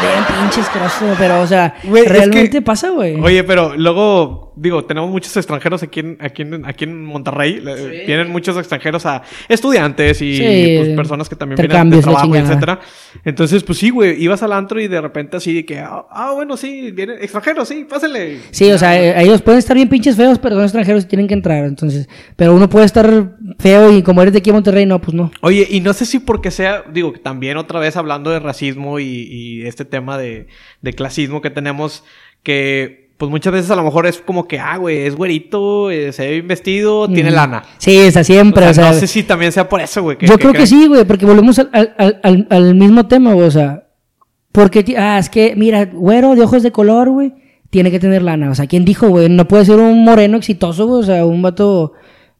bien 0.00 0.24
pinche 0.40 0.60
asqueroso, 0.60 1.14
pero, 1.18 1.40
o 1.40 1.46
sea, 1.46 1.74
es 1.82 2.08
realmente 2.08 2.50
que- 2.58 2.62
pasa, 2.62 2.90
güey. 2.90 3.20
Oye, 3.20 3.44
pero 3.44 3.74
luego, 3.76 4.43
digo, 4.56 4.84
tenemos 4.84 5.10
muchos 5.10 5.36
extranjeros 5.36 5.82
aquí 5.82 6.00
en, 6.00 6.16
aquí 6.20 6.42
en, 6.42 6.64
aquí 6.64 6.84
en 6.84 7.04
Monterrey. 7.04 7.60
Le- 7.60 8.04
Vienen 8.06 8.30
muchos 8.30 8.56
extranjeros 8.56 9.04
a 9.06 9.22
estudiantes 9.48 10.20
y 10.22 10.36
Sí, 10.36 10.74
pues, 10.78 10.88
personas 10.96 11.28
que 11.28 11.36
también 11.36 11.56
vienen 11.56 11.90
de 11.90 12.00
trabajo, 12.00 12.34
etcétera. 12.36 12.80
Entonces, 13.24 13.62
pues 13.64 13.78
sí, 13.78 13.90
güey, 13.90 14.22
ibas 14.22 14.42
al 14.42 14.52
antro 14.52 14.80
y 14.80 14.88
de 14.88 15.00
repente 15.00 15.36
así 15.36 15.54
de 15.54 15.64
que, 15.64 15.78
ah, 15.78 16.04
ah, 16.10 16.32
bueno, 16.34 16.56
sí, 16.56 16.90
vienen 16.90 17.18
extranjeros, 17.20 17.68
sí, 17.68 17.84
pásenle. 17.88 18.40
Sí, 18.50 18.70
o 18.70 18.78
sea, 18.78 19.00
eh, 19.00 19.22
ellos 19.22 19.42
pueden 19.42 19.58
estar 19.58 19.76
bien 19.76 19.88
pinches 19.88 20.16
feos, 20.16 20.38
pero 20.38 20.56
son 20.56 20.64
extranjeros 20.64 21.04
y 21.04 21.06
tienen 21.06 21.26
que 21.28 21.34
entrar. 21.34 21.64
Entonces, 21.64 22.08
pero 22.36 22.54
uno 22.54 22.68
puede 22.68 22.86
estar 22.86 23.36
feo 23.58 23.92
y 23.96 24.02
como 24.02 24.22
eres 24.22 24.32
de 24.32 24.38
aquí 24.40 24.50
a 24.50 24.54
Monterrey, 24.54 24.86
no, 24.86 25.00
pues 25.00 25.14
no. 25.14 25.30
Oye, 25.40 25.66
y 25.70 25.80
no 25.80 25.92
sé 25.92 26.06
si 26.06 26.18
porque 26.18 26.50
sea, 26.50 26.84
digo, 26.92 27.12
también 27.22 27.56
otra 27.56 27.80
vez 27.80 27.96
hablando 27.96 28.30
de 28.30 28.40
racismo 28.40 28.98
y, 28.98 29.04
y 29.30 29.66
este 29.66 29.84
tema 29.84 30.18
de, 30.18 30.46
de 30.82 30.92
clasismo 30.92 31.40
que 31.40 31.50
tenemos, 31.50 32.04
que 32.42 33.03
pues 33.16 33.30
muchas 33.30 33.52
veces 33.52 33.70
a 33.70 33.76
lo 33.76 33.82
mejor 33.84 34.06
es 34.06 34.18
como 34.18 34.46
que, 34.48 34.58
ah, 34.58 34.76
güey, 34.76 34.98
es 35.06 35.14
güerito, 35.14 35.90
eh, 35.90 36.12
se 36.12 36.24
ve 36.26 36.32
bien 36.32 36.48
vestido, 36.48 37.08
tiene 37.08 37.30
lana. 37.30 37.62
Sí, 37.78 37.98
O 38.14 38.24
siempre. 38.24 38.62
sea, 38.62 38.70
o 38.70 38.74
sea, 38.74 38.92
no 38.92 38.98
sé 38.98 39.06
si 39.06 39.22
también 39.22 39.52
sea 39.52 39.68
por 39.68 39.80
eso, 39.80 40.02
güey. 40.02 40.16
yo 40.20 40.36
creo 40.38 40.52
que 40.52 40.66
sí, 40.66 40.86
güey, 40.88 41.04
porque 41.04 41.24
volvemos 41.26 41.58
al, 41.58 41.70
al, 41.72 42.20
al- 42.22 42.46
al- 42.50 42.74
mismo 42.74 43.06
tema, 43.06 43.32
güey, 43.34 43.46
o 43.46 43.50
sea, 43.50 43.86
porque, 44.52 44.84
ah, 44.98 45.18
es 45.18 45.28
que, 45.30 45.54
mira, 45.56 45.84
güero 45.86 46.34
de 46.34 46.42
ojos 46.42 46.62
de 46.62 46.72
color, 46.72 47.10
güey, 47.10 47.34
tiene 47.70 47.90
que 47.90 47.98
tener 47.98 48.22
lana. 48.22 48.50
O 48.50 48.54
sea, 48.54 48.66
¿quién 48.66 48.84
dijo, 48.84 49.08
güey? 49.08 49.28
No 49.28 49.48
puede 49.48 49.64
ser 49.64 49.76
un 49.76 50.04
moreno 50.04 50.36
exitoso, 50.36 50.86
güey, 50.86 51.00
o 51.00 51.04
sea, 51.04 51.24
un 51.26 51.42
vato 51.42 51.92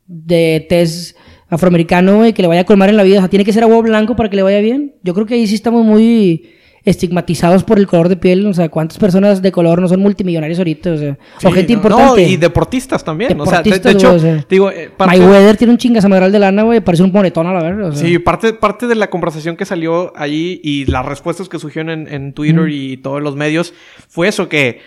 de 0.07 0.65
tez 0.69 1.17
afroamericano, 1.49 2.17
güey, 2.19 2.33
que 2.33 2.43
le 2.43 2.49
vaya 2.49 2.61
a 2.63 2.65
colmar 2.65 2.89
en 2.89 2.97
la 2.97 3.03
vida. 3.03 3.19
O 3.19 3.21
sea, 3.21 3.29
tiene 3.29 3.45
que 3.45 3.53
ser 3.53 3.63
agua 3.65 3.81
blanco 3.81 4.15
para 4.17 4.29
que 4.31 4.37
le 4.37 4.43
vaya 4.43 4.61
bien. 4.61 4.95
Yo 5.03 5.15
creo 5.15 5.27
que 5.27 5.35
ahí 5.35 5.47
sí 5.47 5.55
estamos 5.55 5.85
muy 5.85 6.51
estigmatizados 6.85 7.65
por 7.65 7.79
el 7.79 7.87
color 7.87 8.09
de 8.09 8.17
piel. 8.17 8.47
O 8.47 8.53
sea, 8.55 8.69
¿cuántas 8.69 8.99
personas 8.99 9.41
de 9.43 9.51
color 9.53 9.81
no 9.81 9.89
son 9.89 10.01
multimillonarios 10.01 10.59
ahorita? 10.59 10.93
O 10.93 10.97
sea, 10.99 11.19
Sí, 11.39 11.47
o 11.47 11.51
gente 11.53 11.73
no, 11.73 11.79
importante. 11.79 12.23
No, 12.23 12.29
y 12.29 12.37
deportistas 12.37 13.03
también. 13.03 13.41
o 13.41 13.47
sea, 13.47 13.63
de- 13.63 13.71
Deportistas, 13.71 13.95
hecho, 13.95 14.15
o 14.15 14.19
sea. 14.19 14.45
digo, 14.49 14.71
eh, 14.71 14.91
parte, 14.97 15.17
Mayweather 15.19 15.57
tiene 15.57 15.73
un 15.73 15.79
chingazamadral 15.79 16.31
de 16.31 16.39
lana, 16.39 16.63
güey, 16.63 16.81
parece 16.81 17.03
un 17.03 17.13
moretón 17.13 17.47
a 17.47 17.53
la 17.53 17.63
verga. 17.63 17.87
O 17.89 17.93
sea. 17.93 18.07
sí, 18.07 18.19
parte, 18.19 18.53
parte 18.53 18.87
de 18.87 18.95
la 18.95 19.09
conversación 19.11 19.57
que 19.57 19.65
salió 19.65 20.13
allí 20.17 20.61
y 20.63 20.85
las 20.87 21.05
respuestas 21.07 21.49
que 21.49 21.59
surgieron 21.59 21.91
en, 21.91 22.13
en 22.13 22.33
Twitter 22.35 22.69
y 22.69 22.97
todos 22.99 23.23
los 23.23 23.35
medios 23.37 23.73
fue 24.09 24.29
eso, 24.29 24.49
que, 24.49 24.81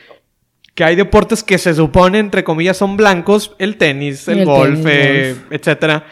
que 0.75 0.83
hay 0.83 0.95
deportes 0.95 1.43
que 1.43 1.57
se 1.57 1.73
supone, 1.73 2.19
entre 2.19 2.43
comillas, 2.43 2.77
son 2.77 2.95
blancos, 2.97 3.55
el 3.57 3.77
tenis, 3.77 4.27
el, 4.27 4.39
El 4.39 4.45
golf, 4.45 4.83
tenis, 4.83 4.87
eh, 4.87 5.35
golf. 5.39 5.51
etcétera, 5.51 6.05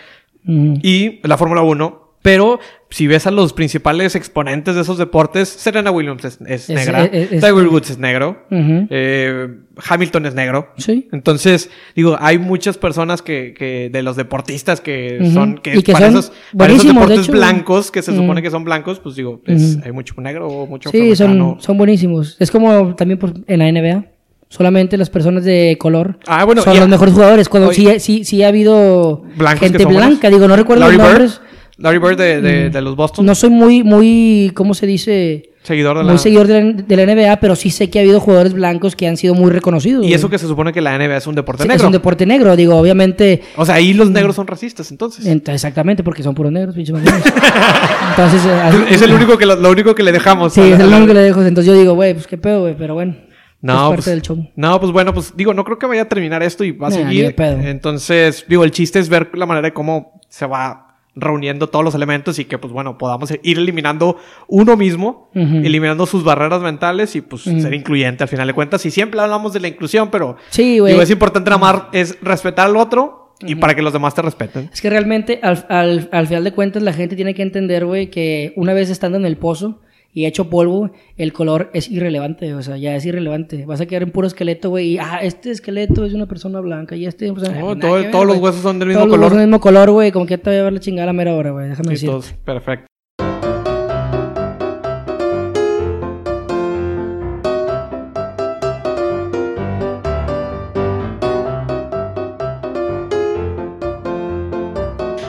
y 0.47 1.19
la 1.27 1.37
Fórmula 1.37 1.61
1. 1.61 2.04
Pero 2.25 2.59
si 2.89 3.05
ves 3.05 3.27
a 3.27 3.31
los 3.31 3.53
principales 3.53 4.15
exponentes 4.15 4.73
de 4.73 4.81
esos 4.81 4.97
deportes, 4.97 5.47
Serena 5.47 5.91
Williams 5.91 6.25
es, 6.25 6.39
es 6.47 6.69
Es- 6.71 6.75
negra, 6.75 7.05
es- 7.05 7.29
Tiger 7.29 7.67
Woods 7.67 7.91
es 7.91 7.99
negro, 7.99 8.45
eh, 8.49 9.47
Hamilton 9.87 10.25
es 10.25 10.33
negro. 10.33 10.73
Sí. 10.77 11.07
Entonces, 11.11 11.69
digo, 11.95 12.17
hay 12.19 12.39
muchas 12.39 12.77
personas 12.79 13.21
que, 13.21 13.53
que 13.55 13.89
de 13.93 14.01
los 14.01 14.15
deportistas 14.15 14.81
que 14.81 15.19
son, 15.33 15.59
que, 15.59 15.83
que 15.83 15.93
para, 15.93 16.07
son 16.07 16.17
esos, 16.19 16.31
para 16.57 16.73
esos 16.73 16.83
de 16.87 16.93
deportes 16.93 17.19
hecho. 17.19 17.31
blancos, 17.31 17.91
que 17.91 18.01
se 18.01 18.15
supone 18.15 18.41
que 18.41 18.49
son 18.49 18.63
blancos, 18.63 18.99
pues 18.99 19.15
digo, 19.15 19.41
hay 19.83 19.91
mucho 19.91 20.15
negro 20.19 20.47
o 20.47 20.65
mucho 20.65 20.89
Sí, 20.89 21.15
son, 21.15 21.57
son 21.59 21.77
buenísimos. 21.77 22.37
Es 22.39 22.49
como 22.49 22.95
también 22.95 23.19
por- 23.19 23.33
en 23.45 23.59
la 23.59 23.67
NBA. 23.71 24.05
Solamente 24.47 24.95
las 24.97 25.09
personas 25.09 25.43
de 25.43 25.75
color 25.79 26.19
Ah, 26.27 26.45
bueno, 26.45 26.61
son 26.61 26.79
los 26.79 26.87
mejores 26.87 27.13
jugadores. 27.13 27.49
Cuando 27.49 27.69
Oye. 27.69 27.99
sí, 27.99 28.19
sí, 28.19 28.23
sí 28.23 28.43
ha 28.43 28.47
habido 28.49 29.23
Blancos 29.35 29.59
gente 29.59 29.83
buenos. 29.83 30.05
blanca. 30.05 30.29
Digo, 30.29 30.47
no 30.47 30.55
recuerdo 30.55 30.81
Larry 30.85 30.97
los 30.97 31.07
Bird, 31.07 31.17
nombres. 31.19 31.41
Larry 31.77 31.97
Bird 31.99 32.17
de, 32.17 32.41
de- 32.41 32.69
de 32.69 32.81
los 32.81 32.95
Boston, 32.95 33.25
No 33.25 33.35
soy 33.35 33.49
muy, 33.49 33.83
muy, 33.83 34.51
¿cómo 34.55 34.73
se 34.73 34.85
dice? 34.87 35.49
seguidor 35.63 35.97
de 35.97 36.03
la... 36.03 36.09
Muy 36.11 36.19
seguidor 36.19 36.45
de 36.45 36.63
la, 36.63 36.71
de 36.73 36.95
la 36.95 37.05
NBA, 37.15 37.37
pero 37.39 37.55
sí 37.55 37.71
sé 37.71 37.89
que 37.89 37.97
ha 37.97 38.03
habido 38.03 38.19
jugadores 38.19 38.53
blancos 38.53 38.95
que 38.95 39.07
han 39.07 39.17
sido 39.17 39.33
muy 39.33 39.49
reconocidos. 39.51 40.05
Y 40.05 40.13
eso 40.13 40.29
que 40.29 40.37
se 40.37 40.45
supone 40.47 40.71
que 40.71 40.79
la 40.79 40.95
NBA 40.95 41.17
es 41.17 41.25
un 41.25 41.33
deporte 41.33 41.63
Sí, 41.63 41.67
negro. 41.67 41.81
Es 41.81 41.85
un 41.87 41.91
deporte 41.91 42.25
negro, 42.27 42.55
digo, 42.55 42.75
obviamente. 42.75 43.41
O 43.57 43.65
sea, 43.65 43.73
ahí 43.75 43.93
los 43.95 44.11
negros 44.11 44.35
son 44.35 44.45
racistas, 44.45 44.91
entonces. 44.91 45.25
ent- 45.25 45.51
exactamente, 45.51 46.03
porque 46.03 46.21
son 46.21 46.35
puros 46.35 46.51
negros, 46.51 46.75
mamones. 46.77 47.23
Entonces, 48.11 48.45
eh, 48.45 48.51
así- 48.63 48.83
es 48.91 49.01
el 49.01 49.11
único 49.13 49.37
que 49.39 49.45
lo, 49.47 49.55
lo 49.55 49.71
único 49.71 49.95
que 49.95 50.03
le 50.03 50.11
dejamos. 50.11 50.53
Sí, 50.53 50.61
la- 50.61 50.75
es 50.75 50.79
el 50.79 50.87
único 50.87 51.07
que 51.07 51.13
le 51.15 51.21
dejo. 51.21 51.41
Entonces 51.43 51.73
yo 51.73 51.79
digo, 51.79 51.93
güey, 51.95 52.13
pues 52.13 52.27
qué 52.27 52.37
pedo, 52.37 52.61
güey, 52.61 52.75
pero 52.77 52.93
bueno. 52.93 53.15
No, 53.61 53.91
pues, 53.95 54.05
del 54.05 54.21
show. 54.21 54.47
no, 54.55 54.79
pues 54.79 54.91
bueno, 54.91 55.11
pues 55.15 55.33
digo, 55.35 55.51
no 55.55 55.63
creo 55.63 55.79
que 55.79 55.87
vaya 55.87 56.03
a 56.03 56.07
terminar 56.09 56.43
esto 56.43 56.63
y 56.63 56.71
va 56.73 56.87
a 56.87 56.89
Nah, 56.91 56.97
seguir. 56.97 57.33
Entonces, 57.39 58.45
digo, 58.47 58.63
el 58.63 58.69
chiste 58.69 58.99
es 58.99 59.09
ver 59.09 59.29
la 59.33 59.47
manera 59.47 59.67
de 59.69 59.73
cómo 59.73 60.21
se 60.29 60.45
va 60.45 60.84
reuniendo 61.15 61.67
todos 61.67 61.83
los 61.85 61.95
elementos 61.95 62.39
y 62.39 62.45
que, 62.45 62.57
pues 62.57 62.73
bueno, 62.73 62.97
podamos 62.97 63.31
ir 63.31 63.57
eliminando 63.57 64.17
uno 64.47 64.75
mismo, 64.75 65.29
eliminando 65.33 66.05
sus 66.05 66.23
barreras 66.23 66.61
mentales 66.61 67.15
y 67.15 67.21
pues 67.21 67.43
ser 67.43 67.73
incluyente 67.73 68.23
al 68.23 68.29
final 68.29 68.47
de 68.47 68.53
cuentas. 68.53 68.85
Y 68.85 68.91
siempre 68.91 69.19
hablamos 69.21 69.53
de 69.53 69.59
la 69.61 69.67
inclusión, 69.67 70.09
pero 70.11 70.35
Sí, 70.49 70.73
digo, 70.73 70.87
es 70.87 71.09
importante 71.09 71.51
amar, 71.53 71.89
es 71.93 72.17
respetar 72.21 72.67
al 72.67 72.75
otro 72.77 73.33
y 73.39 73.55
para 73.55 73.75
que 73.75 73.81
los 73.81 73.93
demás 73.93 74.13
te 74.15 74.21
respeten. 74.21 74.69
Es 74.73 74.81
que 74.81 74.89
realmente, 74.89 75.39
al, 75.41 75.65
al, 75.69 76.09
al 76.11 76.27
final 76.27 76.43
de 76.43 76.53
cuentas, 76.53 76.83
la 76.83 76.93
gente 76.93 77.15
tiene 77.15 77.33
que 77.33 77.41
entender, 77.41 77.85
güey, 77.85 78.09
que 78.09 78.53
una 78.55 78.73
vez 78.73 78.89
estando 78.89 79.17
en 79.17 79.25
el 79.25 79.37
pozo 79.37 79.81
y 80.15 80.25
hecho 80.25 80.49
polvo, 80.49 80.89
el 81.17 81.31
color 81.33 81.69
es 81.73 81.91
irrelevante, 81.91 82.51
o 82.55 82.63
sea, 82.63 82.77
ya 82.77 82.95
es 82.95 83.05
irrelevante. 83.05 83.65
Vas 83.67 83.81
a 83.81 83.85
quedar 83.85 84.01
en 84.01 84.11
puro 84.11 84.25
esqueleto, 84.25 84.69
güey, 84.71 84.93
y 84.93 84.97
ah, 84.97 85.19
este 85.21 85.51
esqueleto 85.51 86.05
es 86.05 86.13
una 86.13 86.25
persona 86.25 86.59
blanca 86.61 86.95
y 86.95 87.05
este... 87.05 87.31
pues, 87.33 87.43
No, 87.47 87.75
nada 87.75 87.79
todo- 87.79 87.93
ver, 87.95 88.09
todos 88.11 88.25
los 88.25 88.37
güey. 88.37 88.45
huesos 88.45 88.61
son 88.63 88.79
del 88.79 88.87
Todos 88.93 89.03
mismo 89.03 89.05
los 89.05 89.09
color. 89.09 89.19
huesos 89.19 89.31
son 89.33 89.37
del 89.39 89.47
mismo 89.47 89.59
color, 89.59 89.91
güey, 89.91 90.11
como 90.11 90.25
que 90.25 90.37
te 90.39 90.49
voy 90.49 90.59
a 90.59 90.63
ver 90.63 90.73
la 90.73 90.79
chingada 90.79 91.03
a 91.03 91.07
la 91.07 91.13
mera 91.13 91.35
hora, 91.35 91.51
güey, 91.51 91.67
déjame 91.69 91.89
Y 91.89 91.91
decir. 91.91 92.09
todos, 92.09 92.33
perfecto. 92.45 92.87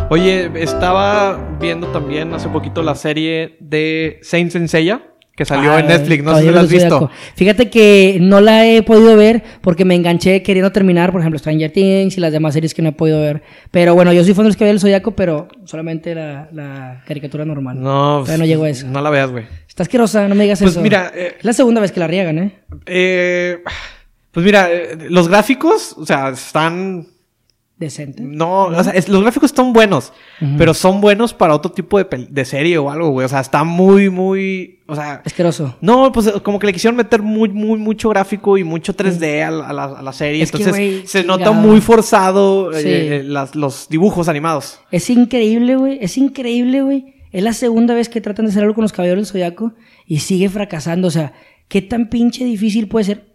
Oye, 0.09 0.51
estaba 0.63 1.37
viendo 1.61 1.89
también 1.89 2.33
hace 2.33 2.49
poquito 2.49 2.83
la 2.83 2.95
serie 2.95 3.57
de 3.61 4.19
Saint 4.23 4.53
Seiya 4.69 5.03
que 5.35 5.45
salió 5.45 5.73
Ah, 5.73 5.81
en 5.81 5.89
Netflix. 5.89 6.25
No 6.25 6.35
sé 6.37 6.43
si 6.45 6.51
la 6.51 6.61
has 6.61 6.69
visto. 6.71 6.89
Zodiaco. 6.99 7.11
Fíjate 7.35 7.69
que 7.69 8.17
no 8.23 8.41
la 8.41 8.67
he 8.67 8.83
podido 8.83 9.17
ver 9.17 9.43
porque 9.61 9.85
me 9.85 9.95
enganché 9.95 10.43
queriendo 10.43 10.73
terminar, 10.73 11.13
por 11.13 11.21
ejemplo, 11.21 11.39
Stranger 11.39 11.71
Things 11.73 12.17
y 12.17 12.21
las 12.21 12.33
demás 12.33 12.55
series 12.55 12.73
que 12.73 12.81
no 12.81 12.89
he 12.91 12.93
podido 12.93 13.21
ver. 13.21 13.43
Pero 13.71 13.95
bueno, 13.95 14.13
yo 14.15 14.25
soy 14.25 14.33
fan 14.33 14.45
de 14.45 14.51
los 14.51 14.57
Caballeros 14.57 14.81
del 14.81 14.89
Zodiaco, 14.89 15.11
pero 15.15 15.49
solamente 15.65 16.15
la, 16.15 16.49
la 16.53 17.03
caricatura 17.07 17.45
normal. 17.45 17.79
No, 17.83 18.21
Todavía 18.21 18.39
no 18.39 18.47
llego 18.47 18.65
a 18.65 18.71
eso. 18.71 18.87
No 18.87 19.03
la 19.03 19.11
veas, 19.11 19.31
güey. 19.31 19.45
Está 19.69 19.83
asquerosa, 19.83 20.27
no 20.29 20.35
me 20.35 20.45
digas 20.45 20.61
Pues 20.61 20.71
eso. 20.73 20.81
mira, 20.81 21.13
eh, 21.15 21.35
Es 21.39 21.45
la 21.45 21.53
segunda 21.53 21.81
vez 21.83 21.93
que 21.93 22.01
la 22.01 22.07
riegan, 22.07 22.39
¿eh? 22.39 22.53
Eh, 22.87 23.59
pues 24.31 24.47
mira, 24.47 24.71
eh, 24.73 24.97
los 25.11 25.29
gráficos, 25.29 25.95
o 25.99 26.07
sea, 26.07 26.31
están 26.31 27.09
Decente. 27.79 28.23
No, 28.23 28.65
o 28.69 28.83
sea, 28.85 28.95
es- 28.95 29.07
los 29.11 29.21
gráficos 29.21 29.51
están 29.51 29.75
buenos, 29.75 30.11
pero 30.57 30.73
son 30.73 31.03
buenos 31.03 31.35
para 31.35 31.55
otro 31.55 31.71
tipo 31.73 31.99
de, 32.03 32.27
de 32.31 32.45
serie 32.47 32.79
o 32.79 32.91
algo, 32.91 33.11
güey. 33.11 33.27
O 33.27 33.29
sea, 33.29 33.41
está 33.41 33.65
muy, 33.65 34.09
muy, 34.09 34.81
o 34.87 34.95
sea, 34.95 35.21
Asqueroso. 35.27 35.77
no, 35.83 36.11
pues 36.11 36.31
como 36.43 36.59
que 36.59 36.69
le 36.69 36.73
quisieron 36.73 36.97
meter 36.97 37.21
muy, 37.21 37.51
muy, 37.51 37.79
mucho 37.79 38.09
gráfico 38.09 38.57
y 38.57 38.65
mucho 38.65 38.95
3D 38.97 39.43
a, 39.47 39.51
la, 39.51 39.67
a 39.69 39.73
la- 39.75 39.85
a 39.99 40.03
la 40.03 40.13
serie. 40.15 40.43
Es 40.43 40.51
que, 40.51 40.57
Entonces 40.57 40.73
güey, 40.87 41.07
se 41.07 41.21
chingado. 41.21 41.39
nota 41.39 41.53
muy 41.53 41.83
forzado 41.83 42.73
eh, 42.73 43.19
eh, 43.19 43.23
las- 43.25 43.55
los 43.55 43.89
dibujos 43.91 44.29
animados. 44.29 44.81
Es 44.91 45.11
increíble, 45.11 45.77
güey. 45.77 45.99
Es 46.01 46.17
increíble, 46.17 46.81
güey. 46.81 47.15
Es 47.31 47.43
la 47.43 47.53
segunda 47.53 47.93
vez 47.93 48.09
que 48.09 48.23
tratan 48.23 48.47
de 48.47 48.53
hacer 48.53 48.63
algo 48.63 48.75
con 48.75 48.83
los 48.83 48.93
caballeros 48.95 49.19
del 49.25 49.31
Zodiaco 49.33 49.75
y 50.07 50.21
sigue 50.21 50.49
fracasando. 50.49 51.09
O 51.09 51.11
sea, 51.11 51.35
¿qué 51.69 51.83
tan 51.83 52.09
pinche 52.09 52.43
difícil 52.47 52.89
puede 52.89 53.05
ser 53.05 53.35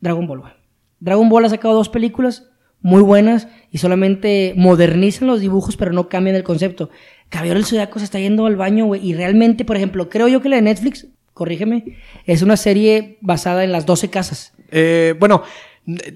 Dragon 0.00 0.26
Ball, 0.26 0.40
güey? 0.40 0.52
Dragon 0.98 1.30
Ball 1.30 1.46
ha 1.46 1.48
sacado 1.48 1.72
dos 1.72 1.88
películas 1.88 2.48
muy 2.82 3.02
buenas 3.02 3.48
y 3.70 3.78
solamente 3.78 4.54
modernizan 4.56 5.28
los 5.28 5.40
dibujos, 5.40 5.76
pero 5.76 5.92
no 5.92 6.08
cambian 6.08 6.36
el 6.36 6.42
concepto. 6.42 6.90
Caballero 7.28 7.56
del 7.56 7.64
Zodiaco 7.66 7.98
se 7.98 8.04
está 8.06 8.18
yendo 8.18 8.46
al 8.46 8.56
baño, 8.56 8.86
güey. 8.86 9.06
Y 9.06 9.14
realmente, 9.14 9.64
por 9.64 9.76
ejemplo, 9.76 10.08
creo 10.08 10.28
yo 10.28 10.40
que 10.40 10.48
la 10.48 10.56
de 10.56 10.62
Netflix, 10.62 11.06
corrígeme, 11.34 11.96
es 12.26 12.42
una 12.42 12.56
serie 12.56 13.18
basada 13.20 13.62
en 13.64 13.72
las 13.72 13.86
12 13.86 14.08
casas. 14.10 14.52
Eh, 14.70 15.14
bueno, 15.18 15.42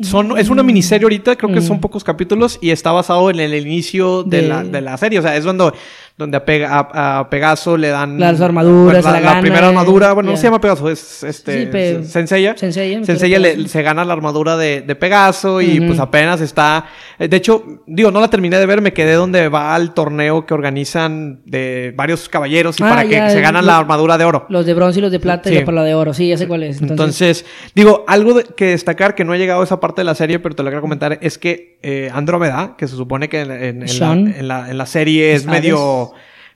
son, 0.03 0.38
es 0.38 0.48
una 0.50 0.62
miniserie 0.62 1.05
ahorita, 1.05 1.37
creo 1.37 1.53
que 1.53 1.61
Mm. 1.61 1.66
son 1.66 1.81
pocos 1.81 2.05
capítulos 2.05 2.59
y 2.61 2.70
está 2.70 2.92
basado 2.92 3.31
en 3.31 3.40
el 3.40 3.55
inicio 3.55 4.22
de, 4.22 4.42
De- 4.42 4.48
la, 4.48 4.62
de 4.64 4.81
la 4.81 4.96
serie. 4.96 5.18
O 5.18 5.22
sea, 5.22 5.37
es 5.37 5.44
cuando 5.44 5.72
donde 6.16 6.37
a, 6.37 6.44
Pega- 6.44 6.68
a- 6.70 7.18
a 7.18 7.29
Pegaso 7.31 7.77
le 7.77 7.88
dan 7.88 8.20
Las 8.20 8.40
armaduras, 8.40 9.03
bueno, 9.03 9.20
la, 9.20 9.40
primera 9.40 9.68
armadura. 9.68 10.12
Bueno, 10.12 10.31
no 10.31 10.37
se 10.37 10.44
llama 10.44 10.61
Pegaso, 10.61 10.88
es 10.88 11.24
este 11.24 11.62
Sí, 11.62 11.66
pe- 11.66 12.05
Senseiya. 12.05 12.57
Senseiya, 12.57 13.00
me 13.00 13.05
Senseiya 13.05 13.38
parece. 13.38 13.57
le- 13.62 13.68
se 13.68 13.83
gana 13.83 14.05
la 14.05 14.12
armadura 14.12 14.57
de, 14.57 14.83
de 14.83 14.94
Pegaso 14.94 15.61
y 15.61 15.81
pues 15.81 15.98
apenas 15.98 16.40
está. 16.40 16.87
eh, 17.18 17.27
De 17.27 17.37
hecho, 17.37 17.64
digo, 17.88 18.12
no 18.12 18.20
la 18.20 18.29
terminé 18.31 18.59
de 18.59 18.66
ver, 18.66 18.81
me 18.81 18.92
quedé 18.92 19.14
donde 19.14 19.48
va 19.48 19.74
al 19.74 19.92
torneo 19.92 20.46
que 20.46 20.55
organizan 20.55 21.40
de 21.46 21.92
varios 21.96 22.29
caballeros 22.29 22.79
y 22.79 22.85
Ah, 22.85 22.88
para 22.90 23.05
que 23.09 23.31
se 23.31 23.40
ganan 23.40 23.66
la 23.66 23.77
armadura 23.79 24.16
de 24.16 24.24
oro. 24.24 24.46
Los 24.50 24.66
de 24.66 24.74
bronce 24.74 25.00
y 25.00 25.03
los 25.03 25.11
de 25.11 25.18
plata 25.18 25.50
y 25.50 25.57
la 25.57 25.64
para 25.64 25.77
la 25.79 25.83
de 25.85 25.94
oro. 25.96 26.14
Sí, 26.14 26.29
ya 26.29 26.37
sé 26.37 26.46
cuál 26.46 26.62
es. 26.62 26.81
Entonces, 26.81 27.44
digo, 27.74 28.05
algo 28.07 28.35
de- 28.35 28.44
que 28.44 28.66
destacar 28.66 29.16
que 29.16 29.24
no 29.24 29.35
he 29.35 29.38
llegado 29.38 29.62
a 29.62 29.64
esa 29.64 29.81
parte 29.81 30.03
de 30.03 30.05
la 30.05 30.14
serie, 30.14 30.38
pero 30.38 30.55
te 30.55 30.62
lo 30.62 30.68
quiero 30.70 30.81
comentar, 30.83 31.18
es 31.22 31.38
que 31.38 31.74
eh, 31.83 32.09
Andrómeda, 32.14 32.77
que 32.79 32.87
se 32.87 32.94
supone 32.96 33.29
que 33.29 33.40
en, 33.40 33.50
en- 33.50 33.83
en 33.83 33.98
la, 34.00 34.12
en 34.12 34.48
la- 34.48 34.70
en 34.70 34.79
la 34.79 34.87
serie 34.87 35.35
es 35.35 35.44
medio, 35.44 36.04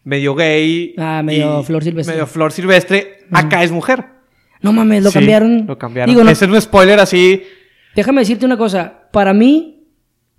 medio 0.08 0.34
gay. 0.34 0.94
Ah, 0.96 1.22
medio 1.22 1.62
flor 1.62 1.84
silvestre. 1.84 2.14
Medio 2.14 2.26
flor 2.26 2.50
silvestre, 2.52 3.18
acá 3.30 3.62
es 3.62 3.70
mujer. 3.70 4.04
No 4.62 4.72
mames, 4.72 5.04
lo 5.04 5.10
Sí, 5.10 5.18
cambiaron. 5.18 5.66
Lo 5.66 5.78
cambiaron. 5.78 6.12
Digo, 6.12 6.24
no- 6.24 6.30
Ese 6.30 6.46
es 6.46 6.50
un 6.50 6.60
spoiler 6.60 6.98
así. 6.98 7.42
déjame 7.94 8.22
decirte 8.22 8.46
una 8.46 8.56
cosa. 8.56 9.08
Para 9.12 9.32
mí, 9.34 9.84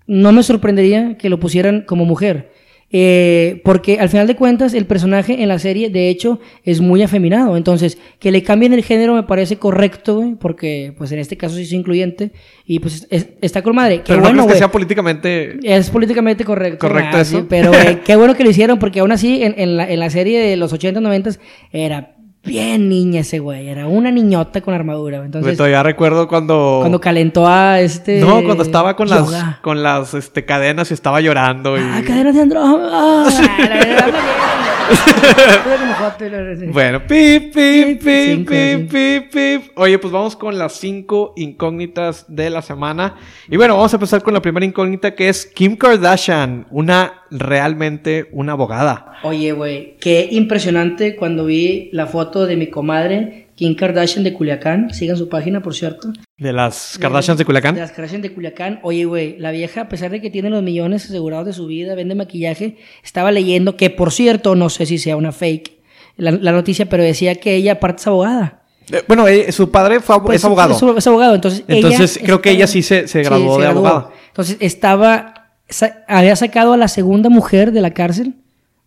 no 0.07 0.31
me 0.31 0.41
sorprendería 0.43 1.17
que 1.17 1.29
lo 1.29 1.39
pusieran 1.39 1.83
como 1.85 2.03
mujer. 2.05 2.51
Eh, 2.91 3.61
porque 3.63 3.99
al 3.99 4.09
final 4.09 4.25
de 4.25 4.35
cuentas, 4.35 4.73
el 4.73 4.85
personaje 4.85 5.43
en 5.43 5.47
la 5.47 5.59
serie, 5.59 5.89
de 5.89 6.09
hecho, 6.09 6.39
es 6.63 6.81
muy 6.81 7.03
afeminado. 7.03 7.55
Entonces, 7.55 7.97
que 8.19 8.31
le 8.31 8.41
cambien 8.41 8.73
el 8.73 8.83
género 8.83 9.13
me 9.13 9.23
parece 9.23 9.57
correcto, 9.57 10.17
güey, 10.17 10.35
porque, 10.35 10.93
pues 10.97 11.11
en 11.11 11.19
este 11.19 11.37
caso 11.37 11.55
sí 11.55 11.63
es 11.63 11.73
incluyente. 11.73 12.31
Y 12.65 12.79
pues 12.79 13.07
es- 13.09 13.27
está 13.41 13.61
con 13.61 13.75
madre. 13.75 13.97
Qué 13.97 14.03
Pero 14.13 14.21
bueno, 14.21 14.37
no 14.37 14.43
crees 14.43 14.55
que 14.55 14.59
sea 14.59 14.71
políticamente. 14.71 15.59
Es 15.63 15.89
políticamente 15.89 16.43
correcto. 16.43 16.87
¿Correcto 16.87 17.17
ah, 17.17 17.21
eso? 17.21 17.39
sí, 17.39 17.45
pero 17.47 17.71
güey, 17.71 18.01
qué 18.05 18.15
bueno 18.15 18.35
que 18.35 18.43
lo 18.43 18.49
hicieron, 18.49 18.79
porque 18.79 19.01
aún 19.01 19.11
así, 19.11 19.43
en, 19.43 19.53
en 19.57 19.77
la, 19.77 19.89
en 19.89 19.99
la 19.99 20.09
serie 20.09 20.39
de 20.39 20.57
los 20.57 20.73
80, 20.73 20.99
90 20.99 21.31
era 21.71 22.15
bien 22.49 22.89
niña 22.89 23.21
ese 23.21 23.39
güey. 23.39 23.69
Era 23.69 23.87
una 23.87 24.11
niñota 24.11 24.61
con 24.61 24.73
armadura. 24.73 25.23
Entonces, 25.23 25.55
todavía 25.55 25.83
recuerdo 25.83 26.27
cuando. 26.27 26.79
cuando 26.81 26.99
calentó 26.99 27.47
a 27.47 27.79
este. 27.79 28.19
no, 28.19 28.43
cuando 28.43 28.63
estaba 28.63 28.95
con 28.95 29.07
las, 29.09 29.31
con 29.61 29.83
las 29.83 30.13
este, 30.13 30.43
cadenas 30.45 30.91
y 30.91 30.93
estaba 30.93 31.21
llorando. 31.21 31.77
Y... 31.77 31.81
Ah, 31.81 32.01
cadenas 32.05 32.35
de 32.35 32.41
andrógeno. 32.41 32.89
Bueno, 36.71 37.05
pip, 37.07 37.53
pip, 37.53 38.01
pip, 38.01 38.47
pip, 38.47 38.91
pip, 38.91 39.31
pip. 39.31 39.71
Oye, 39.75 39.99
pues 39.99 40.11
vamos 40.11 40.35
con 40.35 40.57
las 40.57 40.73
cinco 40.73 41.33
incógnitas 41.35 42.25
de 42.27 42.49
la 42.49 42.61
semana. 42.61 43.15
Y 43.49 43.57
bueno, 43.57 43.75
vamos 43.75 43.93
a 43.93 43.97
empezar 43.97 44.23
con 44.23 44.33
la 44.33 44.41
primera 44.41 44.65
incógnita 44.65 45.15
que 45.15 45.29
es 45.29 45.45
Kim 45.45 45.75
Kardashian, 45.75 46.67
una 46.71 47.23
realmente 47.31 48.29
una 48.31 48.53
abogada. 48.53 49.13
Oye, 49.23 49.51
güey, 49.51 49.97
qué 49.99 50.27
impresionante 50.31 51.15
cuando 51.15 51.45
vi 51.45 51.89
la 51.91 52.07
foto 52.07 52.45
de 52.45 52.55
mi 52.55 52.67
comadre 52.67 53.48
Kim 53.59 53.75
Kardashian 53.75 54.23
de 54.23 54.31
Culiacán. 54.31 54.93
Sigan 54.93 55.17
su 55.17 55.27
página, 55.27 55.61
por 55.61 55.75
cierto. 55.75 56.13
De 56.37 56.53
las 56.53 56.97
Kardashians 56.97 57.37
de 57.37 57.43
Culiacán. 57.43 57.75
De 57.75 57.81
las 57.81 57.91
Kardashian 57.91 58.21
de 58.21 58.31
Culiacán. 58.33 58.79
Oye, 58.83 59.03
güey, 59.03 59.37
la 59.37 59.51
vieja, 59.51 59.81
a 59.81 59.89
pesar 59.89 60.11
de 60.11 60.21
que 60.21 60.29
tiene 60.29 60.49
los 60.49 60.63
millones 60.63 61.03
asegurados 61.03 61.45
de 61.45 61.51
su 61.51 61.65
vida, 61.67 61.93
vende 61.93 62.15
maquillaje, 62.15 62.77
estaba 63.03 63.33
leyendo 63.33 63.75
que, 63.75 63.89
por 63.89 64.13
cierto, 64.13 64.55
no 64.55 64.69
sé 64.69 64.85
si 64.85 64.97
sea 64.97 65.17
una 65.17 65.33
fake 65.33 65.73
la, 66.15 66.31
la 66.31 66.53
noticia, 66.53 66.87
pero 66.87 67.03
decía 67.03 67.35
que 67.35 67.55
ella 67.55 67.73
aparte 67.73 67.99
es 67.99 68.07
abogada. 68.07 68.61
Eh, 68.91 69.03
bueno, 69.09 69.27
eh, 69.27 69.51
su 69.51 69.69
padre 69.69 69.99
fue 69.99 70.23
Pues, 70.23 70.37
es 70.37 70.45
abogado. 70.45 70.73
Es, 70.73 70.97
es 70.99 71.07
abogado, 71.07 71.35
entonces. 71.35 71.65
Entonces, 71.67 72.15
ella 72.15 72.25
creo 72.25 72.41
que 72.41 72.51
ella 72.51 72.65
sí 72.65 72.81
se- 72.81 73.09
se 73.09 73.21
graduó 73.23 73.57
de 73.57 73.63
graduó. 73.65 73.85
abogada. 73.87 74.13
Entonces, 74.29 74.55
estaba. 74.61 75.33
sa- 75.67 76.05
había 76.07 76.37
sacado 76.37 76.71
a 76.71 76.77
la 76.77 76.87
segunda 76.87 77.29
mujer 77.29 77.73
de 77.73 77.81
la 77.81 77.91
cárcel, 77.91 78.35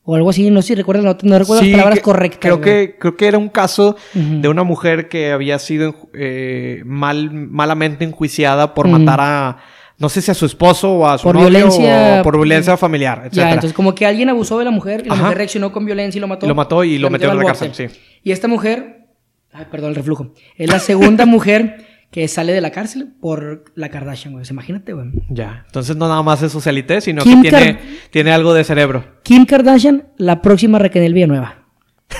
o 0.04 0.16
algo 0.16 0.30
así, 0.30 0.50
no 0.50 0.62
sé 0.62 0.68
si 0.68 0.74
recuerdas, 0.74 1.04
no, 1.04 1.16
no 1.30 1.38
recuerdo 1.38 1.62
Sí, 1.62 1.70
las 1.70 1.76
palabras 1.78 1.98
que- 1.98 2.02
correctas. 2.02 2.38
Creo 2.40 2.60
que, 2.60 2.96
creo 2.98 3.16
que 3.16 3.26
era 3.28 3.38
un 3.38 3.48
caso 3.48 3.96
de 4.14 4.48
una 4.48 4.64
mujer 4.64 5.08
que 5.08 5.30
había 5.32 5.58
sido 5.58 5.94
eh, 6.14 6.82
mal, 6.84 7.30
malamente 7.32 8.04
enjuiciada 8.04 8.74
por 8.74 8.88
matar 8.88 9.20
a, 9.20 9.56
no 9.98 10.08
sé 10.08 10.20
si 10.20 10.30
a 10.30 10.34
su 10.34 10.44
esposo 10.46 10.90
o 10.92 11.06
a 11.06 11.18
su 11.18 11.24
Por 11.24 11.36
novio 11.36 11.48
violencia- 11.50 12.18
o 12.20 12.22
por 12.24 12.36
violencia 12.36 12.76
familiar, 12.76 13.18
Ya, 13.20 13.26
etcétera. 13.26 13.50
entonces 13.52 13.72
como 13.74 13.94
que 13.94 14.04
alguien 14.04 14.28
abusó 14.28 14.58
de 14.58 14.64
la 14.64 14.72
mujer 14.72 15.02
y 15.04 15.08
la 15.08 15.14
Ajá. 15.14 15.22
mujer 15.24 15.38
reaccionó 15.38 15.70
con 15.70 15.84
violencia 15.84 16.18
y 16.18 16.20
lo 16.20 16.26
mató. 16.26 16.48
Lo 16.48 16.54
mató 16.56 16.82
y 16.82 16.98
lo 16.98 17.08
metió 17.08 17.30
en 17.30 17.36
la 17.36 17.42
bote. 17.44 17.58
cárcel, 17.58 17.74
sí. 17.90 17.96
Y 18.24 18.32
esta 18.32 18.48
mujer, 18.48 19.06
ay, 19.52 19.66
perdón, 19.70 19.90
el 19.90 19.94
reflujo, 19.96 20.32
es 20.56 20.68
la 20.68 20.80
segunda 20.80 21.26
mujer 21.26 21.76
que 22.12 22.28
sale 22.28 22.52
de 22.52 22.60
la 22.60 22.70
cárcel 22.70 23.08
por 23.20 23.64
la 23.74 23.88
Kardashian, 23.88 24.34
güey. 24.34 24.44
Imagínate, 24.48 24.92
güey. 24.92 25.08
Ya, 25.30 25.64
entonces 25.66 25.96
no 25.96 26.06
nada 26.08 26.22
más 26.22 26.40
es 26.42 26.52
socialité, 26.52 27.00
sino 27.00 27.22
Kim 27.24 27.42
que 27.42 27.48
tiene, 27.48 27.78
tiene 28.10 28.32
algo 28.32 28.54
de 28.54 28.62
cerebro. 28.62 29.04
Kim 29.24 29.46
Kardashian, 29.46 30.04
la 30.18 30.40
próxima 30.42 30.78
Raquel 30.78 31.12
Villanueva. 31.14 31.56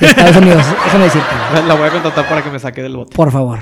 De 0.00 0.07
Estados 0.07 0.37
Unidos, 0.37 0.64
déjame 0.85 1.05
decirte. 1.05 1.28
La, 1.55 1.62
la 1.62 1.74
voy 1.74 1.87
a 1.87 1.90
contratar 1.90 2.26
para 2.28 2.42
que 2.42 2.50
me 2.50 2.59
saque 2.59 2.83
del 2.83 2.96
bote. 2.96 3.14
Por 3.14 3.31
favor. 3.31 3.61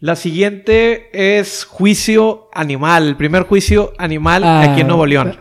La 0.00 0.16
siguiente 0.16 1.10
es 1.12 1.64
juicio 1.64 2.48
animal. 2.54 3.06
El 3.08 3.16
primer 3.16 3.42
juicio 3.44 3.92
animal 3.98 4.42
aquí 4.44 4.80
en 4.80 4.86
Ah, 4.86 4.88
Nuevo 4.88 5.06
León. 5.06 5.36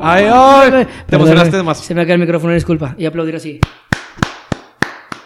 Ay, 0.00 0.26
ay, 0.30 0.86
te 1.06 1.16
emocionaste 1.16 1.56
de 1.56 1.62
más. 1.62 1.78
Se 1.78 1.94
me 1.94 2.04
cae 2.04 2.14
el 2.14 2.20
micrófono, 2.20 2.52
disculpa. 2.52 2.94
Y 2.98 3.06
aplaudir 3.06 3.36
así. 3.36 3.60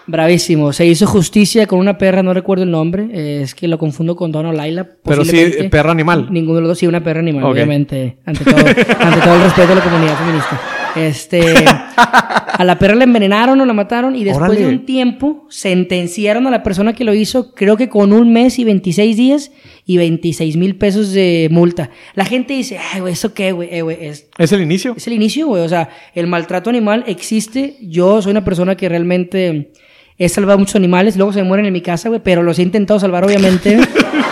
Bravísimo. 0.08 0.72
Se 0.72 0.86
hizo 0.86 1.06
justicia 1.06 1.66
con 1.66 1.78
una 1.78 1.98
perra, 1.98 2.22
no 2.22 2.32
recuerdo 2.34 2.64
el 2.64 2.70
nombre. 2.70 3.08
eh, 3.12 3.40
es 3.42 3.54
que 3.54 3.68
lo 3.68 3.78
confundo 3.78 4.16
con 4.16 4.32
Donna 4.32 4.48
o 4.48 4.52
Laila. 4.52 4.84
Pero 5.04 5.24
sí, 5.24 5.30
posiblemente. 5.30 5.68
perro 5.70 5.90
animal. 5.90 6.28
Ninguno 6.30 6.56
de 6.56 6.60
los 6.62 6.68
dos, 6.70 6.78
sí, 6.78 6.86
una 6.86 7.02
perra 7.04 7.20
animal, 7.20 7.44
obviamente. 7.44 8.16
Ante 8.24 8.44
todo, 8.44 8.56
ante 8.56 9.20
todo 9.20 9.34
el 9.36 9.42
respeto 9.42 9.68
de 9.68 9.74
la 9.74 9.80
comunidad 9.82 10.16
feminista. 10.16 10.60
Este. 10.96 11.42
A 11.98 12.64
la 12.64 12.76
perra 12.78 12.96
la 12.96 13.04
envenenaron 13.04 13.60
o 13.60 13.64
la 13.66 13.72
mataron 13.72 14.16
y 14.16 14.24
después 14.24 14.58
de 14.58 14.66
un 14.66 14.84
tiempo 14.84 15.46
sentenciaron 15.48 16.46
a 16.46 16.50
la 16.50 16.62
persona 16.64 16.92
que 16.92 17.04
lo 17.04 17.14
hizo, 17.14 17.54
creo 17.54 17.76
que 17.76 17.88
con 17.88 18.12
un 18.12 18.32
mes 18.32 18.58
y 18.58 18.64
26 18.64 19.16
días, 19.16 19.52
y 19.84 19.96
26 19.96 20.56
mil 20.56 20.74
pesos 20.76 21.12
de 21.12 21.48
multa. 21.52 21.90
La 22.14 22.24
gente 22.24 22.54
dice, 22.54 22.78
ay, 22.92 23.00
güey, 23.00 23.12
¿eso 23.12 23.32
qué, 23.32 23.52
güey? 23.52 23.68
Eh, 23.72 23.82
güey, 23.82 23.96
es, 24.00 24.28
Es 24.38 24.50
el 24.52 24.60
inicio. 24.62 24.94
es 24.96 25.06
el 25.06 25.12
inicio, 25.12 25.46
güey. 25.46 25.62
O 25.62 25.68
sea, 25.68 25.90
el 26.14 26.26
maltrato 26.26 26.68
animal 26.70 27.04
existe. 27.06 27.76
Yo 27.80 28.20
soy 28.22 28.32
una 28.32 28.44
persona 28.44 28.76
que 28.76 28.88
realmente 28.88 29.72
he 30.18 30.28
salvado 30.28 30.58
muchos 30.58 30.76
animales. 30.76 31.16
Luego 31.16 31.32
se 31.32 31.42
mueren 31.44 31.66
en 31.66 31.72
mi 31.72 31.80
casa, 31.80 32.08
güey. 32.08 32.20
Pero 32.22 32.42
los 32.42 32.58
he 32.58 32.62
intentado 32.62 32.98
salvar, 32.98 33.24
obviamente. 33.24 33.72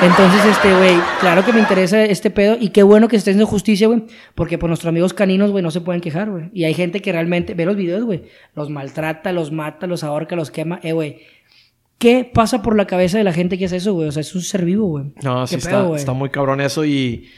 Entonces, 0.03 0.45
este, 0.51 0.75
güey, 0.77 0.97
claro 1.21 1.45
que 1.45 1.53
me 1.53 1.61
interesa 1.61 2.05
este 2.05 2.31
pedo. 2.31 2.57
Y 2.61 2.71
qué 2.71 2.83
bueno 2.83 3.09
que 3.09 3.17
se 3.17 3.19
esté 3.19 3.31
haciendo 3.31 3.47
justicia, 3.47 3.87
güey. 3.87 4.03
Porque 4.35 4.59
por 4.59 4.69
nuestros 4.69 4.89
amigos 4.89 5.15
caninos, 5.15 5.53
güey, 5.53 5.63
no 5.63 5.71
se 5.71 5.81
pueden 5.81 6.01
quejar, 6.01 6.29
güey. 6.29 6.51
Y 6.53 6.65
hay 6.65 6.75
gente 6.75 7.01
que 7.01 7.13
realmente 7.13 7.55
ve 7.55 7.65
los 7.65 7.77
videos, 7.77 8.05
güey. 8.05 8.25
Los 8.55 8.69
maltrata, 8.69 9.33
los 9.33 9.53
mata, 9.53 9.87
los 9.87 10.03
ahorca, 10.03 10.37
los 10.37 10.51
quema. 10.51 10.81
Eh, 10.83 10.93
güey. 10.93 11.21
¿Qué 11.99 12.31
pasa 12.31 12.61
por 12.63 12.77
la 12.77 12.87
cabeza 12.87 13.17
de 13.17 13.25
la 13.25 13.33
gente 13.33 13.57
que 13.57 13.65
hace 13.65 13.77
eso, 13.77 13.95
güey? 13.95 14.09
O 14.09 14.13
sea, 14.13 14.21
es 14.21 14.35
un 14.35 14.43
ser 14.43 14.65
vivo, 14.67 14.87
güey. 14.87 15.05
No, 15.23 15.43
¿Qué 15.43 15.59
sí 15.61 15.67
pedo, 15.67 15.87
está, 15.87 15.97
está 15.97 16.13
muy 16.13 16.29
cabrón 16.29 16.61
eso 16.61 16.85
y 16.85 17.29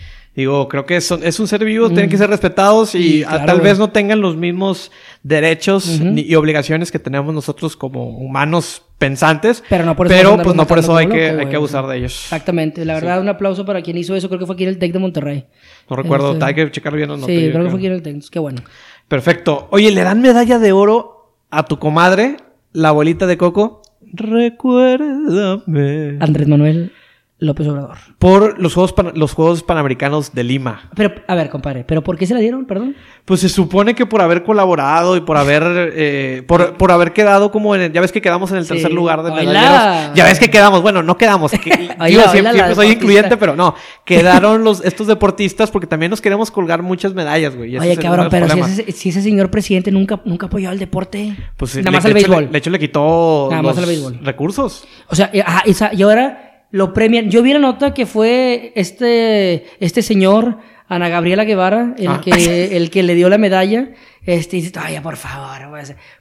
digo, 0.43 0.69
creo 0.69 0.87
que 0.87 0.97
es, 0.97 1.11
es 1.11 1.41
un 1.41 1.49
ser 1.49 1.65
vivo, 1.65 1.89
tienen 1.89 2.09
que 2.09 2.17
ser 2.19 2.31
respetados 2.31 2.95
y, 2.95 3.19
Y 3.19 3.23
a- 3.25 3.29
claro, 3.29 3.47
tal 3.47 3.57
güey. 3.59 3.71
vez 3.71 3.79
no 3.79 3.91
tengan 3.91 4.21
los 4.21 4.37
mismos 4.37 4.91
derechos 5.23 6.01
ni- 6.01 6.23
y 6.23 6.35
obligaciones 6.35 6.91
que 6.93 6.99
tenemos 6.99 7.33
nosotros 7.35 7.77
como 7.77 8.09
humanos 8.19 8.83
pensantes, 8.99 9.63
Pero 9.69 9.85
no 9.85 9.95
por 9.97 10.07
eso 10.07 10.15
pero 10.17 10.29
pues 10.31 10.41
andar 10.49 10.57
no 10.57 10.67
por 10.67 10.79
eso 10.79 10.97
hay 10.97 11.07
que, 11.09 11.31
hay 11.31 11.37
que 11.37 11.43
güey. 11.45 11.55
abusar 11.57 11.87
de 11.87 11.99
ellos. 11.99 12.25
Exactamente. 12.25 12.85
La 12.85 12.95
verdad, 12.95 13.21
un 13.21 13.29
aplauso 13.29 13.65
para 13.65 13.83
quien 13.83 13.97
hizo 13.97 14.15
eso. 14.17 14.29
Creo 14.29 14.41
que 14.41 14.47
fue 14.47 14.55
aquí 14.55 14.65
en 14.65 14.71
el 14.71 14.79
TEC 14.79 14.93
de 14.93 14.99
Monterrey. 14.99 15.47
No 15.89 15.97
recuerdo, 15.97 16.33
Este- 16.33 16.45
hay 16.45 16.55
que 16.55 16.71
checar 16.71 16.95
bien 16.97 17.09
los 17.09 17.21
sí, 17.21 17.51
creo 17.53 17.65
que 17.65 17.71
fue 17.71 17.79
aquí 17.79 17.87
en 17.87 17.93
el 17.93 18.03
TEC. 18.03 18.23
Qué 18.31 18.39
bueno. 18.39 18.63
Perfecto. 19.07 19.69
Oye, 19.71 19.91
le 19.91 20.03
dan 20.03 20.21
medalla 20.21 20.59
de 20.59 20.73
oro 20.73 21.35
a 21.51 21.65
tu 21.65 21.79
comadre, 21.79 22.37
la 22.73 22.89
abuelita 22.91 23.27
de 23.27 23.39
Coco. 23.39 23.83
Recuérdame. 24.13 26.17
Andrés 26.21 26.49
Manuel 26.49 26.93
López 27.41 27.69
Obrador. 27.69 27.97
Por 28.19 28.59
los 28.61 28.75
Juegos, 28.75 28.93
Pan- 28.93 29.13
los 29.15 29.33
Juegos 29.33 29.63
Panamericanos 29.63 30.35
de 30.35 30.43
Lima. 30.43 30.91
Pero, 30.97 31.15
a 31.29 31.35
ver, 31.37 31.49
compadre, 31.51 31.85
¿pero 31.85 32.03
por 32.03 32.19
qué 32.19 32.27
se 32.27 32.35
la 32.35 32.41
dieron? 32.41 32.65
Perdón. 32.65 32.97
Pues 33.25 33.41
se 33.41 33.49
supone 33.49 33.95
que 33.95 34.07
por 34.07 34.21
haber 34.23 34.43
colaborado 34.43 35.17
y 35.17 35.21
por 35.21 35.37
haber 35.37 35.93
eh, 35.95 36.43
por, 36.49 36.75
por 36.77 36.91
haber 36.91 37.13
quedado 37.13 37.53
como 37.53 37.77
en 37.77 37.83
el, 37.83 37.93
ya 37.93 38.01
ves 38.01 38.11
que 38.11 38.21
quedamos 38.21 38.51
en 38.51 38.57
el 38.57 38.65
Sí. 38.65 38.71
tercer 38.71 38.93
lugar 38.93 39.23
de 39.23 39.31
medalleros. 39.31 40.15
Ya 40.17 40.25
ves 40.25 40.41
que 40.41 40.51
quedamos, 40.51 40.83
bueno, 40.83 41.03
no 41.05 41.17
quedamos, 41.17 41.53
que, 41.53 41.71
digo, 41.79 41.95
Oila, 42.01 42.29
siempre, 42.33 42.53
oila, 42.55 42.75
soy 42.75 42.89
incluyente, 42.89 43.37
pero 43.37 43.55
no, 43.55 43.75
quedaron 44.05 44.65
los 44.65 44.85
estos 44.85 45.07
deportistas 45.07 45.71
porque 45.71 45.87
también 45.87 46.11
nos 46.11 46.21
queremos 46.21 46.51
colgar 46.51 46.83
muchas 46.83 47.15
medallas, 47.15 47.55
güey. 47.55 47.79
Oye, 47.79 47.97
cabrón, 47.99 48.29
pero 48.31 48.49
si 48.49 48.59
ese, 48.61 48.93
si 48.93 49.09
ese 49.11 49.23
señor 49.23 49.49
presidente 49.51 49.93
nunca, 49.93 50.21
nunca 50.25 50.47
apoyó 50.47 50.71
al 50.71 50.79
deporte. 50.81 51.37
pues 51.57 51.77
Nada 51.77 51.91
le- 51.93 51.97
más 51.99 52.05
al 52.05 52.15
béisbol. 52.15 52.51
De 52.51 52.59
hecho 52.59 52.71
le 52.71 52.79
quitó 52.81 53.47
Nada 53.51 53.63
más 53.63 53.79
al 53.79 53.87
béisbol. 53.87 54.19
recursos. 54.25 54.89
O 55.09 55.15
sea, 55.15 55.31
ajá, 55.47 55.63
y 55.93 56.03
ahora 56.03 56.48
lo 56.71 56.93
premian. 56.93 57.31
Yo 57.31 57.43
vi 57.43 57.53
la 57.53 57.59
nota 57.59 57.95
que 57.95 58.07
fue 58.07 58.73
este, 58.75 59.65
este 59.81 60.03
señor, 60.03 60.59
Ana 60.91 61.09
Gabriela 61.11 61.45
Guevara, 61.45 61.95
el, 61.99 62.09
Ah. 62.09 62.21
que, 62.25 62.77
el 62.77 62.91
que 62.91 63.03
le 63.03 63.15
dio 63.15 63.29
la 63.29 63.37
medalla. 63.39 63.91
Este, 64.25 64.57
dice, 64.57 64.73
ay, 64.79 64.99
por 65.01 65.17
favor, 65.17 65.59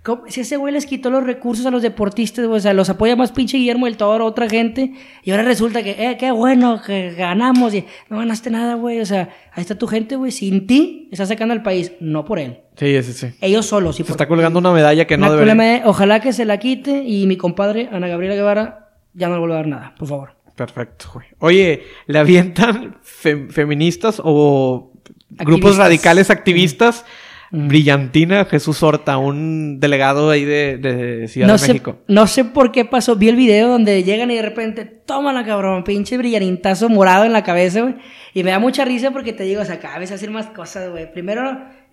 ¿cómo- 0.02 0.24
si 0.30 0.40
ese 0.42 0.56
güey 0.56 0.74
les 0.74 0.86
quitó 0.86 1.10
los 1.10 1.26
recursos 1.26 1.66
a 1.66 1.72
los 1.72 1.82
deportistas, 1.82 2.46
güey, 2.46 2.58
o 2.58 2.62
sea, 2.62 2.74
los 2.74 2.90
apoya 2.90 3.18
más 3.18 3.34
pinche 3.34 3.58
Guillermo 3.58 3.86
del 3.86 3.98
Toro, 3.98 4.24
otra 4.26 4.48
gente, 4.48 4.94
y 5.24 5.32
ahora 5.32 5.44
resulta 5.44 5.84
que, 5.84 5.92
eh, 5.92 6.16
qué 6.18 6.32
bueno, 6.32 6.82
que 6.86 7.12
ganamos, 7.12 7.74
y 7.74 7.84
no 8.10 8.20
ganaste 8.20 8.50
nada, 8.50 8.76
güey, 8.76 9.02
o 9.02 9.06
sea, 9.06 9.30
ahí 9.52 9.62
está 9.62 9.76
tu 9.78 9.88
gente, 9.88 10.16
güey, 10.16 10.32
sin 10.32 10.68
ti, 10.68 11.10
está 11.12 11.26
sacando 11.26 11.54
al 11.54 11.64
país, 11.64 11.92
no 12.00 12.24
por 12.24 12.40
él. 12.40 12.60
Sí, 12.78 13.02
sí, 13.04 13.12
sí. 13.12 13.28
Ellos 13.42 13.66
solos, 13.66 13.98
Se 13.98 14.04
por 14.06 14.12
está 14.12 14.26
colgando 14.28 14.60
una 14.60 14.72
medalla 14.72 15.06
que 15.06 15.18
no 15.18 15.26
una 15.26 15.32
debería. 15.36 15.54
colema 15.54 15.64
de- 15.66 15.82
Ojalá 15.86 16.22
que 16.22 16.32
se 16.32 16.46
la 16.46 16.60
quite 16.60 17.04
y 17.04 17.26
mi 17.28 17.36
compadre, 17.36 17.90
Ana 17.92 18.08
Gabriela 18.08 18.36
Guevara, 18.36 18.90
ya 19.14 19.28
no 19.28 19.34
le 19.34 19.40
vuelva 19.40 19.56
a 19.56 19.60
dar 19.60 19.68
nada, 19.68 19.96
por 19.98 20.08
favor. 20.08 20.37
Perfecto, 20.58 21.06
güey. 21.14 21.28
Oye, 21.40 21.84
¿le 22.08 22.20
avientan 22.20 22.98
fe- 23.02 23.48
feministas 23.50 24.20
o 24.22 24.92
grupos 25.30 25.78
radicales 25.78 26.30
activistas? 26.30 27.06
Brillantina 27.50 28.44
Jesús 28.44 28.84
Horta, 28.84 29.18
un 29.18 29.80
delegado 29.80 30.30
ahí 30.30 30.44
de, 30.44 30.78
de 30.78 31.28
Ciudad 31.30 31.48
no 31.48 31.54
de 31.54 31.60
sé, 31.60 31.68
México. 31.70 31.98
no 32.10 32.28
sé 32.28 32.44
por 32.44 32.74
qué 32.74 32.84
pasó. 32.84 33.16
Vi 33.16 33.30
el 33.30 33.38
video 33.38 33.70
donde 33.70 34.04
llegan 34.04 34.30
y 34.32 34.36
de 34.36 34.42
repente, 34.42 34.84
tómala, 34.84 35.46
cabrón, 35.46 35.86
pinche 35.86 36.18
brillanintazo 36.18 36.90
morado 36.90 37.24
en 37.24 37.32
la 37.32 37.44
cabeza, 37.46 37.82
güey. 37.84 37.96
Y 38.34 38.44
me 38.44 38.52
da 38.52 38.60
mucha 38.60 38.84
risa 38.84 39.12
porque 39.12 39.32
te 39.32 39.44
digo, 39.44 39.62
o 39.62 39.66
sea, 39.66 39.80
cada 39.80 39.98
vez 39.98 40.12
hacen 40.12 40.34
más 40.34 40.48
cosas, 40.48 40.90
güey. 40.92 41.10
Primero 41.10 41.42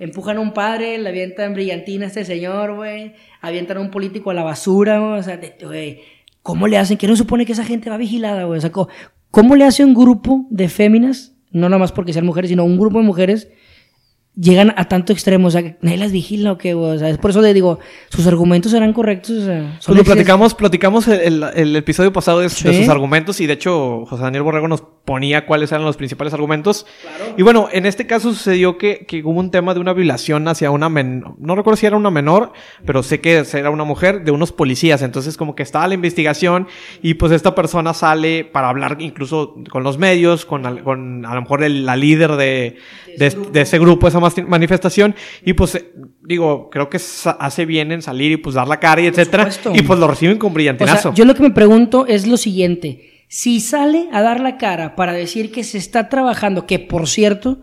empujan 0.01 0.39
a 0.39 0.41
un 0.41 0.53
padre, 0.53 0.99
le 0.99 1.09
avientan 1.09 1.55
brillantina 1.55 2.07
a 2.07 2.09
este 2.09 2.25
señor, 2.25 2.75
güey. 2.75 3.15
Avientan 3.41 3.77
a 3.77 3.81
un 3.81 3.93
político 3.93 4.31
a 4.31 4.35
la 4.35 4.43
basura, 4.43 4.99
güey. 4.99 5.21
O 5.21 5.23
sea, 5.23 5.39
güey, 5.63 6.01
¿cómo 6.45 6.69
le 6.69 6.79
hacen? 6.79 6.99
¿Qué 6.99 7.09
no 7.09 7.17
supone 7.17 7.47
que 7.47 7.53
esa 7.53 7.65
gente 7.65 7.91
va 7.91 7.97
vigilada, 7.97 8.45
güey? 8.45 8.59
O 8.59 8.61
sea, 8.61 8.71
¿cómo, 8.71 8.89
cómo 9.33 9.57
le 9.57 9.65
hace 9.65 9.85
un 9.85 9.95
grupo 9.95 10.47
de 10.51 10.69
féminas, 10.69 11.35
no 11.51 11.69
nada 11.69 11.79
más 11.79 11.91
porque 11.91 12.13
sean 12.13 12.27
mujeres, 12.27 12.51
sino 12.51 12.65
un 12.65 12.79
grupo 12.79 12.99
de 12.99 13.05
mujeres 13.05 13.49
llegan 14.37 14.75
a 14.77 14.87
tanto 14.89 15.13
extremo, 15.13 15.47
o 15.47 15.51
sea, 15.51 15.63
que 15.63 15.77
nadie 15.81 15.97
las 15.97 16.11
vigila 16.11 16.53
o 16.53 16.59
qué. 16.59 16.75
O 16.75 16.99
sea, 16.99 17.09
es 17.09 17.19
por 17.19 17.31
eso 17.31 17.41
le 17.41 17.55
digo, 17.55 17.79
sus 18.09 18.27
argumentos 18.27 18.73
serán 18.73 18.93
correctos, 18.93 19.31
o 19.39 19.45
sea, 19.45 19.77
son 19.81 19.95
platicamos, 20.05 20.55
platicamos 20.55 21.07
el, 21.09 21.21
el- 21.21 21.45
el 21.55 21.77
episodio 21.77 22.13
pasado 22.13 22.41
de, 22.41 22.49
sus 22.49 22.89
argumentos 22.89 23.41
y 23.41 23.47
de 23.47 23.53
hecho 23.53 24.05
José 24.07 24.23
Daniel 24.25 24.43
Borrego 24.43 24.67
nos 24.67 24.83
ponía 25.05 25.45
cuáles 25.47 25.71
eran 25.71 25.85
los 25.85 25.97
principales 25.97 26.33
argumentos. 26.35 26.87
Y 27.37 27.43
bueno, 27.43 27.69
en 27.71 27.87
este 27.87 28.07
caso 28.07 28.31
sucedió 28.33 28.79
que, 28.79 29.05
que 29.07 29.23
hubo 29.23 29.39
un 29.39 29.51
tema 29.51 29.75
de 29.75 29.81
una 29.81 29.93
violación 29.93 30.49
hacia 30.49 30.71
una 30.71 30.89
menor, 30.89 31.35
no 31.39 31.55
recuerdo 31.55 31.77
si 31.77 31.87
era 31.87 31.97
una 31.97 32.11
menor, 32.11 32.53
pero 32.87 33.03
sé 33.03 33.21
que 33.21 33.45
era 33.53 33.71
una 33.71 33.85
mujer 33.85 34.25
de 34.25 34.31
unos 34.33 34.51
policías. 34.51 35.03
Entonces 35.03 35.37
como 35.37 35.55
que 35.55 35.63
estaba 35.63 35.87
la 35.87 35.95
investigación 35.95 36.67
y 37.03 37.15
pues 37.15 37.31
esta 37.33 37.55
persona 37.55 37.95
sale 37.95 38.45
para 38.45 38.69
hablar 38.71 38.97
incluso 39.01 39.55
con 39.71 39.83
los 39.85 39.99
medios, 39.99 40.45
con, 40.45 40.79
con 40.79 41.25
a 41.27 41.35
lo 41.35 41.43
mejor 41.43 41.63
el- 41.63 41.85
la 41.87 41.97
líder 41.97 42.33
de, 42.33 42.77
de, 43.19 43.31
de 43.53 43.61
ese 43.61 43.79
grupo, 43.79 44.09
esa 44.09 44.24
manifestación. 44.47 45.15
Y 45.45 45.53
pues 45.55 45.75
eh, 45.75 45.93
digo, 46.23 46.71
creo 46.71 46.89
que 46.91 46.99
hace 47.39 47.67
bien 47.67 47.93
en 47.93 48.03
salir 48.03 48.33
y 48.33 48.37
pues 48.37 48.55
dar 48.55 48.69
la 48.69 48.81
cara 48.81 49.01
y 49.03 49.07
etcétera. 49.07 49.51
supuesto. 49.51 49.73
Y 49.79 49.83
pues 49.87 49.99
lo 49.99 50.07
reciben 50.09 50.39
con 50.39 50.51
O 50.51 50.55
brillantinazo. 50.55 51.01
sea, 51.11 51.15
yo 51.15 51.25
lo 51.25 51.35
que 51.35 51.43
me 51.43 51.51
pregunto 51.51 52.07
es 52.07 52.27
lo 52.27 52.37
siguiente. 52.37 53.11
Si 53.29 53.61
sale 53.61 54.09
a 54.13 54.23
dar 54.23 54.41
la 54.41 54.59
cara 54.59 54.95
para 54.97 55.13
decir 55.13 55.51
que 55.51 55.65
se 55.65 55.79
está 55.79 56.09
trabajando, 56.09 56.67
que 56.67 56.79
por 56.79 57.09
cierto, 57.09 57.63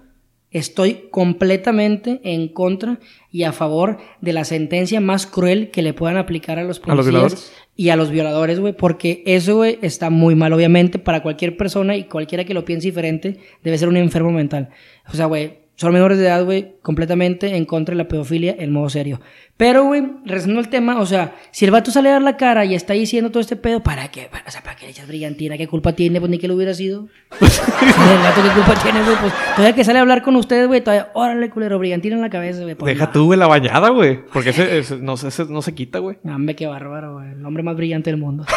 estoy 0.50 1.08
completamente 1.12 2.20
en 2.24 2.50
contra 2.50 3.00
y 3.32 3.44
a 3.44 3.54
favor 3.54 3.98
de 4.20 4.34
la 4.34 4.44
sentencia 4.44 5.00
más 5.00 5.26
cruel 5.26 5.72
que 5.72 5.82
le 5.82 5.94
puedan 5.94 6.18
aplicar 6.18 6.60
a 6.60 6.64
los 6.64 6.78
¿A 6.78 6.80
los 6.80 7.06
policías 7.06 7.06
violadores? 7.08 7.54
y 7.78 7.90
a 7.90 7.96
los 7.96 8.12
violadores, 8.12 8.60
güey, 8.60 8.74
porque 8.74 9.24
eso, 9.26 9.56
güey, 9.56 9.80
está 9.82 10.10
muy 10.10 10.36
mal, 10.36 10.52
obviamente, 10.52 11.00
para 11.00 11.24
cualquier 11.24 11.56
persona 11.56 11.96
y 11.96 12.04
cualquiera 12.04 12.44
que 12.44 12.54
lo 12.54 12.66
piense 12.66 12.88
diferente, 12.90 13.40
debe 13.64 13.78
ser 13.78 13.88
un 13.88 13.96
enfermo 13.98 14.32
mental. 14.32 14.70
O 15.12 15.16
sea, 15.16 15.26
güey, 15.28 15.61
son 15.82 15.94
menores 15.94 16.20
de 16.20 16.28
edad, 16.28 16.46
güey, 16.46 16.76
completamente 16.84 17.56
en 17.56 17.66
contra 17.66 17.94
de 17.94 17.98
la 17.98 18.08
pedofilia 18.08 18.56
en 18.60 18.72
modo 18.72 18.88
serio. 18.88 19.20
Pero, 19.58 19.84
güey, 19.84 20.02
regresando 20.26 20.60
al 20.60 20.70
tema, 20.70 21.00
o 21.00 21.06
sea, 21.06 21.36
si 21.52 21.66
el 21.66 21.72
vato 21.72 21.92
sale 21.92 22.10
a 22.10 22.14
dar 22.14 22.22
la 22.24 22.36
cara 22.36 22.66
y 22.66 22.74
está 22.74 22.94
diciendo 22.94 23.30
todo 23.30 23.42
este 23.42 23.56
pedo, 23.56 23.82
¿para 23.84 24.08
qué? 24.10 24.28
O 24.48 24.50
sea, 24.52 24.62
¿para 24.64 24.76
qué 24.76 24.86
le 24.86 24.92
echas 24.92 25.08
brillantina? 25.08 25.56
¿Qué 25.56 25.68
culpa 25.68 25.94
tiene? 25.94 26.20
Pues 26.20 26.32
ni 26.32 26.40
que 26.40 26.48
lo 26.48 26.56
hubiera 26.56 26.74
sido. 26.74 27.08
el 27.42 27.48
vato, 28.24 28.42
¿qué 28.42 28.50
culpa 28.56 28.74
tiene, 28.82 29.04
güey? 29.04 29.16
Pues 29.22 29.34
todavía 29.56 29.76
que 29.76 29.84
sale 29.84 30.00
a 30.00 30.02
hablar 30.02 30.24
con 30.24 30.36
ustedes, 30.36 30.68
güey, 30.68 30.82
todavía, 30.82 31.10
órale, 31.14 31.50
culero, 31.52 31.78
brillantina 31.78 32.16
en 32.16 32.22
la 32.22 32.30
cabeza, 32.32 32.64
güey. 32.64 32.74
pues, 32.74 32.92
Deja 32.96 33.06
no. 33.06 33.12
tú, 33.12 33.26
güey, 33.26 33.38
la 33.38 33.48
bañada, 33.48 33.90
güey. 33.90 34.20
Porque 34.34 34.50
ese, 34.50 34.80
ese 34.80 34.98
no, 34.98 35.16
se- 35.16 35.28
ese 35.28 35.46
no 35.46 35.62
se 35.62 35.76
quita, 35.76 36.00
güey. 36.00 36.18
Hombre, 36.24 36.56
qué 36.56 36.66
bárbaro, 36.66 37.14
güey. 37.16 37.32
El 37.34 37.46
hombre 37.46 37.62
más 37.62 37.76
brillante 37.76 38.10
del 38.10 38.20
mundo. 38.20 38.46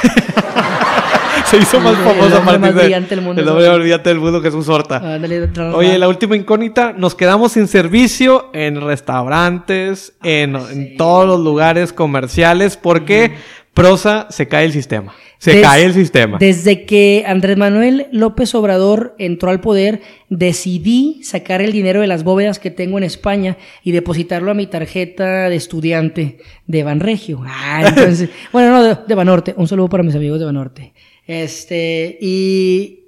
Se 1.46 1.58
hizo 1.58 1.78
más 1.80 1.92
El- 1.92 1.98
el 1.98 2.04
famoso 2.04 2.36
a 2.36 2.38
hombre 2.38 2.58
más 2.58 2.74
brillante 2.74 3.14
del 3.14 3.24
mundo, 3.24 3.42
El 3.42 3.48
hombre 3.48 3.68
más 3.68 3.78
brillante 3.78 4.08
del 4.08 4.18
mundo, 4.18 4.42
Horta. 4.68 4.96
Ándale, 4.96 5.42
tra- 5.48 5.52
tra- 5.52 5.74
Oye, 5.74 5.98
la 5.98 6.08
última 6.08 6.36
incógnita, 6.36 6.92
nos 6.96 7.14
quedamos 7.14 7.52
sin 7.52 7.66
servicio 7.66 8.50
en 8.54 8.80
restaurantes, 8.80 10.14
en, 10.22 10.56
en 10.90 10.96
todos 10.96 11.26
los 11.26 11.40
lugares 11.40 11.92
comerciales, 11.92 12.76
porque 12.76 13.32
prosa 13.72 14.26
se 14.30 14.46
cae 14.48 14.66
el 14.66 14.72
sistema. 14.72 15.14
Se 15.38 15.52
Des- 15.56 15.62
cae 15.62 15.84
el 15.84 15.92
sistema. 15.92 16.38
Desde 16.38 16.86
que 16.86 17.24
Andrés 17.26 17.58
Manuel 17.58 18.06
López 18.12 18.54
Obrador 18.54 19.14
entró 19.18 19.50
al 19.50 19.60
poder, 19.60 20.00
decidí 20.30 21.20
sacar 21.22 21.60
el 21.60 21.72
dinero 21.72 22.00
de 22.00 22.06
las 22.06 22.24
bóvedas 22.24 22.58
que 22.58 22.70
tengo 22.70 22.96
en 22.96 23.04
España 23.04 23.58
y 23.82 23.92
depositarlo 23.92 24.50
a 24.50 24.54
mi 24.54 24.66
tarjeta 24.66 25.50
de 25.50 25.56
estudiante 25.56 26.38
de 26.66 26.82
Banregio. 26.82 27.42
Ah, 27.44 27.82
entonces, 27.88 28.30
bueno, 28.52 28.70
no, 28.70 28.82
de, 28.82 28.96
de 29.06 29.14
Banorte. 29.14 29.54
Un 29.56 29.68
saludo 29.68 29.88
para 29.90 30.02
mis 30.02 30.14
amigos 30.14 30.38
de 30.38 30.46
Banorte. 30.46 30.94
Este, 31.26 32.16
y 32.20 33.00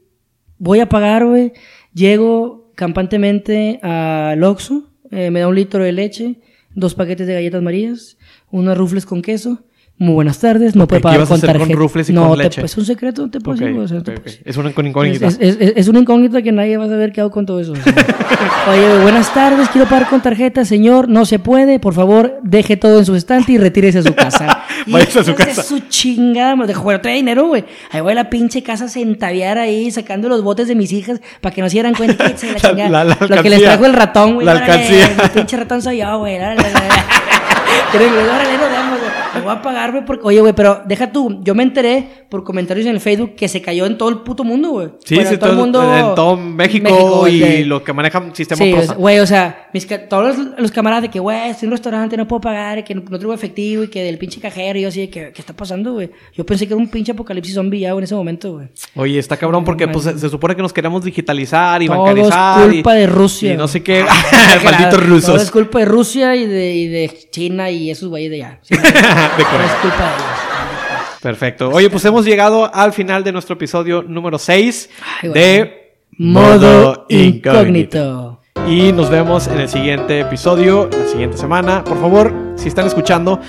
voy 0.58 0.80
a 0.80 0.88
pagar, 0.88 1.24
güey. 1.24 1.52
Llego 1.94 2.70
campantemente 2.74 3.78
al 3.82 4.42
Oxxo, 4.44 4.90
eh, 5.10 5.30
me 5.30 5.40
da 5.40 5.48
un 5.48 5.54
litro 5.54 5.82
de 5.82 5.92
leche, 5.92 6.34
dos 6.76 6.94
paquetes 6.94 7.26
de 7.26 7.34
galletas 7.34 7.62
marías, 7.62 8.16
unas 8.50 8.78
rufles 8.78 9.06
con 9.06 9.22
queso 9.22 9.64
Muy 9.98 10.12
buenas 10.12 10.38
tardes, 10.38 10.76
no 10.76 10.84
Ok, 10.84 10.90
puede 10.90 11.00
¿qué 11.00 11.02
pagar 11.04 11.20
a 11.22 11.24
con 11.26 11.36
hacer 11.38 11.48
con 11.52 11.58
tarjeta. 11.60 11.78
rufles 11.78 12.10
y 12.10 12.12
no, 12.12 12.28
con 12.28 12.36
te- 12.36 12.44
leche? 12.44 12.62
es 12.62 12.76
un 12.76 12.84
secreto, 12.84 13.22
no 13.22 13.30
te 13.30 13.40
puedo 13.40 13.56
decir, 13.58 13.78
o 13.78 13.88
sea, 13.88 14.02
te 14.02 14.12
decir. 14.12 14.42
Es 14.44 14.58
una 14.58 14.68
Es, 14.68 14.76
incógnita. 14.78 15.26
es- 15.28 15.38
es- 15.40 15.72
es 15.74 15.88
una 15.88 16.00
incógnita 16.00 16.42
que 16.42 16.52
nadie 16.52 16.76
va 16.76 16.84
a 16.84 16.88
saber 16.88 17.12
qué 17.12 17.22
hago 17.22 17.30
con 17.30 17.46
todo 17.46 17.60
eso. 17.60 17.72
o 17.72 17.76
sea. 17.82 17.94
Oye, 18.70 18.98
buenas 19.00 19.32
tardes, 19.32 19.70
quiero 19.70 19.88
pagar 19.88 20.10
con 20.10 20.20
tarjeta, 20.20 20.66
señor. 20.66 21.08
No 21.08 21.24
se 21.24 21.38
puede, 21.38 21.78
por 21.80 21.94
favor, 21.94 22.40
deje 22.42 22.76
todo 22.76 22.98
en 22.98 23.06
su 23.06 23.14
estante 23.14 23.52
y 23.52 23.58
retírese 23.58 24.00
a 24.00 24.02
su 24.02 24.14
casa. 24.14 24.64
Váyase 24.86 25.20
a 25.20 25.24
su 25.24 25.34
casa. 25.34 25.62
su 25.62 25.78
chingada, 25.88 26.56
me 26.56 26.66
dejó 26.66 27.00
trae 27.00 27.14
dinero, 27.14 27.46
güey. 27.46 27.64
Ahí 27.90 28.02
voy 28.02 28.12
a 28.12 28.16
la 28.16 28.28
pinche 28.28 28.62
casa 28.62 28.88
centaviar 28.88 29.56
ahí, 29.56 29.90
sacando 29.90 30.28
los 30.28 30.42
botes 30.42 30.68
de 30.68 30.74
mis 30.74 30.92
hijas 30.92 31.22
para 31.40 31.54
que 31.54 31.62
no 31.62 31.70
se 31.70 31.72
dieran 31.72 31.94
cuenta 31.94 32.32
que 32.32 32.36
se 32.36 32.52
la 32.52 32.60
chingada. 32.60 32.90
la- 32.90 33.04
la 33.04 33.16
Lo 33.34 33.42
que 33.42 33.48
les 33.48 33.62
trajo 33.62 33.86
el 33.86 33.94
ratón, 33.94 34.34
güey. 34.34 34.44
La 34.44 34.52
órale, 34.56 34.72
alcancía. 34.72 35.06
El 35.24 35.30
pinche 35.30 35.56
ratón 35.56 35.80
soy 35.80 35.96
yo, 36.00 36.18
güey. 36.18 36.36
órale, 36.36 36.60
órale. 36.60 36.76
Quiero 37.92 38.06
que, 38.06 38.18
órale, 38.18 38.58
nos 38.58 38.70
vemos, 38.70 38.98
Me 39.36 39.42
voy 39.42 39.52
a 39.54 39.62
pagar, 39.62 39.92
güey, 39.92 40.04
porque... 40.04 40.26
Oye, 40.26 40.40
güey, 40.40 40.52
pero 40.54 40.82
deja 40.86 41.12
tú. 41.12 41.40
Yo 41.42 41.54
me 41.54 41.62
enteré 41.62 42.26
por 42.28 42.44
comentarios 42.44 42.86
en 42.86 42.92
el 42.94 43.00
Facebook 43.00 43.34
que 43.36 43.48
se 43.48 43.60
cayó 43.62 43.86
en 43.86 43.96
todo 43.98 44.08
el 44.08 44.18
puto 44.18 44.44
mundo, 44.44 44.70
güey. 44.70 44.88
Sí, 45.04 45.14
Bueno, 45.14 45.28
sí, 45.30 45.34
en 45.34 45.40
todo 45.40 45.50
el 45.50 45.56
todo- 45.56 45.64
mundo... 45.64 45.96
en 45.96 46.14
todo 46.14 46.36
México, 46.36 46.84
México, 46.90 47.28
y 47.28 47.38
de- 47.40 47.64
lo 47.64 47.82
que 47.84 47.92
manejan 47.92 48.34
sistema 48.34 48.58
Sí, 48.58 48.74
güey, 48.96 49.18
o 49.20 49.26
sea, 49.26 49.65
mis 49.76 50.08
todos 50.08 50.36
los, 50.36 50.58
los 50.58 50.70
camaradas 50.70 51.02
de 51.02 51.10
que, 51.10 51.20
güey, 51.20 51.50
estoy 51.50 51.66
en 51.66 51.68
un 51.68 51.76
restaurante, 51.76 52.16
no 52.16 52.26
puedo 52.26 52.40
pagar, 52.40 52.82
que 52.84 52.94
no, 52.94 53.02
no 53.08 53.18
tengo 53.18 53.34
efectivo, 53.34 53.84
y 53.84 53.88
que 53.88 54.02
del 54.02 54.18
pinche 54.18 54.40
cajero, 54.40 54.78
y 54.78 54.82
yo 54.82 54.88
así, 54.88 55.00
de 55.02 55.10
que, 55.10 55.32
¿qué 55.32 55.40
está 55.40 55.52
pasando, 55.52 55.92
güey? 55.92 56.10
Yo 56.34 56.44
pensé 56.46 56.66
que 56.66 56.74
era 56.74 56.82
un 56.82 56.88
pinche 56.88 57.12
apocalipsis 57.12 57.54
zombie 57.54 57.80
ya, 57.80 57.90
en 57.90 58.02
ese 58.02 58.14
momento, 58.14 58.54
güey. 58.54 58.68
Oye, 58.94 59.18
está 59.18 59.36
cabrón 59.36 59.64
porque 59.64 59.86
pues, 59.88 60.04
se, 60.04 60.18
se 60.18 60.28
supone 60.28 60.56
que 60.56 60.62
nos 60.62 60.72
queremos 60.72 61.04
digitalizar 61.04 61.82
y 61.82 61.86
Todo 61.86 62.02
bancarizar. 62.02 62.68
es 62.68 62.74
culpa 62.74 62.96
y, 62.96 63.00
de 63.00 63.06
Rusia. 63.06 63.52
Y 63.54 63.56
no 63.56 63.68
sé 63.68 63.82
qué. 63.82 64.04
Ah, 64.08 64.60
Malditos 64.64 64.90
Todo 64.90 65.02
es 65.02 65.08
rusos. 65.08 65.50
culpa 65.50 65.78
de 65.80 65.84
Rusia 65.84 66.34
y 66.34 66.46
de, 66.46 66.74
y 66.74 66.88
de 66.88 67.18
China 67.30 67.70
y 67.70 67.90
esos 67.90 68.08
güeyes 68.08 68.30
de 68.30 68.36
allá. 68.44 68.58
Sí, 68.62 68.74
de 68.76 68.82
Corea. 68.82 69.66
es 69.66 69.72
culpa 69.82 70.04
de 70.04 70.14
ellos. 70.16 71.20
Perfecto. 71.22 71.70
Oye, 71.70 71.90
pues 71.90 72.04
hemos 72.04 72.24
llegado 72.24 72.72
al 72.72 72.92
final 72.92 73.24
de 73.24 73.32
nuestro 73.32 73.54
episodio 73.54 74.02
número 74.02 74.38
6 74.38 74.90
Ay, 75.22 75.28
güey. 75.28 75.42
de 75.42 75.86
Modo 76.18 77.04
incógnito. 77.08 78.40
Y 78.66 78.92
nos 78.92 79.10
vemos 79.10 79.46
en 79.46 79.60
el 79.60 79.68
siguiente 79.68 80.20
episodio, 80.20 80.88
la 80.90 81.06
siguiente 81.06 81.36
semana. 81.36 81.84
Por 81.84 82.00
favor, 82.00 82.45
si 82.56 82.68
están 82.68 82.86
escuchando 82.86 83.40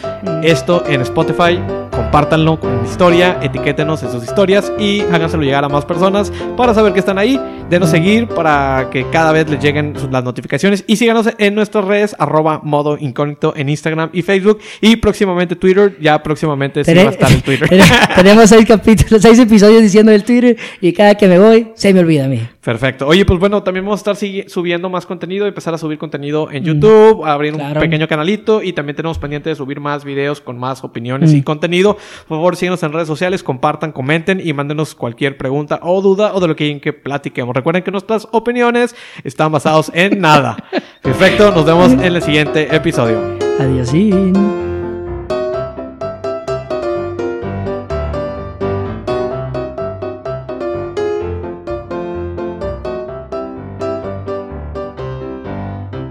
esto 0.44 0.84
en 0.88 1.02
Spotify, 1.02 1.60
compártanlo 1.92 2.60
con 2.60 2.86
historia, 2.86 3.38
etiquétenos 3.42 4.04
en 4.04 4.12
sus 4.12 4.24
historias 4.24 4.72
y 4.78 5.02
háganselo 5.02 5.44
llegar 5.44 5.64
a 5.64 5.70
más 5.70 5.86
personas 5.86 6.32
para 6.56 6.74
saber 6.74 6.94
que 6.94 7.00
están 7.00 7.18
ahí. 7.18 7.40
Denos 7.70 7.90
seguir 7.90 8.28
para 8.28 8.90
que 8.92 9.06
cada 9.12 9.32
vez 9.34 9.50
les 9.50 9.62
lleguen 9.62 9.94
las 10.12 10.24
notificaciones 10.24 10.84
y 10.88 10.96
síganos 10.96 11.30
en 11.38 11.54
nuestras 11.56 11.84
redes, 11.84 12.16
arroba 12.18 12.62
modo 12.64 12.98
incógnito 12.98 13.54
en 13.58 13.68
Instagram 13.68 14.10
y 14.14 14.22
Facebook 14.22 14.60
y 14.80 14.96
próximamente 14.98 15.56
Twitter. 15.58 15.98
Ya 16.00 16.22
próximamente 16.24 16.84
sí 16.86 16.94
va 16.94 17.02
a 17.02 17.06
estar 17.06 17.32
en 17.32 17.42
Twitter. 17.42 17.68
Tene- 17.70 17.84
Tenemos 18.16 18.50
seis 18.50 18.66
capítulos, 18.66 19.22
seis 19.22 19.38
episodios 19.40 19.82
diciendo 19.82 20.12
el 20.12 20.24
Twitter 20.24 20.56
y 20.80 20.94
cada 20.94 21.16
que 21.16 21.28
me 21.28 21.40
voy 21.40 21.72
se 21.76 21.94
me 21.94 22.00
olvida 22.02 22.26
a 22.26 22.28
mí. 22.28 22.42
Perfecto. 22.64 23.08
Oye, 23.08 23.26
pues 23.26 23.40
bueno, 23.40 23.64
también 23.64 23.86
vamos 23.86 24.06
a 24.06 24.12
estar 24.12 24.30
subiendo 24.50 24.90
más 24.90 25.06
contenido, 25.06 25.46
empezar 25.48 25.74
a 25.74 25.78
subir 25.78 25.98
contenido 25.98 26.52
en 26.52 26.64
YouTube, 26.66 27.26
abrir 27.26 27.54
un 27.54 27.74
pequeño 27.74 28.08
canalito 28.10 28.62
y 28.62 28.74
también 28.74 28.96
tenemos 28.98 29.18
pendiente 29.18 29.50
de 29.50 29.56
subir 29.56 29.80
más 29.80 30.04
videos 30.04 30.42
con 30.42 30.58
más 30.60 30.84
opiniones 30.84 31.32
y 31.34 31.38
Mm. 31.40 31.44
contenido. 31.44 31.94
Por 32.28 32.38
favor, 32.38 32.56
síganos 32.58 32.84
en 32.84 32.92
redes 32.92 33.08
sociales, 33.08 33.44
compartan, 33.44 33.94
comenten 33.94 34.42
y 34.44 34.52
mándenos 34.52 34.94
cualquier 34.94 35.38
pregunta 35.38 35.80
o 35.82 36.02
duda 36.02 36.34
o 36.34 36.42
de 36.42 36.48
lo 36.50 36.56
que 36.56 36.66
quieren 36.66 36.82
que 36.82 36.92
platiquemos. 36.92 37.56
Recuerden 37.56 37.84
que 37.84 37.92
nuestras 37.92 38.28
opiniones 38.32 38.96
están 39.24 39.52
basadas 39.54 39.90
en 39.94 40.20
nada. 40.20 40.58
Perfecto, 41.02 41.52
nos 41.52 41.64
vemos 41.66 41.94
en 41.94 42.02
el 42.02 42.22
siguiente 42.22 42.76
episodio. 42.76 43.38
Adiós. 43.60 44.67